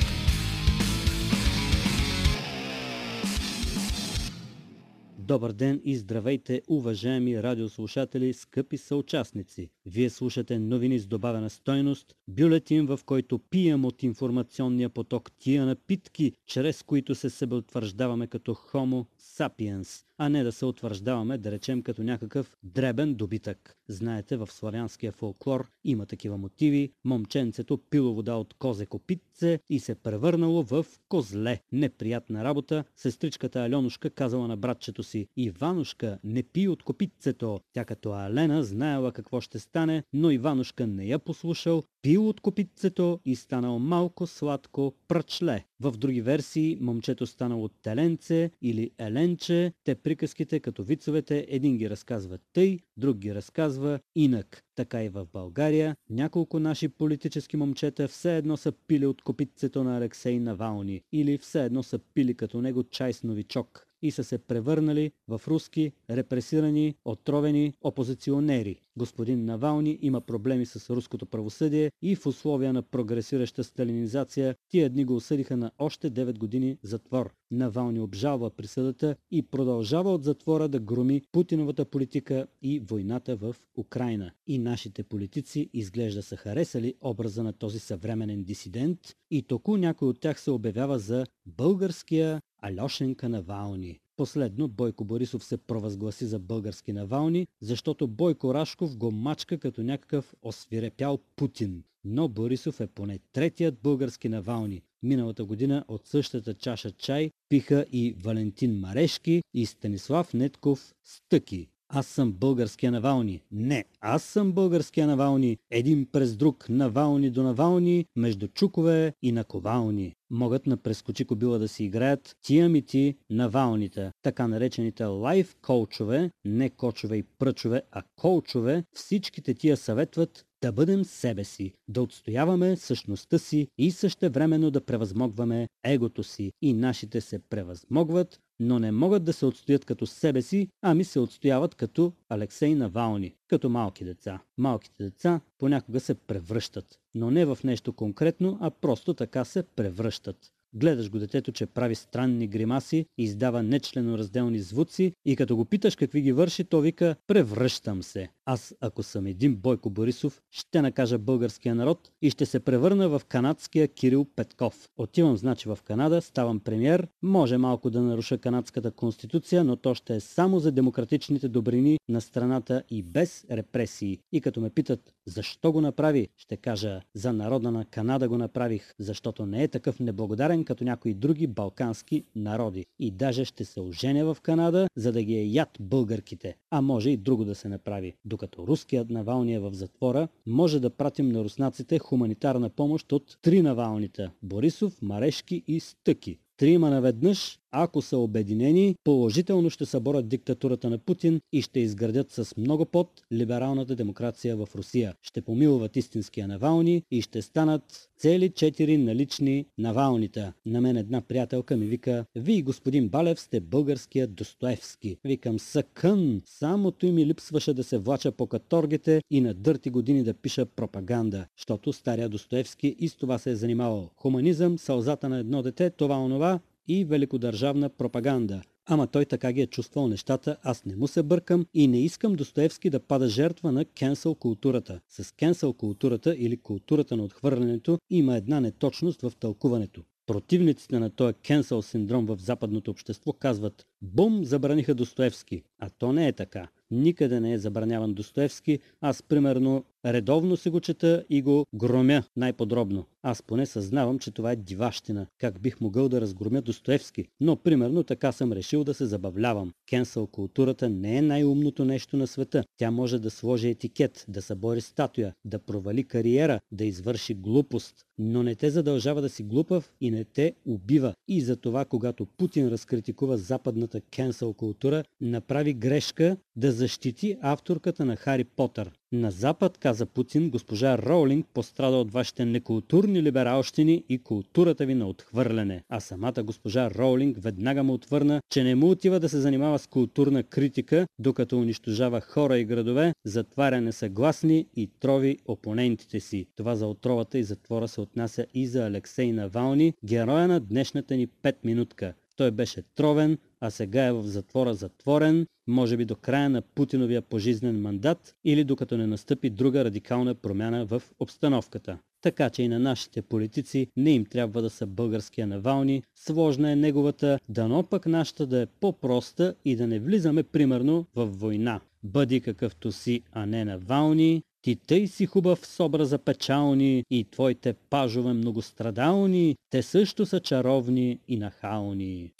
Добър 5.27 5.53
ден 5.53 5.81
и 5.85 5.97
здравейте, 5.97 6.62
уважаеми 6.68 7.43
радиослушатели, 7.43 8.33
скъпи 8.33 8.79
съучастници! 8.79 9.70
Вие 9.87 10.11
слушате 10.11 10.59
новини 10.59 10.99
с 10.99 11.07
добавена 11.07 11.51
стойност, 11.51 12.14
бюлетин 12.29 12.87
в 12.87 13.01
който 13.07 13.39
пием 13.39 13.85
от 13.85 14.03
информационния 14.03 14.89
поток 14.89 15.33
тия 15.39 15.66
напитки, 15.66 16.33
чрез 16.47 16.83
които 16.83 17.14
се 17.14 17.31
себеутвърждаваме 17.31 18.27
като 18.27 18.55
хомо 18.55 19.07
сапиенс, 19.18 20.06
а 20.19 20.29
не 20.29 20.45
да 20.45 20.53
се 20.53 20.64
утвърждаваме, 20.64 21.39
да 21.39 21.51
речем, 21.51 21.83
като 21.83 22.03
някакъв 22.03 22.57
дребен 22.62 23.14
добитък. 23.14 23.77
Знаете, 23.89 24.37
в 24.37 24.49
славянския 24.51 25.12
фолклор 25.12 25.71
има 25.85 26.07
такива 26.07 26.39
мотиви. 26.39 26.93
Момченцето 27.05 27.79
пило 27.79 28.14
вода 28.14 28.35
от 28.35 28.55
козе 28.55 28.87
копитце 28.87 29.61
и 29.71 29.81
се 29.81 29.95
превърнало 29.95 30.62
в 30.62 30.87
козле. 31.09 31.61
Неприятна 31.73 32.45
работа. 32.45 32.85
Сестричката 32.97 33.61
Аленушка 33.61 34.11
казала 34.11 34.49
на 34.49 34.57
братчето 34.57 35.03
си 35.03 35.29
Иванушка, 35.37 36.19
не 36.25 36.43
пи 36.43 36.69
от 36.69 36.83
копитцето. 36.83 37.61
Тя 37.73 37.85
като 37.85 38.12
Алена 38.12 38.64
знаела 38.64 39.12
какво 39.12 39.41
ще 39.41 39.59
стане, 39.59 40.03
но 40.12 40.31
Иванушка 40.31 40.87
не 40.87 41.07
я 41.07 41.19
послушал, 41.19 41.83
пил 42.03 42.29
от 42.29 42.41
копитцето 42.41 43.21
и 43.25 43.37
станал 43.37 43.79
малко 43.79 44.27
сладко 44.27 44.95
пръчле. 45.09 45.64
В 45.81 45.93
други 45.93 46.21
версии 46.21 46.79
момчето 46.81 47.27
станало 47.27 47.69
теленце 47.69 48.51
или 48.62 48.91
еленче. 48.99 49.73
Те 49.85 49.95
приказките 50.07 50.61
като 50.61 50.83
вицовете 50.83 51.47
един 51.49 51.77
ги 51.77 51.91
разказва 51.91 52.39
тъй, 52.53 52.79
друг 52.97 53.17
ги 53.17 53.35
разказва 53.35 54.01
инак. 54.15 54.63
Така 54.75 55.05
и 55.05 55.09
в 55.09 55.27
България 55.33 55.97
няколко 56.11 56.61
наши 56.61 56.89
политически 56.89 57.57
момчета 57.57 58.09
все 58.09 58.37
едно 58.37 58.57
са 58.57 58.73
пили 58.73 59.07
от 59.07 59.23
копитцето 59.23 59.85
на 59.85 59.97
Алексей 59.97 60.39
Навални 60.39 61.03
или 61.13 61.39
все 61.39 61.65
едно 61.65 61.83
са 61.83 61.99
пили 61.99 62.35
като 62.35 62.61
него 62.61 62.85
чай 62.85 63.13
с 63.13 63.23
новичок 63.23 63.86
и 64.03 64.11
са 64.11 64.25
се 64.25 64.39
превърнали 64.39 65.13
в 65.29 65.41
руски, 65.49 65.93
репресирани, 66.11 66.95
отровени 67.05 67.75
опозиционери. 67.83 68.81
Господин 68.97 69.45
Навални 69.45 69.99
има 70.03 70.21
проблеми 70.21 70.67
с 70.67 70.91
руското 70.91 71.27
правосъдие 71.27 71.91
и 72.03 72.17
в 72.17 72.27
условия 72.27 72.73
на 72.73 72.83
прогресираща 72.83 73.65
сталинизация 73.65 74.55
тия 74.69 74.91
дни 74.91 75.05
го 75.05 75.17
осъдиха 75.17 75.57
на 75.57 75.71
още 75.79 76.11
9 76.11 76.39
години 76.39 76.79
затвор. 76.83 77.35
Навални 77.51 78.01
обжалва 78.01 78.51
присъдата 78.51 79.17
и 79.31 79.43
продължава 79.43 80.15
от 80.15 80.25
затвора 80.25 80.69
да 80.69 80.81
громи 80.81 81.23
Путиновата 81.33 81.85
политика 81.85 82.47
и 82.63 82.81
войната 82.81 83.37
в 83.37 83.57
Украина. 83.77 84.31
И 84.47 84.59
нашите 84.59 85.03
политици 85.03 85.71
изглежда 85.73 86.23
са 86.23 86.37
харесали 86.37 86.95
образа 87.01 87.43
на 87.43 87.53
този 87.53 87.79
съвременен 87.79 88.45
дисидент 88.45 88.99
и 89.31 89.43
току 89.43 89.77
някой 89.77 90.09
от 90.09 90.21
тях 90.21 90.41
се 90.41 90.51
обявява 90.51 90.99
за 90.99 91.27
българския 91.47 92.41
Альошенка 92.67 93.29
Навални. 93.29 93.99
Последно 94.17 94.69
Бойко 94.69 95.05
Борисов 95.05 95.45
се 95.45 95.57
провъзгласи 95.57 96.27
за 96.27 96.39
български 96.39 96.93
Навални, 96.93 97.47
защото 97.61 98.07
Бойко 98.07 98.55
Рашков 98.55 98.97
го 98.97 99.11
мачка 99.11 99.59
като 99.59 99.83
някакъв 99.83 100.35
освирепял 100.43 101.19
Путин. 101.37 101.83
Но 102.05 102.29
Борисов 102.29 102.81
е 102.81 102.87
поне 102.87 103.19
третият 103.33 103.79
български 103.83 104.29
Навални. 104.29 104.83
Миналата 105.03 105.45
година 105.45 105.85
от 105.89 106.07
същата 106.07 106.55
чаша 106.55 106.91
чай 106.91 107.31
пиха 107.49 107.87
и 107.93 108.14
Валентин 108.23 108.79
Марешки 108.81 109.43
и 109.55 109.67
Станислав 109.67 110.35
Нетков 110.35 110.95
Стъки. 111.05 111.69
Аз 111.89 112.07
съм 112.07 112.33
българския 112.33 112.93
Навални. 112.93 113.43
Не, 113.53 113.85
аз 114.01 114.23
съм 114.23 114.53
българския 114.53 115.07
Навални. 115.07 115.59
Един 115.71 116.07
през 116.12 116.37
друг, 116.37 116.67
Навални 116.69 117.31
до 117.31 117.43
Навални, 117.43 118.07
между 118.17 118.49
чукове 118.49 119.12
и 119.23 119.33
наковални. 119.33 120.14
Могат 120.31 120.66
на 120.66 120.77
прескочи 120.77 121.24
кобила 121.24 121.59
да 121.59 121.68
си 121.68 121.85
играят 121.85 122.37
тия 122.43 122.68
ми 122.68 122.83
ти 122.83 123.16
Навалните, 123.31 124.11
така 124.22 124.49
наречените 124.49 125.05
лайф 125.05 125.57
коучове, 125.62 126.31
не 126.45 126.70
кочове 126.70 127.16
и 127.16 127.22
пръчове, 127.22 127.83
а 127.91 128.03
коучове, 128.16 128.85
всичките 128.93 129.55
тия 129.55 129.77
съветват 129.77 130.47
да 130.62 130.72
бъдем 130.72 131.05
себе 131.05 131.45
си, 131.45 131.72
да 131.89 132.03
отстояваме 132.03 132.77
същността 132.77 133.39
си 133.39 133.68
и 133.79 133.91
същевременно 133.91 134.70
да 134.70 134.81
превъзмогваме 134.81 135.68
егото 135.85 136.22
си. 136.22 136.53
И 136.62 136.72
нашите 136.72 137.20
се 137.20 137.39
превъзмогват, 137.39 138.41
но 138.61 138.79
не 138.79 138.93
могат 138.93 139.24
да 139.24 139.33
се 139.33 139.47
отстоят 139.47 139.85
като 139.85 140.07
себе 140.07 140.43
си, 140.43 140.68
ами 140.83 141.05
се 141.05 141.20
отстояват 141.20 141.74
като 141.74 142.12
Алексей 142.29 142.74
Навални, 142.74 143.35
като 143.49 143.69
малки 143.69 144.05
деца. 144.05 144.41
Малките 144.59 145.03
деца 145.03 145.41
понякога 145.59 146.01
се 146.01 146.15
превръщат, 146.15 147.01
но 147.15 147.31
не 147.31 147.45
в 147.45 147.59
нещо 147.65 147.93
конкретно, 147.93 148.59
а 148.61 148.71
просто 148.71 149.15
така 149.15 149.45
се 149.45 149.63
превръщат. 149.63 150.53
Гледаш 150.77 151.11
го 151.11 151.18
детето, 151.18 151.53
че 151.53 151.66
прави 151.66 151.95
странни 151.95 152.47
гримаси, 152.47 153.07
издава 153.18 153.62
нечленоразделни 153.62 154.59
звуци 154.59 155.12
и 155.24 155.37
като 155.37 155.57
го 155.57 155.64
питаш 155.64 155.97
какви 155.97 156.20
ги 156.20 156.33
върши, 156.33 156.64
то 156.64 156.81
вика 156.81 157.16
«превръщам 157.27 158.03
се». 158.03 158.29
Аз, 158.49 158.74
ако 158.81 159.03
съм 159.03 159.27
един 159.27 159.57
Бойко 159.57 159.91
Борисов, 159.91 160.43
ще 160.51 160.83
накажа 160.83 161.18
българския 161.18 161.74
народ 161.74 162.11
и 162.22 162.31
ще 162.31 162.47
се 162.47 162.61
превърна 162.61 163.09
в 163.09 163.22
канадския 163.29 163.89
Кирил 163.89 164.24
Петков. 164.37 164.89
Отивам 164.97 165.37
значи 165.37 165.68
в 165.68 165.79
Канада, 165.85 166.22
ставам 166.22 166.61
премьер, 166.61 167.09
може 167.22 167.57
малко 167.57 167.91
да 167.91 168.03
наруша 168.03 168.39
канадската 168.39 168.91
конституция, 168.91 169.64
но 169.64 169.77
то 169.77 169.95
ще 169.95 170.16
е 170.16 170.20
само 170.20 170.59
за 170.59 170.72
демократичните 170.72 171.49
добрини 171.49 171.99
на 172.09 172.20
страната 172.20 172.83
и 172.91 173.03
без 173.03 173.47
репресии. 173.51 174.18
И 174.33 174.41
като 174.41 174.61
ме 174.61 174.70
питат 174.70 175.14
защо 175.27 175.72
го 175.72 175.81
направи, 175.81 176.29
ще 176.37 176.57
кажа 176.57 177.01
за 177.14 177.33
народа 177.33 177.70
на 177.70 177.85
Канада 177.85 178.29
го 178.29 178.39
направих, 178.39 178.95
защото 178.99 179.47
не 179.47 179.62
е 179.62 179.68
такъв 179.68 180.01
неблагодарен 180.01 180.64
като 180.67 180.85
някои 180.85 181.14
други 181.14 181.47
балкански 181.47 182.25
народи. 182.35 182.87
И 182.99 183.11
даже 183.11 183.45
ще 183.45 183.64
се 183.64 183.81
оженя 183.81 184.35
в 184.35 184.41
Канада, 184.41 184.89
за 184.97 185.12
да 185.12 185.23
ги 185.23 185.35
е 185.35 185.45
яд 185.45 185.69
българките. 185.81 186.57
А 186.71 186.81
може 186.81 187.11
и 187.11 187.17
друго 187.17 187.45
да 187.45 187.55
се 187.55 187.69
направи. 187.69 188.14
Докато 188.25 188.67
руският 188.67 189.11
Навални 189.11 189.55
е 189.55 189.61
в 189.61 189.75
затвора, 189.75 190.29
може 190.47 190.81
да 190.81 190.91
пратим 190.91 191.29
на 191.29 191.45
руснаците 191.45 191.99
хуманитарна 191.99 192.71
помощ 192.71 193.12
от 193.12 193.39
три 193.43 193.62
Навалнита– 193.62 194.31
Борисов, 194.43 195.03
Марешки 195.03 195.62
и 195.67 195.81
Стъки. 195.81 196.39
Трима 196.57 196.91
наведнъж, 196.91 197.59
ако 197.71 198.03
са 198.03 198.19
обединени, 198.19 198.97
положително 199.05 199.71
ще 199.71 199.87
съборят 199.87 200.29
диктатурата 200.29 200.91
на 200.91 200.99
Путин 200.99 201.41
и 201.53 201.62
ще 201.62 201.81
изградят 201.81 202.31
с 202.31 202.57
много 202.57 202.85
под 202.85 203.23
либералната 203.33 203.97
демокрация 203.97 204.57
в 204.57 204.69
Русия. 204.75 205.14
Ще 205.23 205.43
помилват 205.43 205.97
истинския 205.97 206.49
Навални 206.49 207.03
и 207.11 207.23
ще 207.23 207.43
станат 207.43 208.09
цели 208.19 208.51
четири 208.51 208.99
налични 208.99 209.67
Навалнита. 209.79 210.53
На 210.67 210.81
мен 210.81 210.97
една 210.97 211.21
приятелка 211.21 211.77
ми 211.77 211.87
вика, 211.87 212.25
вие 212.35 212.62
господин 212.62 213.09
Балев 213.09 213.41
сте 213.41 213.61
българския 213.61 214.27
Достоевски. 214.27 215.17
Викам 215.25 215.59
съкън, 215.59 216.43
самото 216.47 217.07
ми 217.07 217.27
липсваше 217.27 217.75
да 217.75 217.85
се 217.85 217.99
влача 217.99 218.33
по 218.33 218.47
каторгите 218.47 219.23
и 219.31 219.41
на 219.41 219.55
дърти 219.55 219.91
години 219.91 220.23
да 220.23 220.35
пиша 220.35 220.67
пропаганда, 220.67 221.47
защото 221.59 221.93
стария 221.93 222.29
Достоевски 222.29 222.97
и 222.99 223.09
с 223.09 223.17
това 223.17 223.39
се 223.39 223.51
е 223.51 223.57
занимавал. 223.57 224.11
Хуманизъм, 224.17 224.79
сълзата 224.79 225.29
на 225.29 225.39
едно 225.39 225.62
дете, 225.62 225.91
това 225.91 226.19
онова, 226.19 226.61
и 226.89 227.05
великодържавна 227.05 227.89
пропаганда. 227.89 228.62
Ама 228.87 229.07
той 229.07 229.24
така 229.24 229.53
ги 229.53 229.61
е 229.61 229.66
чувствал 229.66 230.09
нещата, 230.09 230.57
аз 230.62 230.84
не 230.84 230.97
му 230.97 231.09
се 231.09 231.22
бъркам 231.22 231.66
и 231.74 231.89
не 231.89 232.01
искам 232.01 232.34
Достоевски 232.34 232.91
да 232.91 233.01
пада 233.01 233.28
жертва 233.28 233.72
на 233.72 233.84
кенсъл 233.84 234.34
културата. 234.34 235.01
С 235.09 235.32
кенсъл 235.32 235.72
културата 235.72 236.34
или 236.39 236.57
културата 236.57 237.16
на 237.16 237.24
отхвърлянето 237.24 237.99
има 238.11 238.37
една 238.37 238.61
неточност 238.61 239.22
в 239.22 239.32
тълкуването. 239.41 240.03
Противниците 240.26 240.99
на 240.99 241.11
този 241.11 241.34
кенсъл 241.34 241.82
синдром 241.82 242.26
в 242.26 242.37
западното 242.41 242.91
общество 242.91 243.32
казват 243.32 243.87
Бум, 244.03 244.45
забраниха 244.45 244.95
Достоевски. 244.95 245.62
А 245.78 245.91
то 245.91 246.12
не 246.12 246.28
е 246.28 246.32
така. 246.32 246.68
Никъде 246.91 247.41
не 247.41 247.53
е 247.53 247.59
забраняван 247.59 248.14
Достоевски. 248.14 248.78
Аз, 249.01 249.22
примерно, 249.22 249.84
редовно 250.07 250.57
си 250.57 250.71
го 250.71 250.81
чета 250.81 251.25
и 251.31 251.43
го 251.43 251.65
громя 251.75 252.23
най-подробно. 252.37 253.05
Аз 253.23 253.43
поне 253.43 253.67
съзнавам, 253.67 254.19
че 254.19 254.31
това 254.31 254.53
е 254.53 254.57
диващина. 254.57 255.27
Как 255.39 255.61
бих 255.61 255.81
могъл 255.81 256.09
да 256.09 256.21
разгромя 256.21 256.63
Достоевски? 256.63 257.25
Но, 257.41 257.57
примерно, 257.57 258.03
така 258.03 258.33
съм 258.33 258.53
решил 258.53 258.85
да 258.85 258.95
се 258.95 259.07
забавлявам. 259.07 259.73
Кенсъл 259.89 260.27
културата 260.27 260.89
не 260.89 261.17
е 261.17 261.23
най-умното 261.23 261.85
нещо 261.85 262.17
на 262.17 262.27
света. 262.27 262.65
Тя 262.77 262.91
може 262.91 263.19
да 263.19 263.31
сложи 263.31 263.69
етикет, 263.69 264.25
да 264.29 264.43
събори 264.43 264.81
статуя, 264.81 265.33
да 265.45 265.59
провали 265.59 266.05
кариера, 266.05 266.61
да 266.73 266.85
извърши 266.85 267.35
глупост. 267.35 267.95
Но 268.19 268.43
не 268.43 268.55
те 268.55 268.71
задължава 268.71 269.23
да 269.23 269.29
си 269.29 269.43
глупав 269.43 269.93
и 270.01 270.11
не 270.11 270.25
те 270.25 270.55
убива. 270.67 271.15
И 271.29 271.41
за 271.41 271.57
това, 271.57 271.85
когато 271.85 272.27
Путин 272.27 272.69
разкритикува 272.69 273.37
западната 273.37 274.01
кенсъл 274.01 274.53
култура, 274.53 275.05
направи 275.21 275.75
грешка 275.75 276.37
да 276.57 276.73
защити 276.73 277.37
авторката 277.41 278.05
на 278.05 278.17
Хари 278.17 278.45
Потър. 278.45 278.91
На 279.13 279.31
Запад, 279.31 279.79
каза 279.79 280.07
Путин, 280.07 280.51
госпожа 280.51 280.99
Роулинг 280.99 281.47
пострада 281.55 281.97
от 281.97 282.13
вашите 282.13 282.45
некултурни 282.45 283.23
либералщини 283.23 284.05
и 284.09 284.19
културата 284.19 284.87
ви 284.87 284.95
на 284.95 285.09
отхвърляне. 285.09 285.83
А 285.89 286.01
самата 286.01 286.43
госпожа 286.45 286.91
Роулинг 286.91 287.37
веднага 287.41 287.83
му 287.83 287.93
отвърна, 287.93 288.41
че 288.51 288.65
не 288.65 288.75
му 288.75 288.91
отива 288.91 289.21
да 289.21 289.29
се 289.29 289.41
занимава 289.41 289.79
с 289.79 289.87
културна 289.87 290.43
критика, 290.43 291.07
докато 291.19 291.59
унищожава 291.59 292.21
хора 292.21 292.59
и 292.59 292.65
градове, 292.65 293.13
затваря 293.25 293.81
несъгласни 293.81 294.67
и 294.77 294.91
трови 295.01 295.39
опонентите 295.47 296.21
си. 296.21 296.47
Това 296.57 296.77
за 296.77 296.87
отровата 296.87 297.39
и 297.39 297.45
затвора 297.45 297.89
се 297.89 298.01
отнася 298.01 298.47
и 298.55 298.67
за 298.67 298.87
Алексей 298.87 299.33
Навални, 299.33 299.93
героя 300.05 300.49
на 300.49 300.61
днешната 300.61 301.17
ни 301.17 301.29
5 301.29 301.57
минутка. 301.65 302.15
Той 302.37 302.51
беше 302.51 302.82
тровен, 302.95 303.39
а 303.61 303.70
сега 303.70 304.05
е 304.05 304.12
в 304.12 304.22
затвора 304.22 304.74
затворен, 304.74 305.47
може 305.66 305.97
би 305.97 306.05
до 306.05 306.16
края 306.16 306.51
на 306.51 306.62
Путиновия 306.62 307.22
пожизнен 307.22 307.80
мандат 307.80 308.34
или 308.45 308.64
докато 308.64 308.97
не 308.97 309.07
настъпи 309.07 309.51
друга 309.51 309.84
радикална 309.84 310.34
промяна 310.34 310.87
в 310.87 311.03
обстановката. 311.20 311.99
Така 312.22 312.51
че 312.51 312.62
и 312.62 312.68
на 312.68 312.78
нашите 312.78 313.22
политици 313.22 313.87
не 313.97 314.11
им 314.11 314.24
трябва 314.24 314.62
да 314.62 314.70
са 314.70 314.87
българския 314.87 315.47
Навални, 315.47 316.03
сложна 316.14 316.70
е 316.70 316.76
неговата, 316.76 317.39
дано 317.49 317.82
пък 317.82 318.07
нашата 318.07 318.47
да 318.47 318.62
е 318.62 318.66
по-проста 318.66 319.55
и 319.64 319.76
да 319.76 319.87
не 319.87 319.99
влизаме 319.99 320.43
примерно 320.43 321.07
в 321.14 321.26
война. 321.26 321.80
Бъди 322.03 322.41
какъвто 322.41 322.93
си, 322.93 323.22
а 323.32 323.47
не 323.47 323.64
Навални, 323.64 324.43
ти 324.67 324.77
тъй 324.77 325.07
си 325.07 325.27
хубав 325.27 325.67
с 325.67 325.85
образа 325.85 326.19
печални 326.19 327.05
и 327.11 327.27
твоите 327.31 327.73
пажове 327.73 328.33
многострадални, 328.33 329.57
те 329.71 329.83
също 329.83 330.27
са 330.27 330.41
чаровни 330.41 331.19
и 331.29 331.37
нахални. 331.37 332.31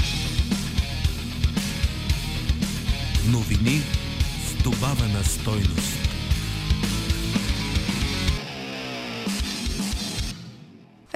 Новини 3.33 3.79
с 4.47 4.65
добавена 4.65 5.25
стойност. 5.25 6.06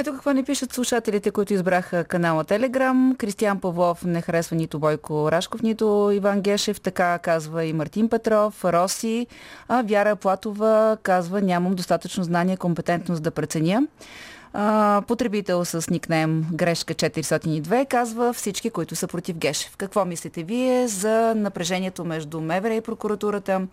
Ето 0.00 0.12
какво 0.12 0.32
ни 0.32 0.44
пишат 0.44 0.72
слушателите, 0.72 1.30
които 1.30 1.54
избраха 1.54 2.04
канала 2.04 2.44
Телеграм. 2.44 3.14
Кристиан 3.18 3.60
Павлов 3.60 4.04
не 4.04 4.20
харесва 4.20 4.56
нито 4.56 4.78
Бойко 4.78 5.32
Рашков, 5.32 5.62
нито 5.62 6.10
Иван 6.14 6.40
Гешев. 6.40 6.80
Така 6.80 7.18
казва 7.18 7.64
и 7.64 7.72
Мартин 7.72 8.08
Петров, 8.08 8.64
Роси. 8.64 9.26
А 9.68 9.82
Вяра 9.82 10.16
Платова 10.16 10.96
казва 11.02 11.40
нямам 11.40 11.74
достатъчно 11.74 12.24
знание, 12.24 12.56
компетентност 12.56 13.22
да 13.22 13.30
преценя. 13.30 13.82
А, 14.52 15.02
потребител 15.08 15.64
с 15.64 15.90
никнейм 15.90 16.46
Грешка 16.52 16.94
402 16.94 17.88
казва 17.88 18.32
всички, 18.32 18.70
които 18.70 18.96
са 18.96 19.06
против 19.06 19.36
Гешев. 19.36 19.76
Какво 19.76 20.04
мислите 20.04 20.42
вие 20.42 20.88
за 20.88 21.34
напрежението 21.36 22.04
между 22.04 22.40
МВР 22.40 22.74
и 22.74 22.80
прокуратурата? 22.80 23.66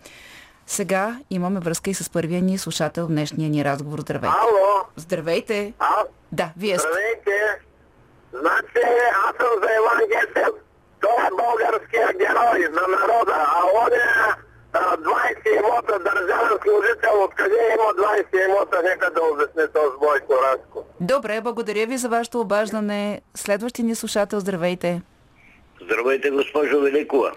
Сега 0.68 1.18
имаме 1.30 1.60
връзка 1.60 1.90
и 1.90 1.94
с 1.94 2.10
първия 2.10 2.42
ни 2.42 2.58
слушател 2.58 3.04
в 3.04 3.08
днешния 3.08 3.50
ни 3.50 3.64
разговор. 3.64 3.98
Здравейте. 3.98 4.36
Ало. 4.40 4.84
Здравейте. 4.96 5.72
А? 5.78 6.04
Да, 6.32 6.50
вие 6.56 6.78
сте. 6.78 6.88
Здравейте. 6.88 7.60
Значи, 8.32 8.88
аз 9.26 9.36
съм 9.36 9.52
за 9.62 9.68
Иван 9.78 10.00
Гесев. 10.08 10.54
Той 11.00 11.26
е 11.26 11.30
българския 11.30 12.08
герой 12.12 12.60
на 12.60 12.84
народа, 12.96 13.34
а 13.36 13.62
он 13.82 13.92
е 13.92 14.08
20 14.72 15.58
имота 15.58 15.98
държавен 15.98 16.58
служител. 16.62 17.22
Откъде 17.24 17.56
има 17.74 18.06
20 18.32 18.46
имота, 18.48 18.82
нека 18.84 19.10
да 19.10 19.20
обясни 19.22 19.72
този 19.74 19.98
Бойко 20.00 20.34
Рашко. 20.34 20.84
Добре, 21.00 21.40
благодаря 21.40 21.86
ви 21.86 21.96
за 21.96 22.08
вашето 22.08 22.40
обаждане. 22.40 23.20
Следващия 23.34 23.84
ни 23.84 23.94
слушател, 23.94 24.40
здравейте. 24.40 25.02
Здравейте, 25.82 26.30
госпожо 26.30 26.80
Великова. 26.80 27.32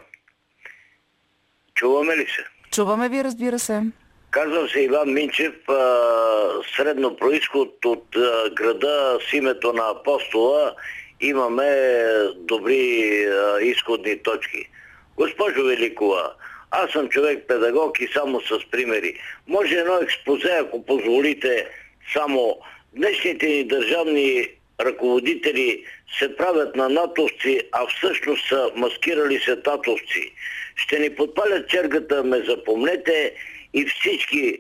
Чуваме 1.76 2.18
ли 2.18 2.28
се? 2.28 2.61
Чуваме 2.72 3.10
ви, 3.10 3.24
разбира 3.24 3.60
се. 3.60 3.82
Казвам 4.32 4.70
се 4.70 4.80
Иван 4.80 5.14
Минчев, 5.14 5.54
средно 6.78 7.16
происход 7.16 7.86
от 7.86 8.06
града 8.54 9.20
с 9.30 9.34
името 9.34 9.74
на 9.74 9.90
апостола. 9.90 10.76
Имаме 11.22 11.94
добри 12.36 13.26
изходни 13.62 14.24
точки. 14.24 14.70
Госпожо 15.18 15.64
Великова, 15.64 16.34
аз 16.72 16.92
съм 16.92 17.10
човек 17.10 17.46
педагог 17.48 18.02
и 18.02 18.08
само 18.14 18.42
с 18.42 18.70
примери. 18.72 19.20
Може 19.48 19.76
едно 19.76 19.98
експозе, 20.02 20.52
ако 20.62 20.86
позволите, 20.86 21.68
само 22.14 22.58
днешните 22.94 23.46
ни 23.46 23.64
държавни 23.64 24.48
ръководители 24.80 25.86
се 26.20 26.36
правят 26.36 26.76
на 26.76 26.90
натовци, 26.90 27.62
а 27.72 27.88
всъщност 27.88 28.48
са 28.48 28.72
маскирали 28.76 29.40
се 29.40 29.62
татовци. 29.62 30.34
Ще 30.84 31.00
ни 31.00 31.16
подпалят 31.16 31.70
чергата, 31.70 32.24
ме 32.24 32.38
запомнете 32.50 33.34
и 33.74 33.86
всички 33.86 34.58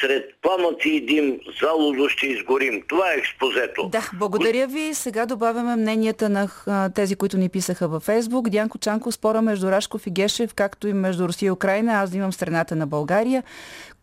сред 0.00 0.24
пламъци 0.42 0.88
и 0.88 1.06
дим 1.06 1.40
залудо 1.62 2.08
ще 2.08 2.26
изгорим. 2.26 2.82
Това 2.88 3.12
е 3.12 3.16
експозето. 3.16 3.88
Да, 3.88 4.10
благодаря 4.14 4.66
ви. 4.66 4.94
Сега 4.94 5.26
добавяме 5.26 5.76
мненията 5.76 6.28
на 6.28 6.48
тези, 6.94 7.16
които 7.16 7.36
ни 7.36 7.48
писаха 7.48 7.88
във 7.88 8.02
Фейсбук. 8.02 8.48
Дянко 8.48 8.78
Чанко 8.78 9.12
спора 9.12 9.42
между 9.42 9.70
Рашков 9.70 10.06
и 10.06 10.10
Гешев, 10.10 10.54
както 10.54 10.88
и 10.88 10.92
между 10.92 11.28
Русия 11.28 11.46
и 11.46 11.50
Украина. 11.50 11.92
Аз 11.92 12.14
имам 12.14 12.32
страната 12.32 12.76
на 12.76 12.86
България. 12.86 13.42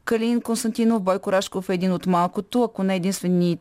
Калин 0.05 0.41
Константинов, 0.41 1.01
Бойко 1.01 1.31
Рашков 1.31 1.69
е 1.69 1.73
един 1.73 1.91
от 1.91 2.05
малкото, 2.05 2.63
ако 2.63 2.83
не 2.83 2.95
единствения 2.95 3.57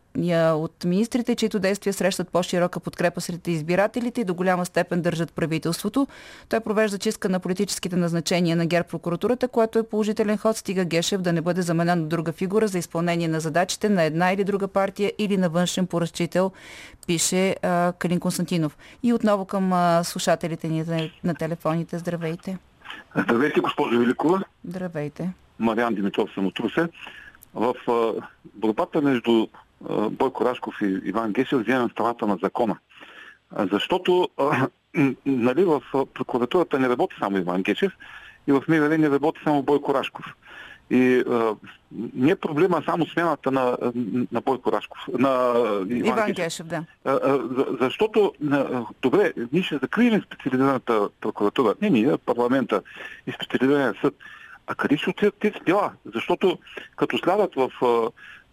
от 0.54 0.84
министрите, 0.84 1.34
чието 1.34 1.58
действия 1.58 1.92
срещат 1.92 2.28
по-широка 2.28 2.80
подкрепа 2.80 3.20
сред 3.20 3.48
избирателите 3.48 4.20
и 4.20 4.24
до 4.24 4.34
голяма 4.34 4.66
степен 4.66 5.02
държат 5.02 5.32
правителството. 5.32 6.06
Той 6.48 6.60
провежда 6.60 6.98
чистка 6.98 7.28
на 7.28 7.40
политическите 7.40 7.96
назначения 7.96 8.56
на 8.56 8.66
ГЕР 8.66 8.84
прокуратурата, 8.84 9.48
което 9.48 9.78
е 9.78 9.82
положителен 9.82 10.38
ход, 10.38 10.56
стига 10.56 10.84
Гешев 10.84 11.20
да 11.20 11.32
не 11.32 11.40
бъде 11.40 11.62
заменен 11.62 12.02
от 12.02 12.08
друга 12.08 12.32
фигура 12.32 12.68
за 12.68 12.78
изпълнение 12.78 13.28
на 13.28 13.40
задачите 13.40 13.88
на 13.88 14.02
една 14.02 14.32
или 14.32 14.44
друга 14.44 14.68
партия 14.68 15.12
или 15.18 15.36
на 15.36 15.48
външен 15.48 15.86
поръчител, 15.86 16.52
пише 17.06 17.56
а, 17.62 17.92
Калин 17.98 18.20
Константинов. 18.20 18.78
И 19.02 19.12
отново 19.12 19.44
към 19.44 19.72
а, 19.72 20.04
слушателите 20.04 20.68
ни 20.68 21.10
на 21.24 21.34
телефоните. 21.34 21.98
Здравейте! 21.98 22.58
Здравейте, 23.16 23.60
госпожо 23.60 23.98
Великова! 23.98 24.44
Здравейте! 24.64 25.30
Мариан 25.58 25.94
Димитров 25.94 26.30
съм 26.34 26.46
от 26.46 26.60
Русе. 26.60 26.88
В 27.54 27.74
борбата 28.54 29.02
между 29.02 29.46
Бойко 30.10 30.44
Рашков 30.44 30.74
и 30.82 31.00
Иван 31.04 31.32
Гешев 31.32 31.60
вземем 31.60 31.90
страната 31.90 32.26
на 32.26 32.38
закона. 32.42 32.76
Защото 33.72 34.28
нали, 35.26 35.64
в 35.64 35.82
прокуратурата 36.14 36.78
не 36.78 36.88
работи 36.88 37.16
само 37.18 37.38
Иван 37.38 37.62
Гешев 37.62 37.92
и 38.46 38.52
в 38.52 38.62
МВР 38.68 38.98
не 38.98 39.10
работи 39.10 39.40
само 39.44 39.62
Бойко 39.62 39.94
Рашков. 39.94 40.26
И 40.90 41.24
а, 41.30 41.56
не 42.14 42.30
е 42.30 42.36
проблема 42.36 42.82
само 42.86 43.06
смяната 43.06 43.50
на, 43.50 43.76
на 44.32 44.40
Бойко 44.40 44.72
Рашков, 44.72 44.98
на 45.18 45.54
Иван, 45.88 46.06
Иван 46.06 46.26
Гешев. 46.26 46.36
Гешев 46.36 46.66
да. 46.66 46.84
А, 47.04 47.10
а, 47.10 47.40
защото, 47.80 48.32
а, 48.50 48.84
добре, 49.02 49.32
ние 49.52 49.62
ще 49.62 49.78
закрием 49.78 50.22
специализираната 50.22 51.08
прокуратура, 51.20 51.74
не 51.82 51.90
ние, 51.90 52.16
парламента 52.16 52.82
и 53.26 53.32
специализирания 53.32 53.94
съд. 54.00 54.14
А 54.66 54.74
къде 54.74 54.96
ще 54.96 55.10
отидат 55.10 55.34
тези 55.40 55.58
дела? 55.66 55.92
Защото 56.14 56.58
като 56.96 57.18
слядат 57.18 57.54
в, 57.54 57.70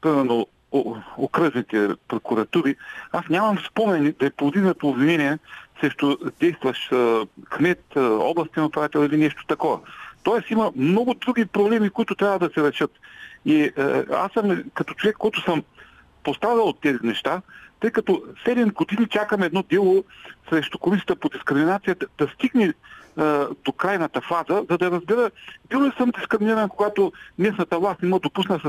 примерно, 0.02 0.48
окръжните 1.18 1.90
прокуратури, 2.08 2.76
аз 3.12 3.30
нямам 3.30 3.58
спомени 3.60 4.12
да 4.12 4.26
е 4.26 4.32
повдигнато 4.32 4.90
обвинение 4.90 5.38
срещу 5.82 6.18
действащ 6.40 6.90
кмет, 7.50 7.84
областен 7.98 8.64
управител 8.64 9.00
или 9.00 9.18
нещо 9.18 9.46
такова. 9.48 9.80
Тоест 10.24 10.52
има 10.52 10.72
много 10.76 11.14
други 11.14 11.46
проблеми, 11.46 11.90
които 11.90 12.16
трябва 12.16 12.40
да 12.40 12.50
се 12.54 12.64
решат. 12.64 12.92
И 13.46 13.62
е, 13.62 13.74
аз 14.14 14.32
съм 14.32 14.64
като 14.74 14.94
човек, 14.94 15.16
който 15.18 15.42
съм 15.42 15.64
пострадал 16.24 16.68
от 16.68 16.82
тези 16.82 17.00
неща, 17.04 17.42
тъй 17.80 17.92
като 17.92 18.24
7 18.46 18.74
години 18.74 19.08
чакаме 19.08 19.46
едно 19.46 19.64
дело 19.70 20.04
срещу 20.50 20.78
комисията 20.78 21.16
по 21.16 21.30
дискриминация 21.30 21.96
да, 21.96 22.08
да 22.18 22.34
стигне 22.34 22.74
до 23.66 23.72
крайната 23.78 24.22
фаза, 24.22 24.66
за 24.70 24.78
да 24.78 24.92
разбера, 24.92 25.32
бил 25.70 25.84
ли 25.84 25.92
съм 25.98 26.12
дискриминиран, 26.12 26.70
когато 26.70 27.12
местната 27.40 27.80
власт 27.80 28.02
не 28.02 28.20
допусна 28.20 28.60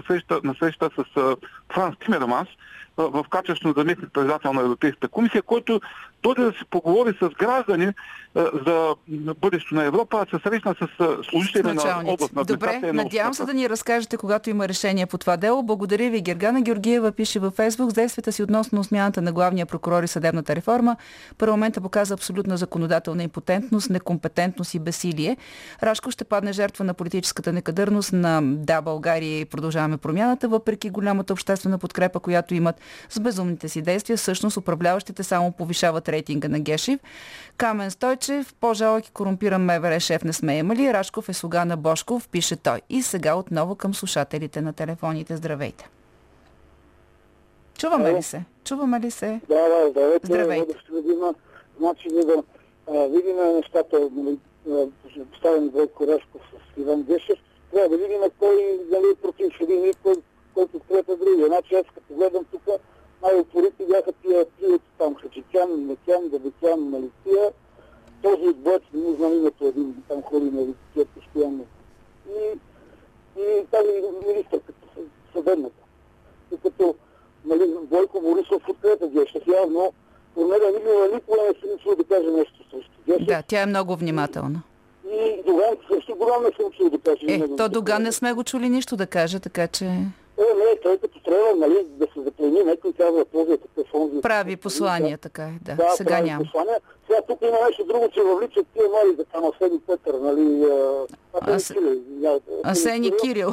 на 0.45 0.55
среща, 0.55 0.91
с 0.97 1.37
Франс 1.75 1.97
Тимерманс, 2.05 2.49
в 2.97 3.25
качеството 3.31 3.69
на 3.69 3.75
заместник 3.77 4.13
председател 4.13 4.53
на 4.53 4.61
Европейската 4.61 5.09
комисия, 5.09 5.43
който 5.43 5.81
дойде 6.23 6.43
да 6.43 6.53
се 6.53 6.65
поговори 6.71 7.17
с 7.23 7.29
граждани 7.29 7.93
за 8.67 8.95
бъдещето 9.41 9.75
на 9.75 9.85
Европа, 9.85 10.27
се 10.31 10.39
срещна 10.43 10.75
с 10.75 10.89
служители 11.31 11.73
на 11.73 12.03
област 12.07 12.33
на 12.33 12.45
Добре, 12.45 12.93
надявам 12.93 13.35
се 13.35 13.45
да 13.45 13.55
ни 13.55 13.69
разкажете, 13.69 14.17
когато 14.17 14.51
има 14.51 14.69
решение 14.69 15.07
по 15.07 15.19
това 15.19 15.37
дело. 15.37 15.63
Благодаря 15.63 16.11
ви. 16.11 16.21
Гергана 16.21 16.63
Георгиева 16.63 17.13
пише 17.13 17.39
във 17.39 17.55
Фейсбук 17.55 17.91
с 17.91 17.95
действията 17.95 18.33
си 18.33 18.43
относно 18.43 18.85
смяната 18.85 19.23
на 19.23 19.33
главния 19.33 19.67
прокурор 19.67 20.03
и 20.03 20.09
съдебната 20.09 20.57
реформа. 20.57 20.97
Парламента 21.39 21.81
показа 21.81 22.15
абсолютна 22.15 22.57
законодателна 22.57 23.23
импотентност, 23.23 23.91
некомпетентност 23.91 24.75
и 24.75 24.79
бесилие. 24.79 25.37
Рашко 25.83 26.11
ще 26.11 26.25
падне 26.25 26.53
жертва 26.53 26.85
на 26.85 26.95
политическата 26.95 27.53
некадърност 27.53 28.13
на 28.13 28.41
Да, 28.43 28.83
България 28.83 29.41
и 29.41 29.45
продължаваме 29.45 29.97
промяната, 29.97 30.49
въпреки 30.49 30.91
голямата 30.91 31.33
обществена 31.33 31.79
подкрепа, 31.79 32.21
която 32.21 32.55
имат 32.55 32.82
с 33.11 33.21
безумните 33.21 33.69
си 33.69 33.83
действия. 33.83 34.17
Всъщност 34.17 34.57
управляващите 34.57 35.23
само 35.23 35.53
повишават 35.53 36.09
рейтинга 36.09 36.49
на 36.49 36.61
Гешев. 36.61 37.01
Камен 37.57 37.91
Стойчев, 37.91 38.55
по-жалък 38.55 39.07
и 39.07 39.11
корумпиран 39.11 39.65
МВР 39.65 40.01
шеф 40.01 40.25
не 40.25 40.33
сме 40.33 40.59
имали. 40.59 40.93
Рашков 40.93 41.29
е 41.29 41.33
слуга 41.33 41.65
на 41.65 41.77
Бошков, 41.77 42.29
пише 42.29 42.57
той. 42.57 42.81
И 42.89 43.03
сега 43.03 43.35
отново 43.35 43.75
към 43.75 43.95
слушателите 43.95 44.61
на 44.61 44.73
телефоните. 44.73 45.37
Здравейте! 45.37 45.89
Чуваме 47.79 48.15
ли 48.15 48.23
се? 48.23 48.45
Чуваме 48.65 49.01
ли 49.01 49.11
се? 49.11 49.41
Да, 49.49 49.69
да, 49.69 49.91
здравейте. 49.91 50.27
Здравейте. 50.27 50.75
Значи, 51.79 52.11
за 52.11 52.25
да 52.25 52.43
видим 53.09 53.37
нещата, 53.57 54.09
нали, 54.13 54.39
поставени 55.33 55.69
Бойко 55.69 56.07
Рашков 56.07 56.43
с 56.53 56.81
Иван 56.81 57.03
Гешев, 57.03 57.39
трябва 57.73 57.89
да 57.89 57.97
видим 57.97 58.21
кой 58.39 58.79
нали, 58.91 59.15
против 59.23 59.61
един 59.61 59.85
и 59.85 59.93
кой, 60.03 60.15
кой 60.55 60.67
подкрепя 60.67 61.17
другия. 61.17 61.47
Значи 61.47 61.75
аз 61.75 61.87
като 61.95 62.15
гледам 62.15 62.45
тук, 62.45 62.63
най-упорити 63.23 63.87
бяха 63.87 64.13
тия 64.13 64.47
триото 64.61 64.85
там, 64.99 65.15
Хачикян, 65.15 65.87
Мекян, 65.87 66.29
Дабекян, 66.29 66.81
Малиция. 66.81 67.53
Този 68.23 68.49
отбоец, 68.49 68.83
не 68.95 69.17
знам 69.17 69.33
името 69.33 69.67
един, 69.67 70.03
там 70.09 70.23
хори 70.23 70.45
на 70.45 70.61
Лития 70.61 71.07
постоянно. 71.15 71.67
И, 72.29 72.59
и 73.41 73.67
тази 73.71 74.03
министърката, 74.29 74.89
съдебната. 75.33 75.83
И 76.53 76.57
като 76.57 76.95
нали, 77.45 77.75
Бойко 77.83 78.21
Борисов 78.21 78.63
подкрепя 78.67 79.09
Гешев, 79.09 79.43
явно 79.47 79.93
Корнелия 80.35 80.73
Нигова 80.73 81.09
никога 81.15 81.37
не 81.49 81.61
се 81.61 81.75
мисля 81.75 81.97
да 81.97 82.05
каже 82.05 82.31
нещо 82.31 82.65
срещу 82.71 82.99
Гешев. 83.07 83.27
Да, 83.27 83.43
тя 83.49 83.63
е 83.63 83.67
много 83.67 83.97
внимателна. 83.97 84.63
И 85.13 85.43
Доган 85.47 85.77
също 85.95 86.17
Доган 86.19 86.43
не 86.43 86.51
се 86.57 86.65
мисля 86.71 86.91
да 86.91 86.99
каже. 86.99 87.27
Е, 87.29 87.57
то 87.57 87.69
Доган 87.69 88.03
не 88.03 88.13
сме 88.13 88.33
го 88.33 88.45
чули 88.45 88.69
нищо 88.69 88.97
да 88.97 89.07
каже, 89.07 89.41
така 89.41 89.67
че... 89.67 90.07
Е, 90.39 90.55
не, 90.55 90.81
той 90.83 90.99
като 90.99 91.23
трябва 91.23 91.57
нали, 91.57 91.87
да 91.89 92.07
се 92.15 92.21
заплени, 92.21 92.65
някой 92.65 92.93
казва 92.93 93.25
този 93.25 93.59
такъв 93.59 93.95
онзи. 93.95 94.21
Прави 94.21 94.57
послания, 94.57 95.19
така 95.19 95.43
е, 95.43 95.53
да. 95.63 95.75
да 95.75 95.91
Сега 95.97 96.21
няма. 96.21 96.45
Послания. 96.45 96.81
Сега 97.07 97.23
тук 97.29 97.43
има 97.43 97.59
нещо 97.67 97.85
друго, 97.85 98.09
че 98.15 98.21
въвличат 98.23 98.67
тия 98.75 98.85
мали 98.89 99.17
за 99.17 99.25
там 99.25 99.45
Асени 99.45 99.81
Петър, 99.87 100.15
нали? 100.15 100.67
Асени 102.65 103.13
Кирил. 103.23 103.51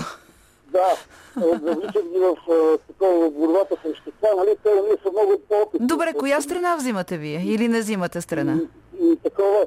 Да, 0.72 0.98
завличат 1.38 2.10
ги 2.12 2.20
в 2.20 2.52
а, 2.52 2.78
такова 2.78 3.30
борбата 3.30 3.76
срещу 3.84 4.12
това, 4.12 4.36
нали? 4.36 4.56
Те 4.64 4.70
ние 4.70 4.98
са 5.04 5.12
много 5.12 5.42
по-опитни. 5.50 5.88
Добре, 5.88 6.14
коя 6.20 6.42
страна 6.42 6.76
взимате 6.76 7.18
вие? 7.18 7.44
Или 7.46 7.68
не 7.68 7.80
взимате 7.80 8.22
страна? 8.22 8.60
И, 9.02 9.12
и 9.12 9.16
такова. 9.16 9.66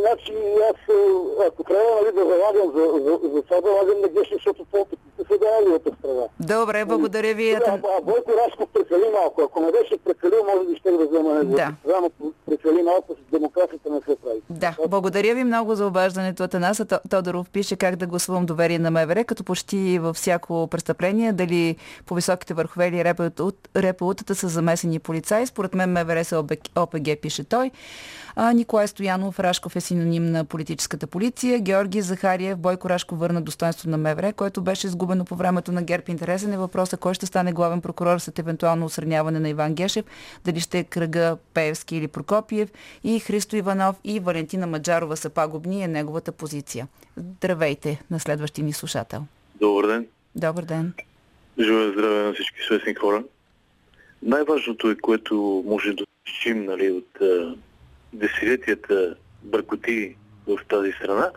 Значи 0.00 0.32
аз, 0.70 0.76
а, 0.88 0.94
ако 1.46 1.64
трябва 1.64 1.90
нали, 1.96 2.14
да 2.14 2.24
залагам 2.24 2.72
за, 2.76 2.84
за, 3.00 3.28
за 3.28 3.42
това, 3.42 3.60
да 3.60 3.70
лагам 3.70 4.00
на 4.00 4.08
Геши, 4.08 4.34
защото 4.34 4.64
по-опитните 4.64 5.02
са 5.28 5.38
дали 5.38 5.68
от 5.70 5.98
страна. 5.98 6.22
Добре, 6.40 6.84
благодаря 6.84 7.34
ви. 7.34 7.50
Да, 7.50 7.56
Ето- 7.56 7.88
а 7.98 8.02
Бойко 8.02 8.30
Рашков 8.38 8.68
прекали 8.68 9.04
малко. 9.12 9.42
Ако 9.42 9.60
не 9.60 9.72
беше 9.72 9.96
прекалил, 9.98 10.44
може 10.46 10.68
би 10.68 10.76
ще 10.76 10.90
да 10.90 11.06
взема 11.06 11.34
него. 11.34 11.54
Да. 11.54 11.72
Рано 11.88 12.10
прекали 12.46 12.82
малко, 12.82 13.14
с 13.14 13.32
демокрацията 13.32 13.90
не 13.90 14.00
се 14.00 14.16
прави. 14.16 14.40
Да, 14.50 14.76
благодаря 14.88 15.34
ви 15.34 15.44
много 15.44 15.74
за 15.74 15.86
обаждането. 15.86 16.42
Атанаса 16.42 16.84
То- 16.84 16.98
Тодоров 17.10 17.50
пише 17.50 17.76
как 17.76 17.96
да 17.96 18.06
гласувам 18.06 18.46
доверие 18.46 18.78
на 18.78 18.90
МВР, 18.90 19.24
като 19.24 19.44
почти 19.44 19.98
във 19.98 20.16
всяко 20.16 20.66
престъпление, 20.66 21.32
дали 21.32 21.76
по 22.06 22.14
високите 22.14 22.54
върхове 22.54 22.88
или 22.88 23.04
репаутата 23.76 24.34
са 24.34 24.48
замесени 24.48 24.98
полицаи. 24.98 25.46
Според 25.46 25.74
мен 25.74 25.92
МВР 25.92 26.24
са 26.24 26.44
ОПГ, 26.76 27.20
пише 27.22 27.44
той. 27.44 27.70
А, 28.36 28.52
Николай 28.52 28.86
Стоянов 28.86 29.40
Рашков 29.40 29.63
е 29.76 29.80
синоним 29.80 30.24
на 30.24 30.44
политическата 30.44 31.06
полиция. 31.06 31.60
Георги 31.60 32.00
Захариев 32.00 32.58
Бойко 32.58 32.88
Рашков 32.90 33.18
върна 33.18 33.42
достоинство 33.42 33.90
на 33.90 33.98
МВР, 33.98 34.32
което 34.32 34.62
беше 34.62 34.86
изгубено 34.86 35.24
по 35.24 35.36
времето 35.36 35.72
на 35.72 35.82
ГЕРБ. 35.82 36.04
Интересен 36.08 36.52
е 36.52 36.58
въпросът 36.58 37.00
кой 37.00 37.14
ще 37.14 37.26
стане 37.26 37.52
главен 37.52 37.80
прокурор 37.80 38.18
след 38.18 38.38
евентуално 38.38 38.86
осърняване 38.86 39.40
на 39.40 39.48
Иван 39.48 39.74
Гешев, 39.74 40.04
дали 40.44 40.60
ще 40.60 40.78
е 40.78 40.84
кръга 40.84 41.36
Пеевски 41.54 41.96
или 41.96 42.08
Прокопиев 42.08 42.72
и 43.04 43.20
Христо 43.20 43.56
Иванов 43.56 43.96
и 44.04 44.20
Валентина 44.20 44.66
Маджарова 44.66 45.16
са 45.16 45.30
пагубни 45.30 45.82
е 45.82 45.88
неговата 45.88 46.32
позиция. 46.32 46.88
Здравейте 47.16 48.02
на 48.10 48.20
следващия 48.20 48.64
ни 48.64 48.72
слушател. 48.72 49.26
Добър 49.60 49.86
ден. 49.86 50.06
Добър 50.34 50.64
ден. 50.64 50.92
Живе 51.58 51.92
здраве 51.92 52.22
на 52.22 52.32
всички 52.34 52.60
свестни 52.66 52.94
хора. 52.94 53.24
Най-важното 54.22 54.90
е, 54.90 54.96
което 54.96 55.64
може 55.66 55.92
да 55.92 56.04
решим 56.26 56.64
нали, 56.64 56.90
от 56.90 57.20
а, 57.20 57.56
десетилетията 58.12 59.16
бъркоти 59.44 60.16
в 60.46 60.58
тази 60.68 60.92
страна, 60.92 61.30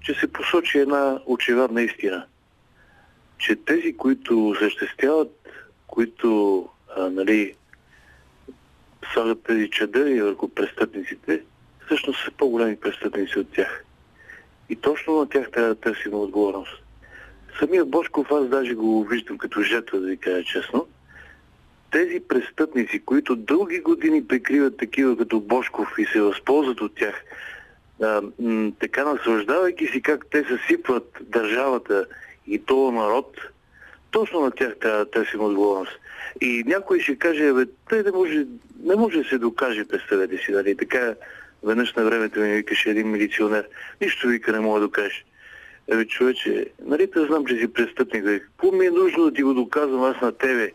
че 0.00 0.14
се 0.14 0.32
посочи 0.32 0.78
една 0.78 1.20
очевидна 1.26 1.82
истина. 1.82 2.26
Че 3.38 3.56
тези, 3.56 3.96
които 3.96 4.54
съществяват, 4.58 5.48
които 5.86 6.68
а, 6.96 7.10
нали, 7.10 7.54
слагат 9.12 9.42
тези 9.42 9.70
чадъри 9.70 10.22
върху 10.22 10.48
престъпниците, 10.48 11.42
всъщност 11.86 12.24
са 12.24 12.30
по-големи 12.30 12.76
престъпници 12.76 13.38
от 13.38 13.52
тях. 13.52 13.84
И 14.68 14.76
точно 14.76 15.16
на 15.16 15.28
тях 15.28 15.50
трябва 15.50 15.68
да 15.68 15.80
търсим 15.80 16.14
отговорност. 16.14 16.82
Самия 17.58 17.84
Бошков 17.84 18.32
аз 18.32 18.48
даже 18.48 18.74
го 18.74 19.04
виждам 19.04 19.38
като 19.38 19.62
жертва, 19.62 20.00
да 20.00 20.06
ви 20.06 20.16
кажа 20.16 20.44
честно. 20.44 20.86
Тези 21.92 22.20
престъпници, 22.28 23.02
които 23.04 23.36
дълги 23.36 23.80
години 23.80 24.26
прикриват 24.26 24.76
такива 24.76 25.16
като 25.16 25.40
Бошков 25.40 25.88
и 25.98 26.06
се 26.06 26.20
възползват 26.20 26.80
от 26.80 26.94
тях, 26.94 27.14
а, 28.02 28.22
м- 28.40 28.72
така 28.80 29.04
наслаждавайки 29.04 29.86
си 29.86 30.02
как 30.02 30.26
те 30.30 30.44
съсипват 30.44 31.18
държавата 31.20 32.06
и 32.46 32.58
този 32.58 32.96
народ, 32.96 33.36
точно 34.10 34.40
на 34.40 34.50
тях 34.50 34.76
трябва 34.80 34.98
да 34.98 35.10
търсим 35.10 35.40
отговорност. 35.40 35.98
И 36.40 36.64
някой 36.66 37.00
ще 37.00 37.16
каже, 37.16 37.52
бе, 37.52 37.64
той 37.88 38.02
не 38.02 38.10
може, 38.10 38.46
не 38.84 38.96
може 38.96 39.18
да 39.18 39.28
се 39.28 39.38
докаже, 39.38 39.84
представете 39.84 40.38
си, 40.38 40.52
нали? 40.52 40.76
Така 40.76 41.14
веднъж 41.62 41.94
на 41.94 42.04
времето 42.04 42.40
ми 42.40 42.52
викаше 42.52 42.90
един 42.90 43.10
милиционер. 43.10 43.68
Нищо 44.00 44.28
вика 44.28 44.52
не 44.52 44.60
мога 44.60 44.80
да 44.80 44.86
докажеш. 44.86 45.24
Ебе, 45.88 46.04
човече, 46.04 46.66
нали 46.84 47.10
те 47.10 47.26
знам, 47.26 47.46
че 47.46 47.56
си 47.56 47.72
престъпник, 47.72 48.24
бе. 48.24 48.40
Какво 48.40 48.72
ми 48.72 48.86
е 48.86 48.90
нужно 48.90 49.24
да 49.24 49.32
ти 49.32 49.42
го 49.42 49.54
доказвам 49.54 50.02
аз 50.02 50.20
на 50.20 50.32
тебе? 50.32 50.72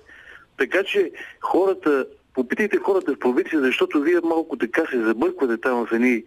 Така 0.57 0.83
че 0.83 1.11
хората, 1.41 2.05
попитайте 2.33 2.77
хората 2.77 3.13
в 3.13 3.19
провинция, 3.19 3.61
защото 3.61 4.01
вие 4.01 4.19
малко 4.23 4.57
така 4.57 4.85
се 4.85 5.03
забърквате 5.03 5.61
там 5.61 5.85
в 5.85 5.91
едни 5.91 6.23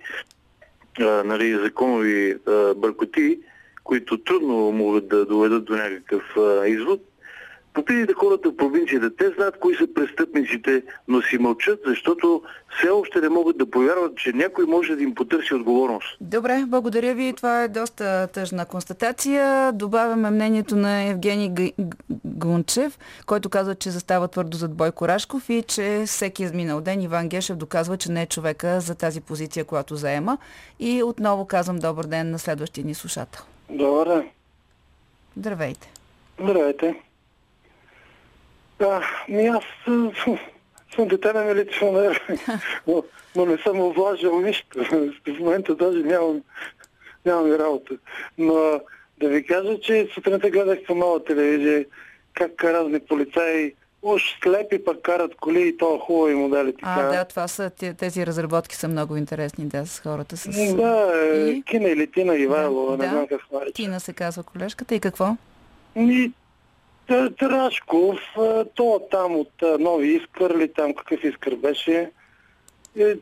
а, 1.00 1.04
нали, 1.04 1.58
законови 1.64 2.36
а, 2.46 2.74
бъркоти, 2.74 3.38
които 3.84 4.18
трудно 4.18 4.72
могат 4.72 5.08
да 5.08 5.26
доведат 5.26 5.64
до 5.64 5.76
някакъв 5.76 6.22
а, 6.36 6.66
извод. 6.66 7.09
Попитайте 7.74 8.12
хората 8.14 8.50
в 8.50 8.56
провинцията. 8.56 9.16
Те 9.16 9.30
знаят 9.36 9.58
кои 9.60 9.76
са 9.76 9.86
престъпниците, 9.94 10.82
но 11.08 11.22
си 11.22 11.38
мълчат, 11.38 11.80
защото 11.86 12.42
все 12.78 12.88
още 12.88 13.20
не 13.20 13.28
могат 13.28 13.58
да 13.58 13.70
повярват, 13.70 14.16
че 14.16 14.32
някой 14.32 14.64
може 14.64 14.96
да 14.96 15.02
им 15.02 15.14
потърси 15.14 15.54
отговорност. 15.54 16.16
Добре, 16.20 16.64
благодаря 16.66 17.14
ви. 17.14 17.32
Това 17.36 17.62
е 17.62 17.68
доста 17.68 18.28
тъжна 18.32 18.66
констатация. 18.66 19.72
Добавяме 19.72 20.30
мнението 20.30 20.76
на 20.76 21.02
Евгений 21.02 21.50
Г- 21.54 21.84
Гунчев, 22.24 22.98
който 23.26 23.50
казва, 23.50 23.74
че 23.74 23.90
застава 23.90 24.28
твърдо 24.28 24.56
зад 24.56 24.74
Бойко 24.74 25.08
Рашков 25.08 25.48
и 25.50 25.62
че 25.62 26.02
всеки 26.06 26.42
изминал 26.42 26.80
ден 26.80 27.02
Иван 27.02 27.28
Гешев 27.28 27.56
доказва, 27.56 27.96
че 27.96 28.12
не 28.12 28.22
е 28.22 28.26
човека 28.26 28.80
за 28.80 28.94
тази 28.94 29.20
позиция, 29.20 29.64
която 29.64 29.96
заема. 29.96 30.38
И 30.80 31.02
отново 31.02 31.46
казвам 31.46 31.78
добър 31.78 32.04
ден 32.06 32.30
на 32.30 32.38
следващия 32.38 32.84
ни 32.84 32.94
слушател. 32.94 33.42
Добър 33.70 34.08
ден. 34.08 34.28
Здравейте. 35.36 35.92
Здравейте. 36.40 37.09
Да, 38.80 39.02
ми 39.28 39.46
аз 39.46 39.64
а, 39.86 40.10
съм 40.94 41.08
дете 41.08 41.32
на 41.32 41.44
милиционер, 41.44 42.22
но, 42.86 43.04
но 43.36 43.46
не 43.46 43.58
съм 43.58 43.80
облажил 43.80 44.40
нищо. 44.40 44.84
В 45.26 45.38
момента 45.40 45.74
даже 45.74 45.98
нямам, 45.98 46.42
нямам 47.26 47.46
и 47.46 47.58
работа. 47.58 47.94
Но 48.38 48.80
да 49.20 49.28
ви 49.28 49.46
кажа, 49.46 49.80
че 49.80 50.08
сутринта 50.14 50.50
гледах 50.50 50.78
по 50.86 50.94
нова 50.94 51.24
телевизия 51.24 51.84
как 52.34 52.64
разни 52.64 53.00
полицаи 53.00 53.74
уж 54.02 54.22
слепи 54.42 54.84
пък 54.84 55.02
карат 55.02 55.34
коли 55.34 55.68
и 55.68 55.76
то 55.76 55.98
хубави 55.98 56.34
модели. 56.34 56.74
А, 56.82 56.96
Така. 56.96 57.08
да, 57.08 57.24
това 57.24 57.48
са, 57.48 57.70
те- 57.70 57.94
тези 57.94 58.26
разработки 58.26 58.76
са 58.76 58.88
много 58.88 59.16
интересни, 59.16 59.64
да, 59.64 59.86
с 59.86 60.00
хората 60.00 60.36
с... 60.36 60.74
Да, 60.76 61.12
е, 61.24 61.48
И? 61.48 61.62
Кина 61.62 61.88
или 61.88 62.06
Тина 62.06 62.36
Ивайлова, 62.36 62.96
Да, 62.96 63.02
не 63.02 63.04
да. 63.04 63.10
знам 63.10 63.26
как 63.26 63.40
нарича. 63.52 63.72
Тина 63.72 64.00
се 64.00 64.12
казва 64.12 64.42
колежката 64.42 64.94
и 64.94 65.00
какво? 65.00 65.36
Ми, 65.96 66.32
Т- 67.10 67.30
Трашков, 67.30 68.18
а, 68.38 68.64
то 68.64 69.00
там 69.10 69.36
от 69.36 69.52
Нови 69.80 70.08
Искър 70.08 70.58
ли 70.58 70.72
там, 70.72 70.94
какъв 70.94 71.24
Искър 71.24 71.54
беше. 71.54 72.10
Е, 72.98 73.14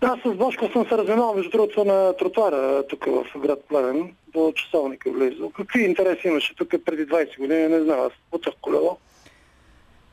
аз 0.00 0.18
с 0.20 0.34
Бошко 0.34 0.68
съм 0.72 0.86
се 0.88 0.98
разминал, 0.98 1.34
между 1.34 1.50
другото, 1.50 1.84
на 1.84 2.16
тротуара 2.16 2.86
тук 2.86 3.04
в 3.04 3.38
град 3.38 3.64
Плевен, 3.68 4.14
до 4.28 4.52
часовника 4.52 5.10
близо. 5.10 5.50
Какви 5.50 5.82
интереси 5.82 6.28
имаше 6.28 6.56
тук 6.56 6.68
преди 6.84 7.06
20 7.06 7.38
години, 7.38 7.68
не 7.68 7.80
знам, 7.80 8.00
аз 8.00 8.12
путах 8.30 8.54
колело. 8.60 8.96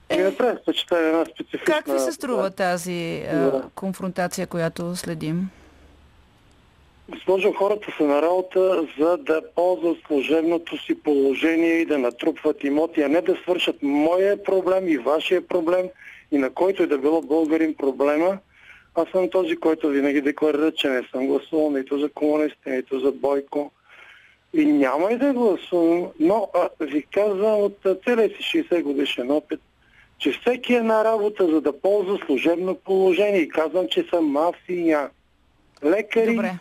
Е. 0.10 0.18
не 0.18 0.38
прави 0.38 0.58
впечатление 0.62 1.08
една 1.08 1.26
специфична... 1.26 1.66
Как 1.66 1.86
ви 1.88 2.00
се 2.00 2.12
струва 2.12 2.52
тази 2.52 3.24
а, 3.24 3.36
Да. 3.36 3.64
конфронтация, 3.76 4.48
която 4.48 4.96
следим? 4.96 5.50
Госпожо, 7.10 7.54
хората 7.54 7.91
са 7.97 8.04
на 8.04 8.22
работа, 8.22 8.88
за 8.99 9.18
да 9.18 9.41
ползват 9.56 9.97
служебното 10.08 10.78
си 10.78 10.95
положение 11.04 11.74
и 11.74 11.86
да 11.86 11.97
натрупват 11.97 12.64
имоти, 12.64 13.01
а 13.01 13.10
не 13.10 13.22
да 13.22 13.36
свършат 13.36 13.76
моя 13.82 14.43
проблем 14.43 14.88
и 14.88 14.97
вашия 14.97 15.47
проблем 15.47 15.89
и 16.32 16.38
на 16.38 16.49
който 16.49 16.84
и 16.84 16.88
да 16.88 16.97
било 16.97 17.22
българин 17.22 17.76
проблема. 17.76 18.38
Аз 18.95 19.10
съм 19.10 19.30
този, 19.30 19.56
който 19.56 19.88
винаги 19.88 20.22
декларира, 20.22 20.72
че 20.72 20.89
не 20.89 21.04
съм 21.12 21.28
гласувал 21.28 21.72
нито 21.72 21.99
за 21.99 22.10
комунисти, 22.10 22.70
нито 22.70 22.99
за 22.99 23.12
Бойко. 23.12 23.72
И 24.54 24.66
няма 24.66 25.12
и 25.12 25.18
да 25.18 25.34
гласувам, 25.34 26.08
но 26.20 26.49
а, 26.54 26.70
ви 26.86 27.06
казвам 27.14 27.60
от 27.60 27.78
целия 28.06 28.30
си 28.30 28.66
60 28.72 28.82
годишен 28.82 29.32
опит, 29.32 29.60
че 30.18 30.32
всеки 30.32 30.74
е 30.74 30.82
на 30.82 31.04
работа, 31.04 31.47
за 31.47 31.62
да 31.62 31.80
ползва 31.80 32.20
служебно 32.26 32.76
положение. 32.76 33.39
И 33.39 33.49
казвам, 33.49 33.88
че 33.88 34.04
съм 34.04 34.26
мафия. 34.26 35.10
Лекари, 35.84 36.36
Добре. 36.36 36.54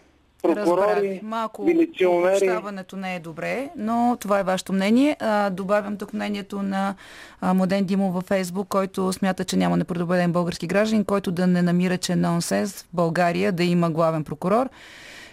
Прокурори, 0.43 1.09
Разбрах. 1.09 1.22
Малко 1.22 1.62
обобщаването 2.07 2.97
не 2.97 3.16
е 3.16 3.20
добре, 3.20 3.70
но 3.76 4.16
това 4.20 4.40
е 4.40 4.43
вашето 4.43 4.72
мнение. 4.72 5.16
Добавям 5.51 5.97
тук 5.97 6.12
мнението 6.12 6.62
на 6.62 6.95
Моден 7.43 7.84
Димов 7.84 8.14
във 8.14 8.24
Фейсбук, 8.24 8.68
който 8.68 9.12
смята, 9.12 9.45
че 9.45 9.57
няма 9.57 9.76
непредобеден 9.76 10.32
български 10.32 10.66
гражданин, 10.66 11.05
който 11.05 11.32
да 11.32 11.47
не 11.47 11.62
намира, 11.62 11.99
че 11.99 12.12
е 12.12 12.16
нонсенс 12.16 12.82
в 12.82 12.86
България 12.93 13.53
да 13.53 13.64
има 13.64 13.90
главен 13.90 14.24
прокурор. 14.24 14.68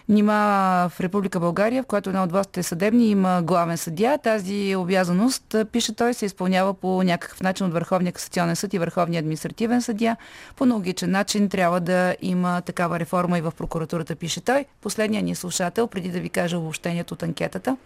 Нима 0.10 0.90
в 0.90 1.02
Република 1.02 1.40
България, 1.40 1.84
в 1.84 1.86
която 1.86 2.10
една 2.10 2.24
от 2.24 2.32
властите 2.32 2.60
е 2.60 2.64
съдебни, 2.64 3.10
има 3.10 3.42
главен 3.42 3.78
съдия. 3.78 4.18
Тази 4.18 4.76
обязаност, 4.76 5.56
пише 5.72 5.96
той, 5.96 6.14
се 6.14 6.26
изпълнява 6.26 6.74
по 6.74 7.04
някакъв 7.04 7.42
начин 7.42 7.66
от 7.66 7.74
Върховния 7.74 8.14
касационен 8.14 8.56
съд 8.56 8.74
и 8.74 8.80
Върховния 8.80 9.20
административен 9.20 9.82
съдия. 9.82 10.18
По 10.56 10.66
логичен 10.66 11.12
начин 11.12 11.50
трябва 11.50 11.80
да 11.80 12.16
има 12.22 12.62
такава 12.62 13.00
реформа 13.00 13.38
и 13.38 13.42
в 13.42 13.54
прокуратурата, 13.58 14.16
пише 14.16 14.42
той. 14.42 14.66
Последният 14.82 15.26
ни 15.26 15.36
слушател, 15.36 15.88
преди 15.88 16.10
да 16.10 16.20
ви 16.20 16.30
кажа 16.30 16.58
обобщението 16.58 17.14
от 17.14 17.24
анкетата. 17.24 17.78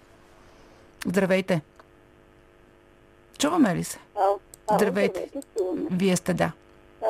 Здравейте. 1.06 1.62
Чуваме 3.38 3.76
ли 3.76 3.84
се? 3.84 4.00
А, 4.16 4.76
Здравейте. 4.76 5.30
Вие 5.92 6.16
сте 6.16 6.34
да. 6.34 6.52
А, 7.02 7.08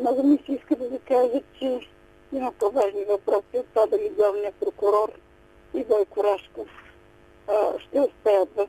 много 0.00 0.22
ми 0.22 0.38
се 0.46 0.52
иска 0.52 0.76
да 0.76 0.88
ви 0.88 0.98
кажа, 1.08 1.40
че 1.58 1.80
има 2.36 2.52
по-важни 2.52 3.04
въпроси 3.04 3.58
от 3.58 3.66
това 3.66 3.86
дали 3.86 4.08
главният 4.08 4.54
прокурор 4.54 5.12
и 5.74 5.84
Бойко 5.84 6.24
Рашков 6.24 6.68
ще 7.78 8.00
успеят 8.00 8.48
в, 8.56 8.68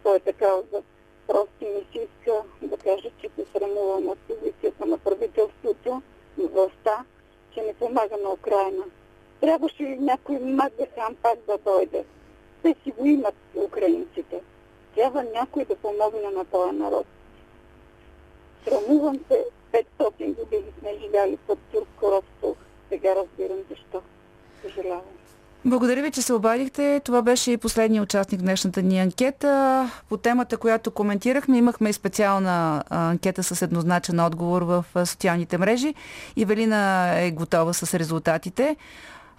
своята 0.00 0.32
кауза. 0.32 0.82
Просто 1.26 1.64
ми 1.64 1.86
се 1.92 1.98
иска 1.98 2.42
да 2.62 2.76
кажа, 2.76 3.10
че 3.20 3.28
се 3.36 3.44
срамувам 3.52 4.08
от 4.08 4.18
позицията 4.18 4.86
на 4.86 4.98
правителството, 4.98 6.02
властта, 6.38 7.04
че 7.54 7.62
не 7.62 7.74
помага 7.74 8.16
на 8.22 8.30
Украина. 8.32 8.84
Трябваше 9.40 9.82
ли 9.82 9.98
някой 9.98 10.38
мак 10.38 10.72
да 10.78 10.86
сам 10.94 11.14
пак 11.22 11.38
да 11.46 11.58
дойде? 11.58 12.04
Те 12.62 12.74
си 12.84 12.90
го 12.90 13.06
имат 13.06 13.34
украинците. 13.54 14.40
Трябва 14.94 15.24
някой 15.34 15.64
да 15.64 15.76
помогне 15.76 16.30
на 16.30 16.44
този 16.44 16.76
народ. 16.76 17.06
Срамувам 18.64 19.20
се, 19.30 19.44
500 19.72 20.34
години 20.34 20.72
сме 20.78 20.98
живяли 21.00 21.38
под 21.46 21.58
турско 21.72 22.10
робство. 22.10 22.56
Сега 22.92 23.08
разбирам 23.16 23.58
защо. 23.70 24.02
Съжалявам. 24.62 25.00
Благодаря 25.64 26.02
ви, 26.02 26.10
че 26.10 26.22
се 26.22 26.32
обадихте. 26.32 27.00
Това 27.04 27.22
беше 27.22 27.52
и 27.52 27.56
последния 27.56 28.02
участник 28.02 28.40
в 28.40 28.44
днешната 28.44 28.82
ни 28.82 28.98
анкета. 28.98 29.90
По 30.08 30.16
темата, 30.16 30.56
която 30.56 30.90
коментирахме, 30.90 31.58
имахме 31.58 31.88
и 31.88 31.92
специална 31.92 32.84
анкета 32.90 33.42
с 33.42 33.62
еднозначен 33.62 34.20
отговор 34.20 34.62
в 34.62 34.84
социалните 35.06 35.58
мрежи. 35.58 35.94
Ивелина 36.36 37.12
е 37.20 37.30
готова 37.30 37.72
с 37.72 37.98
резултатите. 37.98 38.76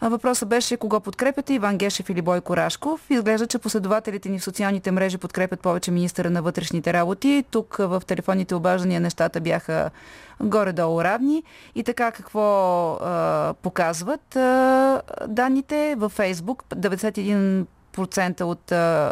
Въпросът 0.10 0.49
беше 0.49 0.78
кого 0.78 0.99
подкрепяте, 0.99 1.54
Иван 1.54 1.78
Гешев 1.78 2.10
или 2.10 2.22
Бойко 2.22 2.58
Рашков. 2.58 3.01
Изглежда, 3.10 3.47
че 3.47 3.58
последователите 3.58 4.30
ни 4.30 4.39
в 4.39 4.43
социалните 4.43 4.91
мрежи 4.91 5.18
подкрепят 5.18 5.60
повече 5.60 5.91
министъра 5.91 6.30
на 6.30 6.41
вътрешните 6.41 6.93
работи. 6.93 7.43
Тук 7.51 7.76
в 7.80 8.01
телефонните 8.08 8.56
обаждания 8.56 9.01
нещата 9.01 9.41
бяха 9.41 9.91
горе-долу 10.41 11.04
равни. 11.04 11.43
И 11.76 11.84
така 11.84 12.12
какво 12.12 12.41
а, 12.93 13.54
показват 13.62 14.36
а, 14.36 15.01
данните 15.28 15.95
във 15.97 16.12
Фейсбук. 16.12 16.64
91 16.76 17.66
процента 17.91 18.45
от 18.45 18.72
а, 18.72 19.12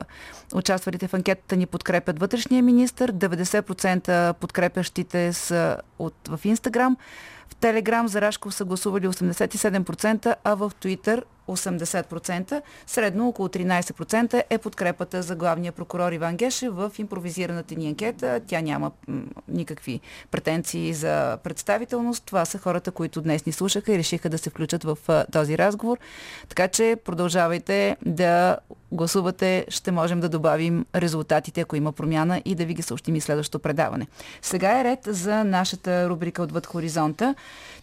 участвалите 0.54 1.08
в 1.08 1.14
анкетата 1.14 1.56
ни 1.56 1.66
подкрепят 1.66 2.20
вътрешния 2.20 2.64
министр, 2.64 3.08
90% 3.08 4.34
подкрепящите 4.34 5.34
са 5.34 5.78
от, 6.00 6.14
в 6.28 6.46
Инстаграм. 6.46 6.98
В 7.52 7.56
Телеграм 7.56 8.08
за 8.08 8.22
Рашков 8.22 8.54
са 8.54 8.66
гласували 8.66 9.08
87%, 9.08 10.36
а 10.44 10.56
в 10.56 10.72
Твитър 10.80 11.26
80%. 11.58 12.62
Средно 12.88 13.28
около 13.28 13.48
13% 13.48 14.44
е 14.50 14.58
подкрепата 14.58 15.22
за 15.22 15.36
главния 15.36 15.72
прокурор 15.72 16.12
Иван 16.12 16.36
Геше 16.36 16.70
в 16.70 16.92
импровизираната 16.98 17.76
ни 17.76 17.88
анкета. 17.88 18.42
Тя 18.48 18.62
няма 18.62 18.92
никакви 19.48 20.00
претенции 20.32 20.94
за 20.94 21.38
представителност. 21.44 22.24
Това 22.26 22.46
са 22.46 22.58
хората, 22.58 22.92
които 22.92 23.22
днес 23.22 23.46
ни 23.46 23.52
слушаха 23.52 23.94
и 23.94 23.98
решиха 23.98 24.30
да 24.30 24.38
се 24.38 24.50
включат 24.50 24.84
в 24.84 24.98
този 25.32 25.58
разговор. 25.58 25.98
Така 26.50 26.68
че 26.68 26.98
продължавайте 27.06 27.98
да 28.06 28.58
гласувате. 28.92 29.66
Ще 29.70 29.92
можем 29.92 30.20
да 30.20 30.30
добавим 30.30 30.86
резултатите, 30.96 31.62
ако 31.62 31.76
има 31.76 31.92
промяна 31.92 32.42
и 32.46 32.56
да 32.56 32.66
ви 32.66 32.74
ги 32.74 32.82
съобщим 32.82 33.16
и 33.16 33.22
следващото 33.22 33.60
предаване. 33.60 34.08
Сега 34.42 34.80
е 34.80 34.84
ред 34.84 35.00
за 35.06 35.44
нашата 35.44 36.10
рубрика 36.10 36.44
Отвъд 36.44 36.66
хоризонта. 36.66 37.36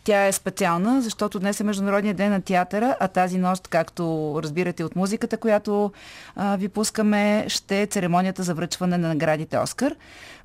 Тя 0.09 0.27
е 0.27 0.33
специална, 0.33 1.03
защото 1.03 1.39
днес 1.39 1.61
е 1.61 1.65
Международния 1.65 2.15
ден 2.15 2.31
на 2.31 2.41
театъра, 2.43 2.97
а 3.01 3.09
тази 3.09 3.39
нощ, 3.39 3.69
както 3.69 4.35
разбирате 4.43 4.85
от 4.85 4.97
музиката, 4.97 5.37
която 5.37 5.93
а, 6.37 6.57
ви 6.57 6.69
пускаме, 6.69 7.45
ще 7.49 7.83
е 7.83 7.87
церемонията 7.87 8.43
за 8.43 8.55
връчване 8.55 8.99
на 8.99 9.09
наградите 9.09 9.59
Оскар. 9.59 9.95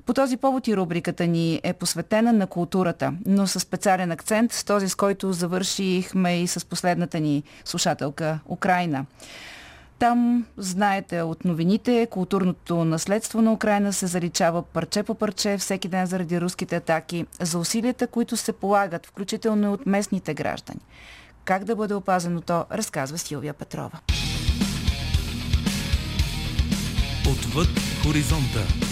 По 0.06 0.14
този 0.14 0.36
повод 0.36 0.68
и 0.68 0.76
рубриката 0.76 1.26
ни 1.26 1.60
е 1.62 1.72
посветена 1.72 2.32
на 2.32 2.46
културата, 2.46 3.12
но 3.26 3.46
с 3.46 3.60
специален 3.60 4.10
акцент, 4.12 4.52
с 4.52 4.64
този 4.64 4.88
с 4.88 4.94
който 4.94 5.32
завършихме 5.32 6.42
и 6.42 6.46
с 6.46 6.66
последната 6.66 7.20
ни 7.20 7.42
слушателка 7.64 8.38
Украина. 8.48 9.06
Там, 9.98 10.46
знаете 10.56 11.22
от 11.22 11.44
новините, 11.44 12.06
културното 12.10 12.84
наследство 12.84 13.42
на 13.42 13.52
Украина 13.52 13.92
се 13.92 14.06
заличава 14.06 14.62
парче 14.62 15.02
по 15.02 15.14
парче 15.14 15.58
всеки 15.58 15.88
ден 15.88 16.06
заради 16.06 16.40
руските 16.40 16.76
атаки, 16.76 17.26
за 17.40 17.58
усилията, 17.58 18.06
които 18.06 18.36
се 18.36 18.52
полагат, 18.52 19.06
включително 19.06 19.66
и 19.66 19.68
от 19.68 19.86
местните 19.86 20.34
граждани. 20.34 20.80
Как 21.44 21.64
да 21.64 21.76
бъде 21.76 21.94
опазено 21.94 22.40
то, 22.40 22.64
разказва 22.72 23.18
Силвия 23.18 23.54
Петрова. 23.54 24.00
Отвъд 27.30 27.68
хоризонта. 28.02 28.83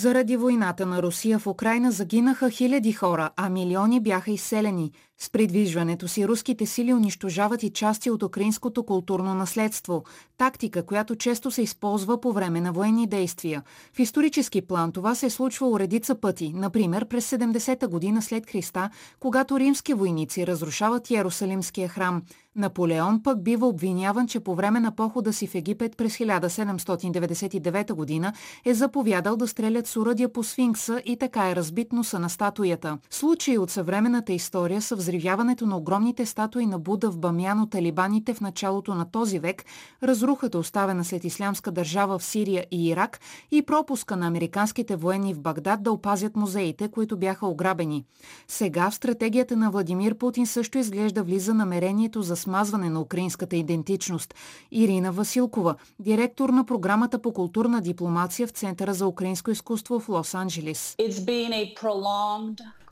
Заради 0.00 0.36
войната 0.36 0.86
на 0.86 1.02
Русия 1.02 1.38
в 1.38 1.46
Украина 1.46 1.90
загинаха 1.90 2.50
хиляди 2.50 2.92
хора, 2.92 3.30
а 3.36 3.48
милиони 3.48 4.00
бяха 4.00 4.30
изселени. 4.30 4.92
С 5.22 5.30
придвижването 5.30 6.08
си 6.08 6.28
руските 6.28 6.66
сили 6.66 6.94
унищожават 6.94 7.62
и 7.62 7.70
части 7.70 8.10
от 8.10 8.22
украинското 8.22 8.82
културно 8.82 9.34
наследство. 9.34 10.04
Тактика, 10.38 10.82
която 10.82 11.16
често 11.16 11.50
се 11.50 11.62
използва 11.62 12.20
по 12.20 12.32
време 12.32 12.60
на 12.60 12.72
военни 12.72 13.06
действия. 13.06 13.62
В 13.92 13.98
исторически 13.98 14.60
план 14.62 14.92
това 14.92 15.14
се 15.14 15.26
е 15.26 15.30
случвало 15.30 15.78
редица 15.78 16.14
пъти. 16.14 16.52
Например, 16.54 17.08
през 17.08 17.30
70-та 17.30 17.88
година 17.88 18.22
след 18.22 18.50
Христа, 18.50 18.90
когато 19.18 19.58
римски 19.58 19.94
войници 19.94 20.46
разрушават 20.46 21.10
Ярусалимския 21.10 21.88
храм. 21.88 22.22
Наполеон 22.56 23.22
пък 23.22 23.42
бива 23.42 23.66
обвиняван, 23.66 24.26
че 24.26 24.40
по 24.40 24.54
време 24.54 24.80
на 24.80 24.92
похода 24.92 25.32
си 25.32 25.46
в 25.46 25.54
Египет 25.54 25.96
през 25.96 26.18
1799 26.18 27.92
година 27.92 28.32
е 28.64 28.74
заповядал 28.74 29.36
да 29.36 29.48
стрелят 29.48 29.86
с 29.86 29.96
уръдия 29.96 30.32
по 30.32 30.44
сфинкса 30.44 31.02
и 31.04 31.16
така 31.16 31.50
е 31.50 31.56
разбит 31.56 31.92
носа 31.92 32.18
на 32.18 32.30
статуята. 32.30 32.98
Случаи 33.10 33.58
от 33.58 33.70
съвременната 33.70 34.32
история 34.32 34.82
са 34.82 34.96
взривяването 35.10 35.66
на 35.66 35.76
огромните 35.76 36.26
статуи 36.26 36.66
на 36.66 36.78
Буда 36.78 37.10
в 37.10 37.18
Бамян 37.18 37.60
от 37.60 37.70
талибаните 37.70 38.34
в 38.34 38.40
началото 38.40 38.94
на 38.94 39.10
този 39.10 39.38
век, 39.38 39.64
разрухата 40.02 40.58
оставена 40.58 41.04
след 41.04 41.24
ислямска 41.24 41.70
държава 41.70 42.18
в 42.18 42.24
Сирия 42.24 42.66
и 42.70 42.88
Ирак 42.88 43.20
и 43.50 43.62
пропуска 43.62 44.16
на 44.16 44.26
американските 44.26 44.96
военни 44.96 45.34
в 45.34 45.40
Багдад 45.40 45.82
да 45.82 45.92
опазят 45.92 46.36
музеите, 46.36 46.88
които 46.88 47.16
бяха 47.16 47.46
ограбени. 47.46 48.04
Сега 48.48 48.90
в 48.90 48.94
стратегията 48.94 49.56
на 49.56 49.70
Владимир 49.70 50.14
Путин 50.14 50.46
също 50.46 50.78
изглежда 50.78 51.22
влиза 51.22 51.54
намерението 51.54 52.22
за 52.22 52.36
смазване 52.36 52.90
на 52.90 53.00
украинската 53.00 53.56
идентичност. 53.56 54.34
Ирина 54.70 55.12
Василкова, 55.12 55.74
директор 55.98 56.48
на 56.48 56.64
програмата 56.64 57.22
по 57.22 57.32
културна 57.32 57.80
дипломация 57.80 58.46
в 58.46 58.50
Центъра 58.50 58.94
за 58.94 59.06
украинско 59.06 59.50
изкуство 59.50 60.00
в 60.00 60.06
Лос-Анджелис. 60.08 60.94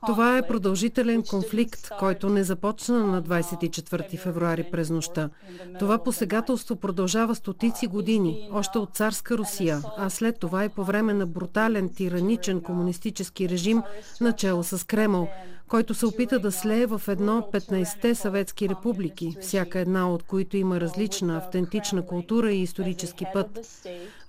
Това 0.06 0.38
е 0.38 0.46
продължителен 0.46 1.22
конфликт, 1.22 1.88
който 1.98 2.28
не 2.28 2.44
започна 2.44 3.06
на 3.06 3.22
24 3.22 4.18
февруари 4.18 4.64
през 4.72 4.90
нощта. 4.90 5.30
Това 5.78 5.98
посегателство 5.98 6.76
продължава 6.76 7.34
стотици 7.34 7.86
години, 7.86 8.48
още 8.52 8.78
от 8.78 8.96
царска 8.96 9.38
Русия, 9.38 9.82
а 9.96 10.10
след 10.10 10.38
това 10.38 10.64
и 10.64 10.68
по 10.68 10.84
време 10.84 11.14
на 11.14 11.26
брутален, 11.26 11.88
тираничен 11.94 12.60
комунистически 12.60 13.48
режим, 13.48 13.82
начало 14.20 14.64
с 14.64 14.86
Кремъл, 14.86 15.28
който 15.68 15.94
се 15.94 16.06
опита 16.06 16.38
да 16.38 16.52
слее 16.52 16.86
в 16.86 17.02
едно 17.08 17.48
15-те 17.52 18.14
съветски 18.14 18.68
републики, 18.68 19.36
всяка 19.40 19.78
една 19.78 20.12
от 20.12 20.22
които 20.22 20.56
има 20.56 20.80
различна 20.80 21.36
автентична 21.36 22.06
култура 22.06 22.52
и 22.52 22.62
исторически 22.62 23.24
път. 23.34 23.60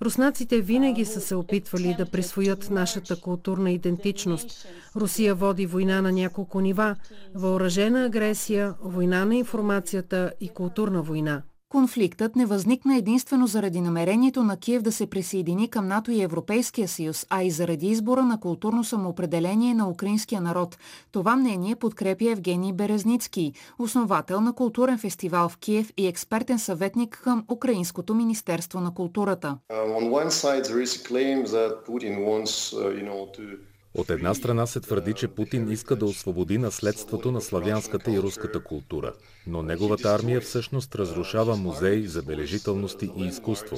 Руснаците 0.02 0.62
винаги 0.62 1.06
са 1.06 1.22
се 1.22 1.36
опитвали 1.36 1.96
да 1.98 2.06
присвоят 2.06 2.70
нашата 2.70 3.22
културна 3.22 3.72
идентичност. 3.72 4.68
Русия 4.96 5.36
води 5.36 5.66
война 5.66 6.02
на 6.02 6.12
няколко 6.12 6.62
нива– 6.62 6.96
въоръжена 7.36 8.06
агресия, 8.06 8.74
война 8.84 9.26
на 9.26 9.36
информацията 9.36 10.32
и 10.42 10.50
културна 10.50 11.02
война. 11.02 11.42
Конфликтът 11.72 12.36
не 12.36 12.46
възникна 12.46 12.98
единствено 12.98 13.48
заради 13.48 13.82
намерението 13.82 14.44
на 14.44 14.58
Киев 14.58 14.82
да 14.82 14.92
се 14.92 15.08
присъедини 15.08 15.70
към 15.70 15.88
НАТО 15.88 16.12
и 16.12 16.22
Европейския 16.22 16.88
съюз, 16.88 17.26
а 17.30 17.44
и 17.44 17.52
заради 17.52 17.88
избора 17.88 18.24
на 18.24 18.40
културно 18.40 18.84
самоопределение 18.84 19.74
на 19.74 19.90
украинския 19.90 20.42
народ. 20.42 20.78
Това 21.12 21.36
мнение 21.36 21.76
подкрепя 21.76 22.32
Евгений 22.32 22.74
Березницки, 22.74 23.54
основател 23.80 24.42
на 24.42 24.54
културен 24.54 24.98
фестивал 24.98 25.50
в 25.50 25.58
Киев 25.58 25.94
и 25.98 26.08
експертен 26.08 26.60
съветник 26.60 27.22
към 27.24 27.46
Украинското 27.52 28.16
министерство 28.16 28.82
на 28.82 28.94
културата. 28.94 29.58
От 33.94 34.10
една 34.10 34.34
страна 34.34 34.66
се 34.68 34.80
твърди, 34.80 35.14
че 35.14 35.28
Путин 35.28 35.72
иска 35.72 35.96
да 35.96 36.06
освободи 36.06 36.58
наследството 36.58 37.32
на 37.32 37.42
славянската 37.42 38.12
и 38.12 38.20
руската 38.20 38.64
култура, 38.64 39.14
но 39.48 39.62
неговата 39.62 40.10
армия 40.10 40.42
всъщност 40.42 40.96
разрушава 40.96 41.56
музеи, 41.56 42.08
забележителности 42.08 43.10
и 43.18 43.26
изкуство. 43.26 43.78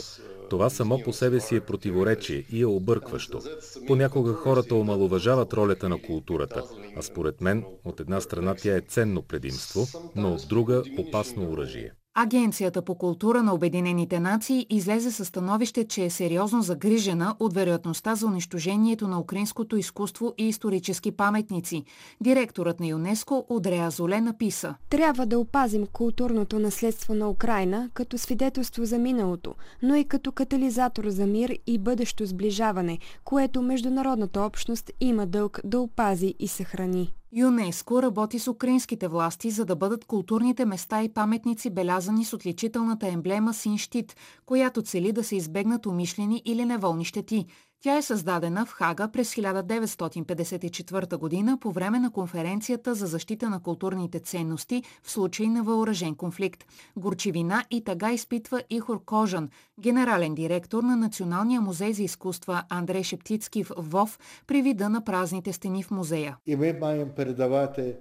Това 0.50 0.70
само 0.70 1.04
по 1.04 1.14
себе 1.14 1.40
си 1.40 1.56
е 1.56 1.62
противоречие 1.62 2.46
и 2.52 2.62
е 2.62 2.66
объркващо. 2.66 3.42
Понякога 3.88 4.34
хората 4.34 4.76
омалуважават 4.76 5.54
ролята 5.54 5.90
на 5.90 6.02
културата, 6.02 6.64
а 6.98 7.02
според 7.02 7.42
мен 7.42 7.66
от 7.86 8.00
една 8.00 8.22
страна 8.22 8.56
тя 8.56 8.76
е 8.76 8.82
ценно 8.82 9.22
предимство, 9.22 9.88
но 10.16 10.34
от 10.34 10.48
друга 10.50 10.84
опасно 10.98 11.52
оръжие. 11.52 11.92
Агенцията 12.16 12.82
по 12.82 12.96
култура 12.96 13.44
на 13.44 13.54
Обединените 13.54 14.20
нации 14.20 14.66
излезе 14.70 15.12
със 15.12 15.28
становище, 15.28 15.88
че 15.88 16.06
е 16.06 16.10
сериозно 16.10 16.62
загрижена 16.62 17.36
от 17.40 17.54
вероятността 17.54 18.16
за 18.16 18.26
унищожението 18.26 19.08
на 19.08 19.20
украинското 19.20 19.78
изкуство 19.78 20.34
и 20.38 20.48
исторически 20.48 21.12
паметници. 21.12 21.84
Директорът 22.22 22.80
на 22.80 22.88
ЮНЕСКО 22.88 23.46
Одрея 23.50 23.90
Золе 23.90 24.22
написа. 24.22 24.76
Трябва 24.90 25.26
да 25.26 25.40
опазим 25.40 25.88
културното 25.88 26.60
наследство 26.60 27.14
на 27.14 27.30
Украина 27.30 27.90
като 27.94 28.18
свидетелство 28.18 28.86
за 28.86 28.98
миналото, 28.98 29.56
но 29.84 29.96
и 29.96 30.06
като 30.06 30.32
катализатор 30.32 31.10
за 31.10 31.26
мир 31.26 31.60
и 31.68 31.78
бъдещо 31.78 32.26
сближаване, 32.26 33.00
което 33.24 33.62
международната 33.62 34.42
общност 34.42 34.92
има 35.00 35.26
дълг 35.26 35.60
да 35.64 35.80
опази 35.80 36.36
и 36.40 36.48
съхрани. 36.48 37.14
ЮНЕСКО 37.34 38.04
работи 38.04 38.40
с 38.40 38.48
украинските 38.48 39.08
власти, 39.08 39.52
за 39.52 39.66
да 39.66 39.76
бъдат 39.76 40.06
културните 40.06 40.66
места 40.66 41.04
и 41.04 41.14
паметници 41.14 41.70
белязани 41.70 42.26
с 42.26 42.34
отличителната 42.34 43.08
емблема 43.08 43.54
Син 43.54 43.78
щит, 43.78 44.16
която 44.46 44.82
цели 44.82 45.12
да 45.12 45.24
се 45.24 45.36
избегнат 45.36 45.86
умишлени 45.86 46.42
или 46.46 46.66
неволни 46.66 47.06
щети. 47.06 47.46
Тя 47.84 47.98
е 47.98 48.02
създадена 48.02 48.66
в 48.66 48.72
Хага 48.72 49.08
през 49.08 49.36
1954 49.36 51.18
година 51.18 51.58
по 51.62 51.72
време 51.72 52.00
на 52.00 52.12
конференцията 52.12 52.96
за 52.96 53.08
защита 53.08 53.50
на 53.50 53.62
културните 53.64 54.20
ценности 54.20 54.84
в 55.04 55.12
случай 55.12 55.48
на 55.48 55.64
въоръжен 55.64 56.16
конфликт. 56.16 56.66
Горчивина 56.98 57.64
и 57.72 57.84
тага 57.84 58.12
изпитва 58.12 58.62
Ихор 58.70 59.04
Кожан, 59.06 59.50
генерален 59.80 60.36
директор 60.36 60.84
на 60.84 60.98
Националния 60.98 61.62
музей 61.62 61.94
за 61.94 62.04
изкуства 62.04 62.64
Андрей 62.70 63.04
Шептицки 63.04 63.64
в 63.64 63.74
ВОВ 63.78 64.20
при 64.48 64.62
вида 64.62 64.90
на 64.90 65.04
празните 65.04 65.54
стени 65.54 65.84
в 65.84 65.92
музея. 65.92 66.38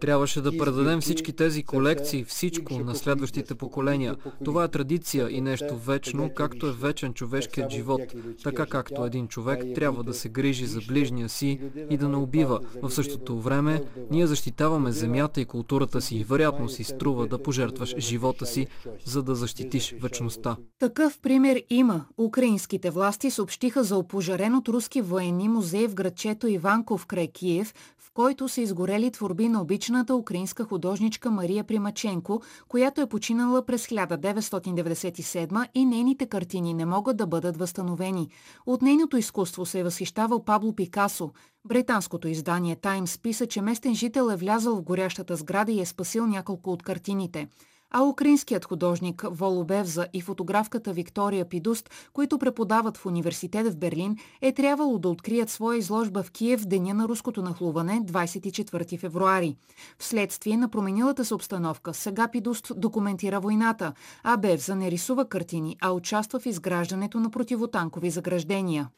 Трябваше 0.00 0.40
да 0.40 0.58
предадем 0.58 1.00
всички 1.00 1.32
тези 1.32 1.62
колекции, 1.62 2.24
всичко 2.24 2.78
на 2.78 2.94
следващите 2.94 3.54
поколения. 3.54 4.16
Това 4.44 4.64
е 4.64 4.68
традиция 4.68 5.30
и 5.30 5.40
нещо 5.40 5.76
вечно, 5.76 6.30
както 6.34 6.66
е 6.66 6.72
вечен 6.72 7.14
човешкият 7.14 7.70
живот, 7.70 8.00
така 8.44 8.66
както 8.66 9.04
един 9.04 9.28
човек 9.28 9.69
трябва 9.74 10.04
да 10.04 10.14
се 10.14 10.28
грижи 10.28 10.66
за 10.66 10.80
ближния 10.88 11.28
си 11.28 11.60
и 11.90 11.96
да 11.96 12.08
не 12.08 12.16
убива. 12.16 12.60
В 12.82 12.90
същото 12.90 13.40
време 13.40 13.82
ние 14.10 14.26
защитаваме 14.26 14.92
земята 14.92 15.40
и 15.40 15.44
културата 15.44 16.00
си 16.00 16.16
и 16.16 16.24
вероятно 16.24 16.68
си 16.68 16.84
струва 16.84 17.26
да 17.26 17.42
пожертваш 17.42 17.94
живота 17.98 18.46
си, 18.46 18.66
за 19.04 19.22
да 19.22 19.34
защитиш 19.34 19.94
вечността. 20.00 20.56
Такъв 20.78 21.18
пример 21.18 21.62
има. 21.70 22.04
Украинските 22.18 22.90
власти 22.90 23.30
съобщиха 23.30 23.84
за 23.84 23.96
опожарен 23.96 24.54
от 24.54 24.68
руски 24.68 25.00
военни 25.00 25.48
музей 25.48 25.88
в 25.88 25.94
градчето 25.94 26.48
Иванков 26.48 27.06
край 27.06 27.28
Киев, 27.28 27.74
който 28.14 28.48
са 28.48 28.60
изгорели 28.60 29.10
творби 29.10 29.48
на 29.48 29.62
обичната 29.62 30.14
украинска 30.14 30.64
художничка 30.64 31.30
Мария 31.30 31.64
Примаченко, 31.64 32.42
която 32.68 33.00
е 33.00 33.06
починала 33.06 33.66
през 33.66 33.86
1997 33.86 35.66
и 35.74 35.84
нейните 35.84 36.26
картини 36.26 36.74
не 36.74 36.86
могат 36.86 37.16
да 37.16 37.26
бъдат 37.26 37.56
възстановени. 37.56 38.28
От 38.66 38.82
нейното 38.82 39.16
изкуство 39.16 39.66
се 39.66 39.80
е 39.80 39.84
възхищавал 39.84 40.44
Пабло 40.44 40.72
Пикасо. 40.72 41.30
Британското 41.64 42.28
издание 42.28 42.76
Таймс 42.76 43.18
писа, 43.18 43.46
че 43.46 43.62
местен 43.62 43.94
жител 43.94 44.30
е 44.32 44.36
влязъл 44.36 44.76
в 44.76 44.82
горящата 44.82 45.36
сграда 45.36 45.72
и 45.72 45.80
е 45.80 45.86
спасил 45.86 46.26
няколко 46.26 46.72
от 46.72 46.82
картините 46.82 47.48
а 47.90 48.02
украинският 48.02 48.64
художник 48.64 49.24
Воло 49.30 49.64
Бевза 49.64 50.06
и 50.12 50.20
фотографката 50.20 50.92
Виктория 50.92 51.44
Пидуст, 51.44 51.90
които 52.12 52.38
преподават 52.38 52.96
в 52.96 53.06
университет 53.06 53.72
в 53.72 53.76
Берлин, 53.76 54.16
е 54.40 54.52
трябвало 54.52 54.98
да 54.98 55.08
открият 55.08 55.50
своя 55.50 55.78
изложба 55.78 56.22
в 56.22 56.30
Киев 56.30 56.60
в 56.60 56.64
деня 56.64 56.94
на 56.94 57.08
руското 57.08 57.42
нахлуване 57.42 58.02
24 58.04 58.98
февруари. 58.98 59.56
Вследствие 59.98 60.56
на 60.56 60.68
променилата 60.68 61.24
се 61.24 61.34
обстановка, 61.34 61.94
сега 61.94 62.28
Пидуст 62.28 62.72
документира 62.76 63.40
войната, 63.40 63.92
а 64.22 64.36
Бевза 64.36 64.74
не 64.74 64.90
рисува 64.90 65.24
картини, 65.24 65.76
а 65.80 65.92
участва 65.92 66.40
в 66.40 66.46
изграждането 66.46 67.20
на 67.20 67.30
противотанкови 67.30 68.10
заграждения. 68.10 68.88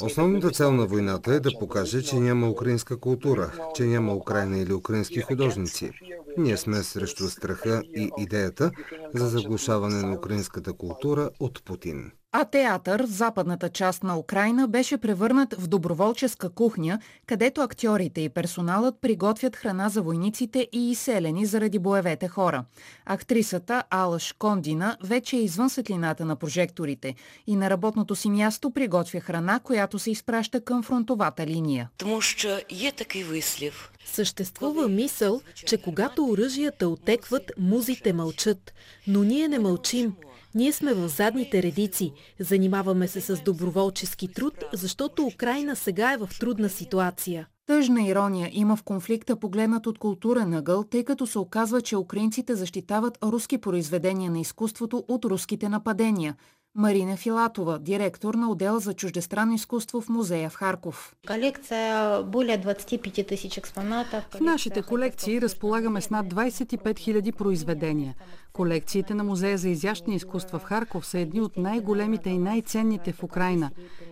Основната 0.00 0.50
цел 0.50 0.72
на 0.72 0.86
войната 0.86 1.34
е 1.34 1.40
да 1.40 1.50
покаже, 1.58 2.02
че 2.02 2.16
няма 2.16 2.50
украинска 2.50 2.96
култура, 3.00 3.70
че 3.74 3.84
няма 3.84 4.14
Украина 4.14 4.58
или 4.58 4.72
украински 4.72 5.20
художници. 5.20 5.90
Ние 6.36 6.56
сме 6.56 6.82
срещу 6.82 7.28
страха 7.28 7.82
и 7.84 8.10
идеята 8.18 8.70
за 9.14 9.26
заглушаване 9.28 10.02
на 10.02 10.14
украинската 10.14 10.72
култура 10.72 11.30
от 11.40 11.64
Путин. 11.64 12.12
А 12.32 12.44
театър 12.44 13.02
в 13.02 13.10
западната 13.10 13.68
част 13.68 14.02
на 14.02 14.18
Украина 14.18 14.68
беше 14.68 14.98
превърнат 14.98 15.54
в 15.54 15.66
доброволческа 15.66 16.48
кухня, 16.50 16.98
където 17.26 17.60
актьорите 17.60 18.20
и 18.20 18.28
персоналът 18.28 19.00
приготвят 19.00 19.56
храна 19.56 19.88
за 19.88 20.02
войниците 20.02 20.68
и 20.72 20.90
изселени 20.90 21.46
заради 21.46 21.78
боевете 21.78 22.28
хора. 22.28 22.64
Актрисата 23.06 23.84
Алла 23.90 24.18
Шкондина 24.18 24.96
вече 25.02 25.36
е 25.36 25.40
извън 25.40 25.70
светлината 25.70 26.24
на 26.24 26.36
прожекторите 26.36 27.14
и 27.46 27.56
на 27.56 27.70
работното 27.70 28.16
си 28.16 28.30
място 28.30 28.70
приготвя 28.70 29.20
храна, 29.20 29.60
която 29.60 29.98
се 29.98 30.10
изпраща 30.10 30.60
към 30.60 30.82
фронтовата 30.82 31.46
линия. 31.46 31.88
Тому 31.98 32.20
що 32.20 32.58
е 32.86 32.92
такъв 32.92 33.22
выслив. 33.22 33.90
Съществува 34.04 34.88
мисъл, 34.88 35.40
че 35.54 35.78
когато 35.78 36.24
оръжията 36.24 36.88
отекват, 36.88 37.52
музите 37.58 38.12
мълчат. 38.12 38.74
Но 39.06 39.22
ние 39.22 39.48
не 39.48 39.58
мълчим. 39.58 40.12
Ние 40.54 40.72
сме 40.72 40.94
в 40.94 41.08
задните 41.08 41.62
редици. 41.62 42.12
Занимаваме 42.40 43.08
се 43.08 43.20
с 43.20 43.42
доброволчески 43.42 44.28
труд, 44.28 44.54
защото 44.72 45.26
Украина 45.26 45.76
сега 45.76 46.12
е 46.12 46.16
в 46.16 46.30
трудна 46.40 46.68
ситуация. 46.68 47.46
Тъжна 47.66 48.06
ирония 48.06 48.50
има 48.52 48.76
в 48.76 48.82
конфликта 48.82 49.36
погледнат 49.36 49.86
от 49.86 49.98
културен 49.98 50.54
ъгъл, 50.54 50.84
тъй 50.84 51.04
като 51.04 51.26
се 51.26 51.38
оказва, 51.38 51.80
че 51.80 51.96
украинците 51.96 52.54
защитават 52.54 53.18
руски 53.22 53.58
произведения 53.58 54.30
на 54.30 54.40
изкуството 54.40 55.04
от 55.08 55.24
руските 55.24 55.68
нападения. 55.68 56.36
Марина 56.78 57.16
Филатова, 57.16 57.78
директор 57.78 58.34
на 58.34 58.50
отдел 58.50 58.78
за 58.78 58.94
чуждестранно 58.94 59.54
изкуство 59.54 60.00
в 60.00 60.08
музея 60.08 60.50
в 60.50 60.54
Харков. 60.54 61.16
Колекция 61.26 62.22
более 62.22 62.62
25 62.62 63.28
тысяч 63.28 63.56
експонатов. 63.56 64.24
В 64.30 64.40
нашите 64.40 64.82
колекции 64.82 65.40
разполагаме 65.40 66.00
с 66.00 66.10
над 66.10 66.26
25 66.26 66.82
000 66.82 67.32
произведения. 67.32 68.14
Колекциите 68.52 69.14
на 69.14 69.24
Музея 69.24 69.58
за 69.58 69.68
изящни 69.68 70.14
изкуства 70.14 70.58
в 70.58 70.62
Харков 70.62 71.06
са 71.06 71.18
едни 71.18 71.40
от 71.40 71.56
най-големите 71.56 72.30
и 72.30 72.38
най-ценните 72.38 73.12
в 73.12 73.22
Украина. 73.22 73.70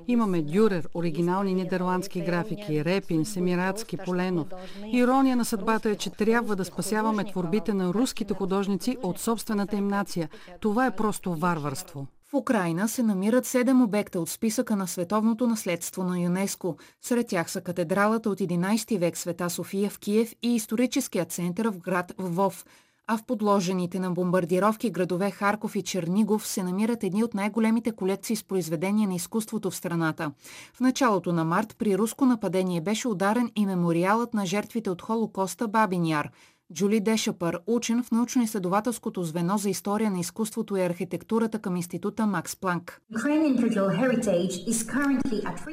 Имаме 0.09 0.43
Дюрер, 0.43 0.89
оригинални 0.95 1.55
нидерландски 1.55 2.21
графики, 2.21 2.85
Репин, 2.85 3.25
Семирадски, 3.25 3.97
Поленов. 3.97 4.47
Ирония 4.93 5.37
на 5.37 5.45
съдбата 5.45 5.91
е, 5.91 5.97
че 5.97 6.11
трябва 6.11 6.57
да 6.57 6.64
спасяваме 6.64 7.25
творбите 7.25 7.75
на 7.75 7.95
руските 7.95 8.35
художници 8.35 8.97
от 9.03 9.19
собствената 9.19 9.77
им 9.77 9.89
нация. 9.89 10.29
Това 10.61 10.87
е 10.87 10.97
просто 10.97 11.35
варварство. 11.35 12.07
Украина 12.37 12.89
се 12.89 13.03
намират 13.03 13.47
седем 13.47 13.82
обекта 13.82 14.20
от 14.20 14.28
списъка 14.28 14.76
на 14.76 14.89
световното 14.89 15.47
наследство 15.47 16.05
на 16.05 16.20
ЮНЕСКО. 16.20 16.76
Сред 17.03 17.26
тях 17.28 17.51
са 17.51 17.61
катедралата 17.61 18.30
от 18.30 18.41
11 18.41 18.99
век 18.99 19.16
Света 19.16 19.51
София 19.51 19.91
в 19.91 19.99
Киев 19.99 20.34
и 20.43 20.55
историческият 20.55 21.32
център 21.32 21.68
в 21.70 21.78
град 21.78 22.12
Вов. 22.18 22.64
А 23.07 23.16
в 23.16 23.24
подложените 23.26 24.01
на 24.01 24.11
бомбардировки 24.11 24.91
градове 24.91 25.30
Харков 25.30 25.76
и 25.76 25.82
Чернигов 25.82 26.47
се 26.47 26.62
намират 26.62 27.05
едни 27.05 27.24
от 27.24 27.34
най-големите 27.34 27.93
колекции 27.93 28.37
с 28.37 28.45
произведения 28.45 29.09
на 29.09 29.14
изкуството 29.14 29.70
в 29.70 29.76
страната. 29.76 30.32
В 30.74 30.80
началото 30.80 31.32
на 31.32 31.45
март 31.45 31.76
при 31.78 31.99
руско 31.99 32.26
нападение 32.26 32.80
беше 32.80 33.09
ударен 33.09 33.51
и 33.57 33.66
мемориалът 33.66 34.34
на 34.34 34.47
жертвите 34.47 34.91
от 34.91 35.03
Холокоста 35.03 35.68
Бабин 35.68 36.07
Яр– 36.07 36.30
Джули 36.73 37.01
Дешапър, 37.01 37.61
учен 37.67 38.03
в 38.03 38.11
научно-изследователското 38.11 39.23
звено 39.23 39.59
за 39.59 39.71
история 39.71 40.11
на 40.11 40.21
изкуството 40.21 40.77
и 40.77 40.83
архитектурата 40.83 41.59
към 41.59 41.77
института 41.77 42.27
Макс 42.27 42.57
Планк. 42.57 43.01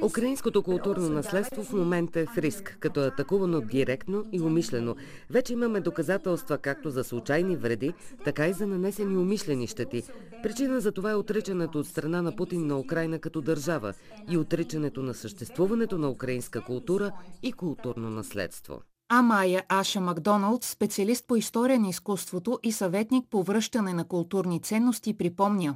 Украинското 0.03 0.63
културно 0.63 1.09
наследство 1.09 1.63
в 1.63 1.73
момента 1.73 2.19
е 2.19 2.26
в 2.26 2.38
риск, 2.38 2.77
като 2.80 3.03
е 3.03 3.07
атакувано 3.07 3.61
директно 3.61 4.26
и 4.31 4.41
умишлено. 4.41 4.95
Вече 5.30 5.53
имаме 5.53 5.80
доказателства 5.80 6.57
както 6.57 6.89
за 6.89 7.03
случайни 7.03 7.55
вреди, 7.55 7.93
така 8.23 8.47
и 8.47 8.53
за 8.53 8.67
нанесени 8.67 9.17
умишлени 9.17 9.67
щети. 9.67 10.03
Причина 10.43 10.81
за 10.81 10.91
това 10.91 11.11
е 11.11 11.15
отричането 11.15 11.80
от 11.80 11.88
страна 11.88 12.22
на 12.22 12.35
Путин 12.35 12.67
на 12.67 12.80
Украина 12.80 13.19
като 13.19 13.41
държава 13.41 13.93
и 14.31 14.38
отричането 14.38 15.03
на 15.03 15.13
съществуването 15.13 15.97
на 15.97 16.09
украинска 16.09 16.61
култура 16.61 17.11
и 17.43 17.51
културно 17.51 18.09
наследство. 18.09 18.81
А 19.15 19.22
Майя 19.22 19.64
Аша 19.69 20.02
Макдоналд, 20.02 20.64
специалист 20.64 21.26
по 21.27 21.35
история 21.35 21.80
на 21.80 21.90
изкуството 21.90 22.60
и 22.64 22.72
съветник 22.72 23.26
по 23.30 23.44
връщане 23.44 23.94
на 23.94 24.03
културни 24.03 24.61
ценности, 24.61 25.18
припомня. 25.18 25.76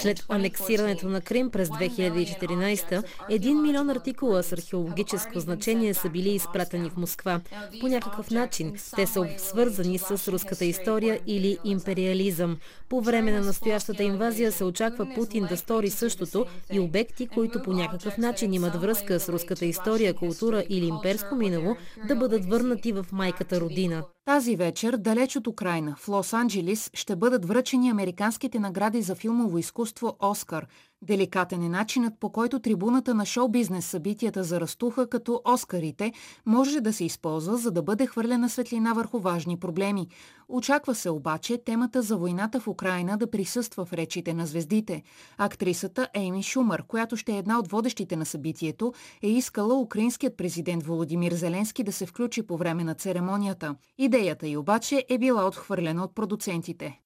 След 0.00 0.24
анексирането 0.28 1.08
на 1.08 1.20
Крим 1.20 1.50
през 1.50 1.68
2014, 1.68 3.02
един 3.28 3.62
милион 3.62 3.90
артикула 3.90 4.42
с 4.42 4.52
археологическо 4.52 5.40
значение 5.40 5.94
са 5.94 6.08
били 6.08 6.30
изпратени 6.30 6.90
в 6.90 6.96
Москва. 6.96 7.40
По 7.80 7.88
някакъв 7.88 8.30
начин 8.30 8.74
те 8.96 9.06
са 9.06 9.26
свързани 9.38 9.98
с 9.98 10.28
руската 10.32 10.64
история 10.64 11.20
или 11.26 11.58
империализъм. 11.64 12.58
По 12.88 13.00
време 13.00 13.32
на 13.32 13.40
настоящата 13.40 14.02
инвазия 14.02 14.52
се 14.52 14.64
очаква 14.64 15.08
Путин 15.14 15.46
да 15.46 15.56
стори 15.56 15.90
същото 15.90 16.46
и 16.72 16.80
обекти, 16.80 17.26
които 17.26 17.62
по 17.62 17.72
някакъв 17.72 18.18
начин 18.18 18.54
имат 18.54 18.80
връзка 18.80 19.20
с 19.20 19.28
руската 19.28 19.64
история, 19.64 20.14
култура 20.14 20.64
или 20.68 20.86
имперска 20.86 21.19
близко 21.20 21.36
минало 21.36 21.76
да 22.08 22.16
бъдат 22.16 22.46
върнати 22.46 22.92
в 22.92 23.06
майката 23.12 23.60
родина. 23.60 24.02
Тази 24.24 24.56
вечер, 24.56 24.96
далеч 24.96 25.36
от 25.36 25.46
Украина, 25.46 25.96
в 25.98 26.06
Лос-Анджелис, 26.06 26.90
ще 26.94 27.16
бъдат 27.16 27.44
връчени 27.44 27.90
американските 27.90 28.58
награди 28.58 29.02
за 29.02 29.14
филмово 29.14 29.58
изкуство 29.58 30.16
«Оскар». 30.20 30.66
Деликатен 31.02 31.62
е 31.62 31.68
начинът 31.68 32.14
по 32.20 32.32
който 32.32 32.60
трибуната 32.60 33.14
на 33.14 33.26
шоу-бизнес 33.26 33.86
събитията 33.86 34.44
за 34.44 34.60
растуха 34.60 35.08
като 35.08 35.42
Оскарите 35.44 36.12
може 36.46 36.80
да 36.80 36.92
се 36.92 37.04
използва, 37.04 37.56
за 37.56 37.70
да 37.70 37.82
бъде 37.82 38.06
хвърлена 38.06 38.48
светлина 38.48 38.92
върху 38.92 39.18
важни 39.18 39.56
проблеми. 39.60 40.08
Очаква 40.52 40.94
се 40.94 41.10
обаче 41.10 41.58
темата 41.58 42.02
за 42.02 42.16
войната 42.16 42.60
в 42.60 42.68
Украина 42.68 43.16
да 43.18 43.30
присъства 43.30 43.84
в 43.84 43.92
речите 43.92 44.34
на 44.34 44.46
звездите. 44.46 45.02
Актрисата 45.38 46.08
Ейми 46.14 46.42
Шумър, 46.42 46.82
която 46.86 47.16
ще 47.16 47.32
е 47.32 47.38
една 47.38 47.58
от 47.58 47.68
водещите 47.68 48.16
на 48.16 48.26
събитието, 48.26 48.92
е 49.22 49.28
искала 49.28 49.80
украинският 49.80 50.36
президент 50.36 50.82
Володимир 50.82 51.32
Зеленски 51.32 51.84
да 51.84 51.92
се 51.92 52.06
включи 52.06 52.42
по 52.42 52.56
време 52.56 52.84
на 52.84 52.94
церемонията. 52.94 53.74
Идеята 53.98 54.46
й 54.46 54.56
обаче 54.56 55.04
е 55.08 55.18
била 55.18 55.46
отхвърлена 55.46 56.04
от 56.04 56.14
продуцентите. 56.14 57.00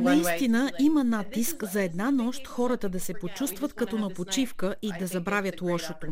Наистина 0.00 0.70
има 0.80 1.04
натиск 1.04 1.64
за 1.64 1.82
една 1.82 2.10
нощ 2.10 2.46
хората 2.46 2.88
да 2.88 3.00
се 3.00 3.14
почувстват 3.14 3.72
като 3.72 3.98
на 3.98 4.10
почивка 4.10 4.74
и 4.82 4.92
да 4.98 5.06
забравят 5.06 5.62
лошото. 5.62 6.06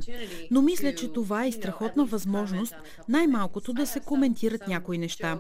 Но 0.51 0.63
мисля, 0.63 0.95
че 0.95 1.13
това 1.13 1.45
е 1.45 1.49
и 1.49 1.53
страхотна 1.53 2.05
възможност 2.05 2.75
най-малкото 3.09 3.73
да 3.73 3.87
се 3.87 4.01
коментират 4.01 4.69
някои 4.69 4.88
неща. 4.97 5.39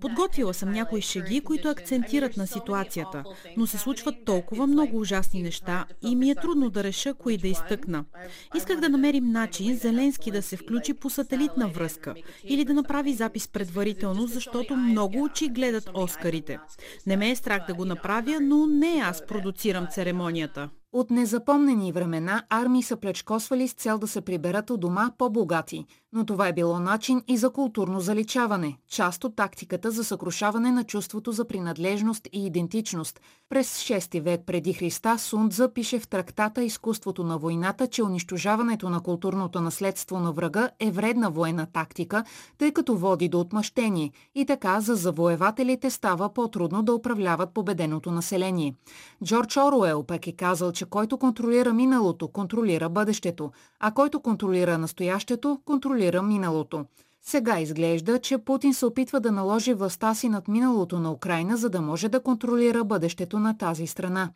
Подготвила 0.00 0.54
съм 0.54 0.72
някои 0.72 1.00
шеги, 1.00 1.40
които 1.40 1.68
акцентират 1.68 2.36
на 2.36 2.46
ситуацията, 2.46 3.24
но 3.56 3.66
се 3.66 3.78
случват 3.78 4.24
толкова 4.24 4.66
много 4.66 4.98
ужасни 4.98 5.42
неща 5.42 5.84
и 6.02 6.16
ми 6.16 6.30
е 6.30 6.34
трудно 6.34 6.70
да 6.70 6.84
реша 6.84 7.14
кои 7.14 7.36
да 7.36 7.48
изтъкна. 7.48 8.04
Исках 8.56 8.80
да 8.80 8.88
намерим 8.88 9.32
начин 9.32 9.76
Зеленски 9.76 10.30
да 10.30 10.42
се 10.42 10.56
включи 10.56 10.94
по 10.94 11.10
сателитна 11.10 11.68
връзка 11.68 12.14
или 12.44 12.64
да 12.64 12.74
направи 12.74 13.14
запис 13.14 13.48
предварително, 13.48 14.26
защото 14.26 14.76
много 14.76 15.22
очи 15.22 15.48
гледат 15.48 15.90
Оскарите. 15.94 16.58
Не 17.06 17.16
ме 17.16 17.30
е 17.30 17.36
страх 17.36 17.66
да 17.66 17.74
го 17.74 17.84
направя, 17.84 18.38
но 18.40 18.66
не 18.66 19.02
аз 19.04 19.26
продуцирам 19.26 19.86
церемонията. 19.90 20.68
От 20.92 21.10
незапомнени 21.10 21.92
времена 21.92 22.42
армии 22.50 22.82
са 22.82 22.96
плечкосвали 22.96 23.68
с 23.68 23.72
цел 23.72 23.98
да 23.98 24.08
се 24.08 24.20
приберат 24.20 24.70
от 24.70 24.80
дома 24.80 25.10
по-богати, 25.18 25.86
но 26.12 26.26
това 26.26 26.48
е 26.48 26.52
било 26.52 26.78
начин 26.78 27.22
и 27.28 27.36
за 27.36 27.50
културно 27.50 28.00
заличаване, 28.00 28.78
част 28.88 29.24
от 29.24 29.36
тактиката 29.36 29.90
за 29.90 30.04
съкрушаване 30.04 30.72
на 30.72 30.84
чувството 30.84 31.32
за 31.32 31.44
принадлежност 31.44 32.28
и 32.32 32.46
идентичност. 32.46 33.20
През 33.48 33.82
6 33.82 34.20
век 34.20 34.40
преди 34.46 34.72
Христа 34.72 35.18
Сундза 35.18 35.72
пише 35.72 35.98
в 35.98 36.08
трактата 36.08 36.64
Изкуството 36.64 37.24
на 37.24 37.38
войната, 37.38 37.86
че 37.86 38.02
унищожаването 38.02 38.90
на 38.90 39.00
културното 39.00 39.60
наследство 39.60 40.20
на 40.20 40.32
врага 40.32 40.70
е 40.80 40.90
вредна 40.90 41.28
военна 41.28 41.66
тактика, 41.66 42.24
тъй 42.58 42.72
като 42.72 42.96
води 42.96 43.28
до 43.28 43.40
отмъщение 43.40 44.12
и 44.34 44.46
така 44.46 44.80
за 44.80 44.94
завоевателите 44.94 45.90
става 45.90 46.34
по-трудно 46.34 46.82
да 46.82 46.94
управляват 46.94 47.54
победеното 47.54 48.10
население. 48.10 48.74
Джордж 49.24 49.56
Оруел 49.56 50.02
пък 50.02 50.26
е 50.26 50.32
казал, 50.32 50.72
че 50.72 50.84
който 50.90 51.18
контролира 51.18 51.72
миналото, 51.72 52.28
контролира 52.28 52.88
бъдещето, 52.88 53.50
а 53.80 53.90
който 53.90 54.20
контролира 54.20 54.78
настоящето, 54.78 55.60
контролира 55.64 56.22
миналото. 56.22 56.84
Сега 57.22 57.60
изглежда, 57.60 58.18
че 58.18 58.38
Путин 58.38 58.74
се 58.74 58.86
опитва 58.86 59.20
да 59.20 59.32
наложи 59.32 59.74
властта 59.74 60.14
си 60.14 60.28
над 60.28 60.48
миналото 60.48 60.98
на 60.98 61.12
Украина, 61.12 61.56
за 61.56 61.70
да 61.70 61.80
може 61.80 62.08
да 62.08 62.20
контролира 62.20 62.84
бъдещето 62.84 63.38
на 63.38 63.58
тази 63.58 63.86
страна. 63.86 64.30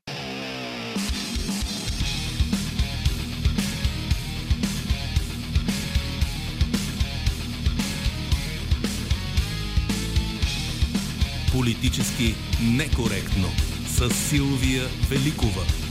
Политически 11.53 12.35
некоректно 12.77 13.49
с 13.87 14.11
Силвия 14.11 14.83
Великова. 15.11 15.82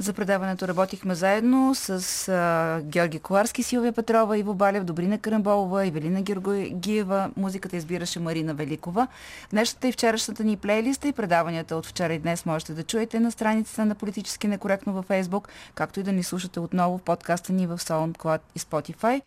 За 0.00 0.12
предаването 0.12 0.68
работихме 0.68 1.14
заедно 1.14 1.74
с 1.74 2.28
а, 2.28 2.80
Георги 2.82 3.18
Коларски, 3.18 3.62
Силвия 3.62 3.92
Петрова, 3.92 4.38
Иво 4.38 4.54
Балев, 4.54 4.84
Добрина 4.84 5.18
Карамболова, 5.18 5.86
Евелина 5.86 6.22
Георгиева. 6.22 7.30
Музиката 7.36 7.76
избираше 7.76 8.20
Марина 8.20 8.54
Великова. 8.54 9.08
Днешната 9.50 9.88
и 9.88 9.92
вчерашната 9.92 10.44
ни 10.44 10.56
плейлиста 10.56 11.08
и 11.08 11.12
предаванията 11.12 11.76
от 11.76 11.86
вчера 11.86 12.14
и 12.14 12.18
днес 12.18 12.46
можете 12.46 12.72
да 12.72 12.82
чуете 12.82 13.20
на 13.20 13.32
страницата 13.32 13.84
на 13.84 13.94
Политически 13.94 14.48
некоректно 14.48 14.92
във 14.92 15.08
Facebook, 15.08 15.48
както 15.74 16.00
и 16.00 16.02
да 16.02 16.12
ни 16.12 16.22
слушате 16.22 16.60
отново 16.60 16.98
в 16.98 17.02
подкаста 17.02 17.52
ни 17.52 17.66
в 17.66 17.78
SoundCloud 17.78 18.40
и 18.54 18.58
Spotify. 18.58 19.18